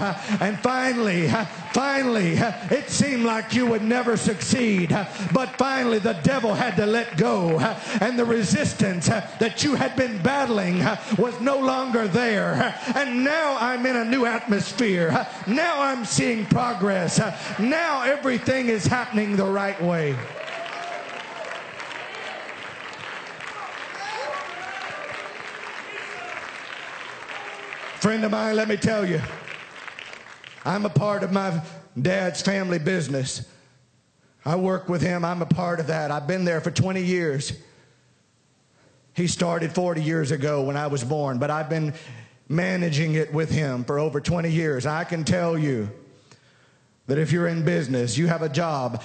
And 0.41 0.59
finally, 0.59 1.30
finally, 1.74 2.34
it 2.36 2.89
seemed 2.89 3.24
like 3.24 3.53
you 3.53 3.65
would 3.67 3.84
never 3.84 4.17
succeed. 4.17 4.89
But 5.34 5.49
finally, 5.57 5.99
the 5.99 6.13
devil 6.24 6.53
had 6.53 6.76
to 6.78 6.86
let 6.86 7.17
go. 7.17 7.59
And 8.01 8.17
the 8.17 8.26
resistance 8.26 9.07
that 9.07 9.63
you 9.63 9.76
had 9.76 9.95
been 9.95 10.22
battling 10.22 10.80
was 11.17 11.39
no 11.41 11.59
longer 11.59 12.07
there. 12.07 12.76
And 12.95 13.24
now 13.24 13.57
I'm 13.59 13.86
in 13.86 13.95
a 13.95 14.05
new 14.05 14.26
atmosphere. 14.26 15.28
Now 15.47 15.82
I'm 15.82 16.05
seeing 16.05 16.45
progress. 16.62 17.20
Now 17.57 18.03
everything 18.03 18.68
is 18.68 18.86
happening 18.86 19.36
the 19.36 19.45
right 19.45 19.82
way. 19.82 20.16
Friend 27.99 28.24
of 28.24 28.30
mine, 28.30 28.55
let 28.55 28.68
me 28.68 28.78
tell 28.78 29.03
you, 29.03 29.20
I'm 30.64 30.86
a 30.86 30.89
part 30.89 31.24
of 31.24 31.32
my 31.32 31.64
dad's 31.99 32.43
family 32.43 32.78
business. 32.78 33.49
I 34.45 34.55
work 34.55 34.88
with 34.88 35.01
him, 35.01 35.26
I'm 35.26 35.41
a 35.41 35.47
part 35.47 35.80
of 35.80 35.88
that. 35.88 36.12
I've 36.12 36.28
been 36.28 36.45
there 36.45 36.62
for 36.62 36.70
20 36.70 37.01
years. 37.01 37.53
He 39.16 39.26
started 39.26 39.74
40 39.74 40.03
years 40.03 40.30
ago 40.30 40.62
when 40.62 40.78
I 40.78 40.86
was 40.86 41.03
born, 41.03 41.39
but 41.39 41.49
I've 41.49 41.70
been 41.70 41.95
managing 42.47 43.16
it 43.16 43.34
with 43.34 43.49
him 43.49 43.84
for 43.84 43.97
over 43.97 44.22
20 44.22 44.51
years. 44.51 44.86
I 44.86 45.05
can 45.05 45.24
tell 45.24 45.57
you, 45.57 45.89
that 47.08 47.18
if 47.18 47.32
you're 47.32 47.47
in 47.47 47.64
business, 47.66 48.18
you 48.18 48.28
have 48.28 48.41
a 48.41 48.49
job, 48.49 49.02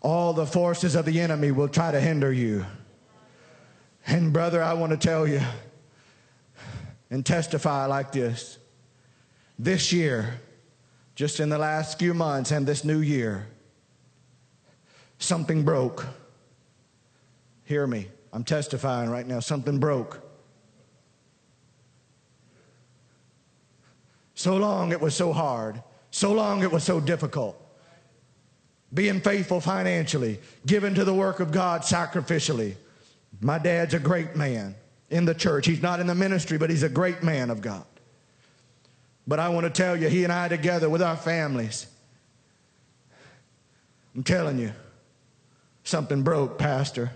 all 0.00 0.32
the 0.32 0.46
forces 0.46 0.94
of 0.94 1.04
the 1.04 1.20
enemy 1.20 1.50
will 1.50 1.68
try 1.68 1.90
to 1.90 2.00
hinder 2.00 2.32
you. 2.32 2.64
And, 4.06 4.32
brother, 4.32 4.62
I 4.62 4.74
want 4.74 4.92
to 4.92 4.98
tell 4.98 5.26
you 5.26 5.40
and 7.10 7.24
testify 7.24 7.86
like 7.86 8.12
this. 8.12 8.58
This 9.58 9.92
year, 9.92 10.40
just 11.14 11.40
in 11.40 11.48
the 11.48 11.58
last 11.58 11.98
few 11.98 12.12
months 12.12 12.50
and 12.50 12.66
this 12.66 12.84
new 12.84 12.98
year, 12.98 13.46
something 15.18 15.64
broke. 15.64 16.06
Hear 17.64 17.86
me. 17.86 18.08
I'm 18.32 18.44
testifying 18.44 19.10
right 19.10 19.26
now. 19.26 19.40
Something 19.40 19.78
broke. 19.78 20.20
So 24.34 24.56
long 24.56 24.92
it 24.92 25.00
was 25.00 25.14
so 25.14 25.32
hard. 25.32 25.82
So 26.14 26.30
long 26.30 26.62
it 26.62 26.70
was 26.70 26.84
so 26.84 27.00
difficult. 27.00 27.60
Being 28.94 29.20
faithful 29.20 29.60
financially, 29.60 30.38
giving 30.64 30.94
to 30.94 31.04
the 31.04 31.12
work 31.12 31.40
of 31.40 31.50
God 31.50 31.82
sacrificially. 31.82 32.76
My 33.40 33.58
dad's 33.58 33.94
a 33.94 33.98
great 33.98 34.36
man 34.36 34.76
in 35.10 35.24
the 35.24 35.34
church. 35.34 35.66
He's 35.66 35.82
not 35.82 35.98
in 35.98 36.06
the 36.06 36.14
ministry, 36.14 36.56
but 36.56 36.70
he's 36.70 36.84
a 36.84 36.88
great 36.88 37.24
man 37.24 37.50
of 37.50 37.60
God. 37.60 37.84
But 39.26 39.40
I 39.40 39.48
want 39.48 39.64
to 39.64 39.70
tell 39.70 39.96
you, 39.96 40.08
he 40.08 40.22
and 40.22 40.32
I 40.32 40.46
together 40.46 40.88
with 40.88 41.02
our 41.02 41.16
families, 41.16 41.88
I'm 44.14 44.22
telling 44.22 44.60
you, 44.60 44.72
Something 45.82 46.22
broke, 46.22 46.58
Pastor. 46.58 47.10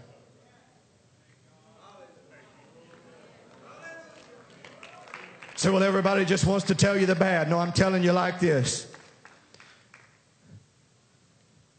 So, 5.54 5.72
well, 5.72 5.84
everybody 5.84 6.24
just 6.24 6.44
wants 6.44 6.66
to 6.66 6.74
tell 6.74 6.98
you 6.98 7.06
the 7.06 7.14
bad. 7.14 7.48
No, 7.48 7.60
I'm 7.60 7.72
telling 7.72 8.02
you 8.02 8.10
like 8.12 8.40
this. 8.40 8.87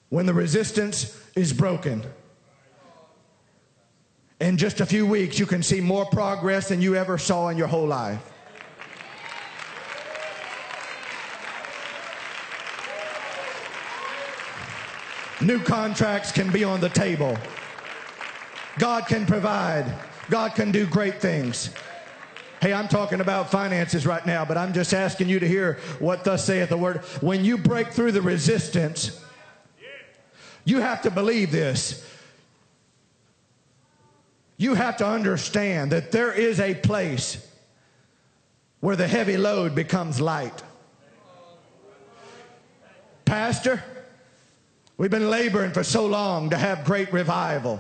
When 0.09 0.25
the 0.25 0.33
resistance 0.33 1.15
is 1.35 1.53
broken, 1.53 2.03
in 4.41 4.57
just 4.57 4.79
a 4.79 4.85
few 4.85 5.05
weeks, 5.05 5.37
you 5.37 5.45
can 5.45 5.61
see 5.61 5.81
more 5.81 6.05
progress 6.05 6.69
than 6.69 6.81
you 6.81 6.95
ever 6.95 7.17
saw 7.17 7.49
in 7.49 7.57
your 7.57 7.67
whole 7.67 7.87
life. 7.87 8.31
New 15.41 15.59
contracts 15.59 16.31
can 16.31 16.51
be 16.51 16.63
on 16.63 16.81
the 16.81 16.89
table. 16.89 17.37
God 18.77 19.07
can 19.07 19.25
provide. 19.25 19.93
God 20.29 20.53
can 20.55 20.71
do 20.71 20.85
great 20.85 21.21
things. 21.21 21.69
Hey, 22.61 22.73
I'm 22.73 22.89
talking 22.89 23.21
about 23.21 23.49
finances 23.49 24.05
right 24.05 24.25
now, 24.25 24.43
but 24.43 24.57
I'm 24.57 24.73
just 24.73 24.93
asking 24.93 25.29
you 25.29 25.39
to 25.39 25.47
hear 25.47 25.79
what 25.99 26.25
thus 26.25 26.45
saith 26.45 26.69
the 26.69 26.77
word. 26.77 26.97
When 27.21 27.45
you 27.45 27.57
break 27.57 27.87
through 27.87 28.11
the 28.11 28.21
resistance, 28.21 29.23
you 30.65 30.79
have 30.79 31.01
to 31.03 31.11
believe 31.11 31.51
this. 31.51 32.05
You 34.57 34.73
have 34.73 34.97
to 34.97 35.07
understand 35.07 35.91
that 35.91 36.11
there 36.11 36.33
is 36.33 36.59
a 36.59 36.75
place 36.75 37.45
where 38.81 38.95
the 38.95 39.07
heavy 39.07 39.37
load 39.37 39.75
becomes 39.75 40.19
light. 40.19 40.63
Pastor, 43.25 43.83
we've 44.97 45.11
been 45.11 45.29
laboring 45.29 45.71
for 45.71 45.83
so 45.83 46.05
long 46.05 46.49
to 46.49 46.57
have 46.57 46.83
great 46.83 47.11
revival. 47.13 47.79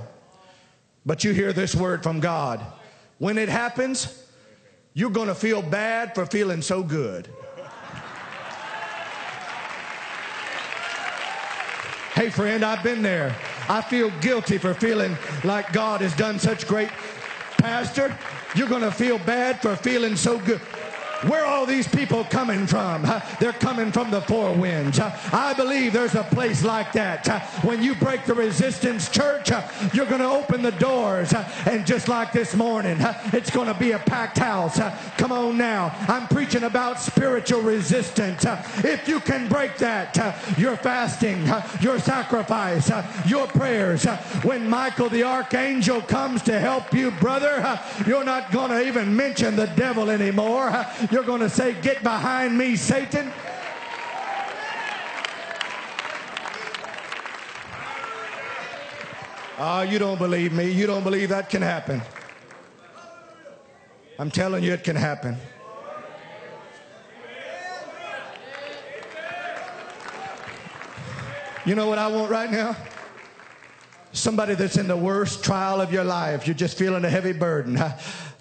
But 1.05 1.23
you 1.23 1.31
hear 1.31 1.53
this 1.53 1.75
word 1.75 2.03
from 2.03 2.19
God. 2.19 2.63
When 3.17 3.37
it 3.37 3.49
happens, 3.49 4.23
you're 4.93 5.09
going 5.09 5.27
to 5.27 5.35
feel 5.35 5.61
bad 5.61 6.13
for 6.15 6.25
feeling 6.25 6.61
so 6.61 6.83
good. 6.83 7.27
Hey, 12.19 12.29
friend, 12.29 12.65
I've 12.65 12.83
been 12.83 13.01
there. 13.01 13.33
I 13.69 13.79
feel 13.81 14.11
guilty 14.19 14.57
for 14.57 14.73
feeling 14.73 15.17
like 15.45 15.71
God 15.71 16.01
has 16.01 16.13
done 16.17 16.37
such 16.37 16.67
great. 16.67 16.89
Pastor, 17.59 18.13
you're 18.55 18.67
going 18.67 18.81
to 18.81 18.91
feel 18.91 19.19
bad 19.19 19.61
for 19.61 19.73
feeling 19.77 20.17
so 20.17 20.37
good. 20.37 20.59
Where 21.27 21.43
are 21.43 21.47
all 21.47 21.65
these 21.65 21.87
people 21.87 22.23
coming 22.25 22.65
from? 22.67 23.05
They're 23.39 23.53
coming 23.53 23.91
from 23.91 24.11
the 24.11 24.21
four 24.21 24.53
winds. 24.53 24.99
I 24.99 25.53
believe 25.53 25.93
there's 25.93 26.15
a 26.15 26.23
place 26.23 26.63
like 26.63 26.93
that. 26.93 27.27
When 27.63 27.83
you 27.83 27.95
break 27.95 28.25
the 28.25 28.33
resistance, 28.33 29.09
church, 29.09 29.49
you're 29.93 30.05
going 30.05 30.21
to 30.21 30.29
open 30.29 30.61
the 30.61 30.71
doors. 30.71 31.33
And 31.65 31.85
just 31.85 32.07
like 32.07 32.31
this 32.31 32.55
morning, 32.55 32.97
it's 33.33 33.49
going 33.49 33.67
to 33.67 33.79
be 33.79 33.91
a 33.91 33.99
packed 33.99 34.37
house. 34.37 34.79
Come 35.17 35.31
on 35.31 35.57
now. 35.57 35.95
I'm 36.07 36.27
preaching 36.27 36.63
about 36.63 36.99
spiritual 36.99 37.61
resistance. 37.61 38.45
If 38.77 39.07
you 39.07 39.19
can 39.19 39.47
break 39.47 39.77
that, 39.77 40.15
your 40.57 40.77
fasting, 40.77 41.45
your 41.81 41.99
sacrifice, 41.99 42.91
your 43.27 43.47
prayers, 43.47 44.05
when 44.43 44.69
Michael 44.69 45.09
the 45.09 45.23
archangel 45.23 46.01
comes 46.01 46.41
to 46.43 46.59
help 46.59 46.93
you, 46.93 47.11
brother, 47.11 47.79
you're 48.07 48.23
not 48.23 48.51
going 48.51 48.69
to 48.69 48.87
even 48.87 49.15
mention 49.15 49.55
the 49.55 49.67
devil 49.67 50.09
anymore. 50.09 50.69
You're 51.11 51.23
going 51.23 51.41
to 51.41 51.49
say, 51.49 51.73
Get 51.81 52.03
behind 52.03 52.57
me, 52.57 52.75
Satan. 52.75 53.31
Oh, 59.61 59.81
you 59.81 59.99
don't 59.99 60.17
believe 60.17 60.53
me. 60.53 60.71
You 60.71 60.87
don't 60.87 61.03
believe 61.03 61.29
that 61.29 61.49
can 61.49 61.61
happen. 61.61 62.01
I'm 64.17 64.31
telling 64.31 64.63
you, 64.63 64.71
it 64.71 64.83
can 64.83 64.95
happen. 64.95 65.37
You 71.65 71.75
know 71.75 71.87
what 71.87 71.99
I 71.99 72.07
want 72.07 72.31
right 72.31 72.49
now? 72.49 72.75
Somebody 74.11 74.55
that's 74.55 74.77
in 74.77 74.87
the 74.87 74.95
worst 74.95 75.43
trial 75.43 75.81
of 75.81 75.91
your 75.91 76.03
life. 76.03 76.47
You're 76.47 76.55
just 76.55 76.77
feeling 76.77 77.03
a 77.03 77.09
heavy 77.09 77.33
burden. 77.33 77.77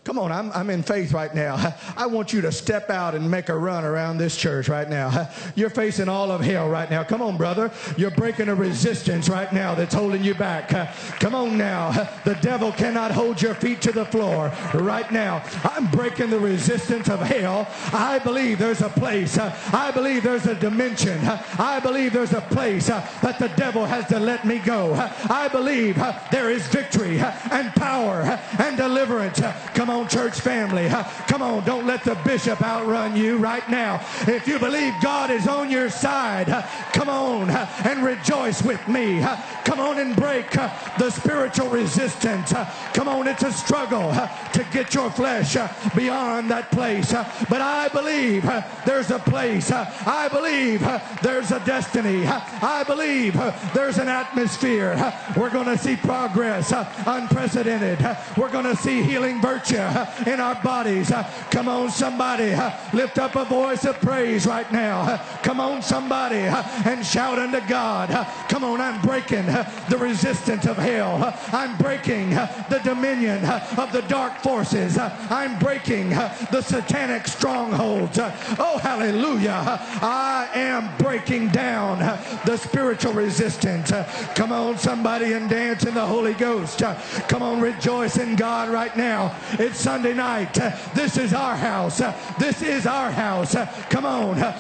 Come 0.09 0.18
on, 0.20 0.32
I'm, 0.32 0.50
I'm 0.52 0.70
in 0.70 0.82
faith 0.82 1.12
right 1.12 1.34
now. 1.34 1.76
I 1.96 2.06
want 2.06 2.32
you 2.32 2.40
to 2.40 2.50
step 2.50 2.88
out 2.88 3.14
and 3.14 3.30
make 3.30 3.50
a 3.50 3.59
run 3.59 3.84
around 3.84 4.16
this 4.16 4.38
church 4.38 4.66
right 4.66 4.88
now. 4.88 5.28
You're 5.54 5.68
facing 5.68 6.09
all 6.09 6.32
of 6.32 6.40
hell 6.40 6.66
right 6.66 6.90
now. 6.90 7.04
Come 7.04 7.20
on, 7.20 7.36
brother. 7.36 7.70
You're 7.98 8.11
breaking 8.11 8.48
a 8.48 8.54
resistance 8.54 9.28
right 9.28 9.52
now 9.52 9.74
that's 9.74 9.92
holding 9.92 10.24
you 10.24 10.34
back. 10.34 10.70
Come 11.20 11.34
on 11.34 11.59
now. 11.59 11.90
The 12.24 12.36
devil 12.36 12.72
cannot 12.72 13.11
hold 13.11 13.42
your 13.42 13.54
feet 13.54 13.82
to 13.82 13.92
the 13.92 14.06
floor 14.06 14.50
right 14.72 15.12
now. 15.12 15.44
I'm 15.62 15.90
breaking 15.90 16.30
the 16.30 16.40
resistance 16.40 17.11
of 17.11 17.20
hell. 17.20 17.68
I 17.92 18.18
believe 18.18 18.59
there's 18.59 18.80
a 18.80 18.88
place. 18.88 19.36
I 19.36 19.90
believe 19.90 20.22
there's 20.22 20.46
a 20.46 20.54
dimension. 20.54 21.18
I 21.59 21.80
believe 21.80 22.14
there's 22.14 22.32
a 22.32 22.40
place 22.40 22.88
uh, 22.88 23.06
that 23.20 23.38
the 23.38 23.48
devil 23.48 23.84
has 23.84 24.06
to 24.06 24.18
let 24.18 24.46
me 24.46 24.59
go. 24.59 24.94
I 25.28 25.48
believe 25.48 25.98
uh, 25.98 26.18
there 26.32 26.48
is 26.48 26.66
victory 26.68 27.20
uh, 27.20 27.30
and 27.50 27.74
power 27.74 28.22
and 28.59 28.78
deliverance. 28.78 29.42
Come 29.74 29.90
on 29.90 29.97
on, 29.99 30.09
church 30.09 30.40
family. 30.40 30.88
Come 31.26 31.42
on, 31.42 31.64
don't 31.64 31.86
let 31.86 32.05
the 32.05 32.14
bishop 32.24 32.62
outrun 32.62 33.16
you 33.16 33.36
right 33.38 33.68
now. 33.68 34.01
If 34.26 34.46
you 34.46 34.59
believe 34.59 34.94
God 35.03 35.30
is 35.30 35.46
on 35.46 35.70
your 35.70 35.90
side, 35.90 36.46
come 36.92 37.09
on 37.09 37.51
and 37.51 38.03
rejoice 38.03 38.62
with 38.62 38.86
me. 38.88 39.20
Come 39.64 39.80
on 39.80 39.99
and 39.99 40.16
break 40.16 40.51
the 40.51 41.11
spiritual 41.11 41.68
resistance. 41.68 42.53
Come 42.94 43.09
on, 43.09 43.28
it's 43.28 43.42
a 43.42 43.53
struggle 43.53 44.12
to 44.12 44.66
get 44.72 44.94
your 44.94 45.11
flesh 45.11 45.55
beyond 45.94 46.51
that 46.51 46.70
place. 46.70 47.12
But 47.12 47.61
I 47.61 47.88
believe 47.88 48.44
there's 48.86 49.11
a 49.11 49.18
place. 49.18 49.70
I 49.70 50.28
believe 50.28 50.80
there's 51.22 51.51
a 51.51 51.61
destiny. 51.64 52.26
I 52.26 52.84
believe 52.86 53.34
there's 53.74 53.99
an 53.99 54.09
atmosphere. 54.09 54.96
We're 55.36 55.51
going 55.51 55.66
to 55.66 55.78
see 55.78 55.96
progress 55.96 56.72
unprecedented. 57.07 57.99
We're 58.36 58.51
going 58.51 58.64
to 58.64 58.76
see 58.76 59.03
healing 59.03 59.40
virtue 59.40 59.78
in 60.26 60.41
our 60.41 60.55
bodies. 60.57 61.12
Come 61.51 61.68
on, 61.68 61.91
somebody, 61.91 62.55
lift 62.93 63.18
up 63.18 63.37
a 63.37 63.45
voice 63.45 63.85
of 63.85 64.01
praise 64.01 64.47
right 64.47 64.70
now. 64.72 65.18
Come 65.43 65.61
on, 65.61 65.83
somebody, 65.83 66.37
and 66.37 67.05
shout 67.05 67.39
unto 67.39 67.61
God. 67.66 68.11
Come 68.49 68.64
on, 68.64 68.81
I'm 68.81 69.01
breaking 69.01 69.47
the 69.47 69.99
resistance 69.99 70.66
of 70.66 70.76
hell. 70.76 71.35
I'm 71.53 71.76
breaking 71.76 72.31
the 72.31 72.81
dominion 72.83 73.45
of 73.45 73.93
the 73.93 74.03
dark 74.03 74.41
forces. 74.41 74.99
I'm 74.99 75.59
breaking 75.59 76.11
the 76.11 76.62
satanic 76.62 77.26
strongholds. 77.26 78.18
Oh, 78.18 78.79
hallelujah. 78.83 79.79
I 80.03 80.49
am 80.55 80.97
breaking 80.99 81.49
down 81.49 81.99
the 82.45 82.57
spiritual 82.57 83.12
resistance. 83.12 83.93
Come 84.35 84.53
on, 84.53 84.79
somebody, 84.79 85.33
and 85.33 85.49
dance 85.49 85.85
in 85.85 85.95
the 85.95 86.07
Holy 86.07 86.35
Ghost. 86.35 86.83
Come 87.29 87.43
on, 87.43 87.61
rejoice 87.61 88.16
in 88.16 88.37
God 88.37 88.68
right 88.68 88.97
now. 88.97 89.37
It's 89.68 89.80
Sunday 89.80 90.14
night. 90.14 90.54
This 90.94 91.18
is 91.18 91.34
our 91.34 91.54
house. 91.54 92.00
This 92.38 92.62
is 92.62 92.86
our 92.86 93.10
house. 93.10 93.54
Come 93.90 94.06
on. 94.06 94.54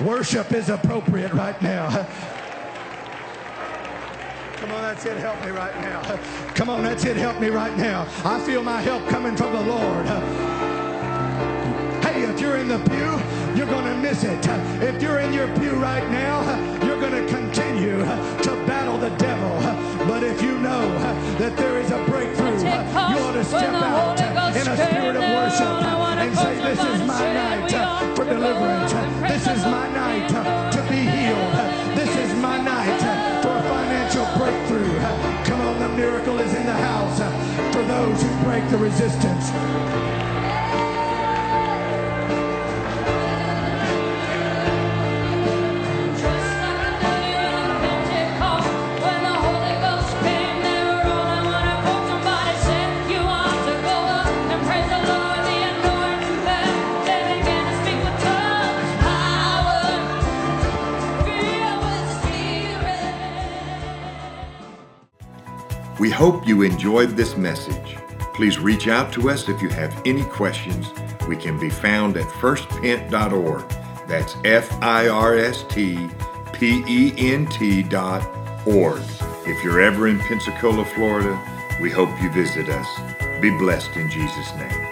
Worship 0.00 0.52
is 0.52 0.68
appropriate 0.68 1.32
right 1.32 1.60
now. 1.60 1.88
Come 4.58 4.70
on, 4.70 4.82
that's 4.82 5.04
it. 5.06 5.16
Help 5.16 5.44
me 5.44 5.50
right 5.50 5.74
now. 5.80 6.02
Come 6.54 6.70
on, 6.70 6.84
that's 6.84 7.04
it. 7.04 7.16
Help 7.16 7.40
me 7.40 7.48
right 7.48 7.76
now. 7.76 8.06
I 8.24 8.38
feel 8.42 8.62
my 8.62 8.80
help 8.80 9.04
coming 9.08 9.34
from 9.34 9.52
the 9.52 9.62
Lord. 9.62 10.06
Hey, 12.04 12.22
if 12.22 12.40
you're 12.40 12.58
in 12.58 12.68
the 12.68 12.78
pew, 12.78 13.58
you're 13.58 13.66
going 13.66 13.86
to 13.86 13.96
miss 13.96 14.22
it. 14.22 14.38
If 14.80 15.02
you're 15.02 15.18
in 15.18 15.32
your 15.32 15.48
pew 15.56 15.72
right 15.72 16.08
now, 16.12 16.44
you're 16.86 17.00
going 17.00 17.26
to 17.26 17.26
continue 17.96 18.42
to 18.42 18.50
battle 18.66 18.98
the 18.98 19.10
devil. 19.16 19.50
But 20.06 20.22
if 20.22 20.42
you 20.42 20.58
know 20.58 20.88
that 21.38 21.56
there 21.56 21.78
is 21.80 21.90
a 21.90 22.02
breakthrough, 22.04 22.58
you 22.58 23.18
ought 23.24 23.32
to 23.32 23.44
step 23.44 23.74
out 23.74 24.18
in 24.56 24.68
a 24.68 24.76
spirit 24.76 25.16
of 25.16 25.22
worship 25.22 25.82
and 26.22 26.36
say, 26.36 26.56
This 26.56 26.78
is 26.78 27.06
my 27.06 27.32
night 27.32 28.16
for 28.16 28.24
deliverance. 28.24 28.92
This 29.22 29.46
is 29.46 29.64
my 29.64 29.88
night 29.92 30.28
to 30.28 30.82
be 30.88 30.96
healed. 30.96 31.96
This 31.96 32.14
is 32.16 32.34
my 32.40 32.60
night 32.60 33.00
for 33.42 33.50
a 33.50 33.62
financial 33.62 34.26
breakthrough. 34.36 34.98
Come 35.44 35.60
on, 35.60 35.78
the 35.78 35.88
miracle 35.96 36.38
is 36.38 36.54
in 36.54 36.66
the 36.66 36.72
house 36.72 37.18
for 37.74 37.82
those 37.82 38.22
who 38.22 38.44
break 38.44 38.68
the 38.70 38.78
resistance. 38.78 40.25
We 66.06 66.12
hope 66.12 66.46
you 66.46 66.62
enjoyed 66.62 67.16
this 67.16 67.36
message. 67.36 67.96
Please 68.32 68.60
reach 68.60 68.86
out 68.86 69.12
to 69.14 69.28
us 69.28 69.48
if 69.48 69.60
you 69.60 69.68
have 69.70 69.92
any 70.06 70.22
questions. 70.22 70.86
We 71.26 71.34
can 71.34 71.58
be 71.58 71.68
found 71.68 72.16
at 72.16 72.26
firstpent.org. 72.34 73.68
That's 74.06 74.36
F 74.44 74.72
I 74.84 75.08
R 75.08 75.36
S 75.36 75.64
T 75.68 76.08
P 76.52 76.84
E 76.86 77.12
N 77.34 77.46
T 77.46 77.82
dot 77.82 78.24
org. 78.64 79.02
If 79.46 79.64
you're 79.64 79.80
ever 79.80 80.06
in 80.06 80.20
Pensacola, 80.20 80.84
Florida, 80.84 81.36
we 81.80 81.90
hope 81.90 82.10
you 82.22 82.30
visit 82.30 82.68
us. 82.68 83.40
Be 83.40 83.50
blessed 83.58 83.96
in 83.96 84.08
Jesus' 84.08 84.54
name. 84.54 84.85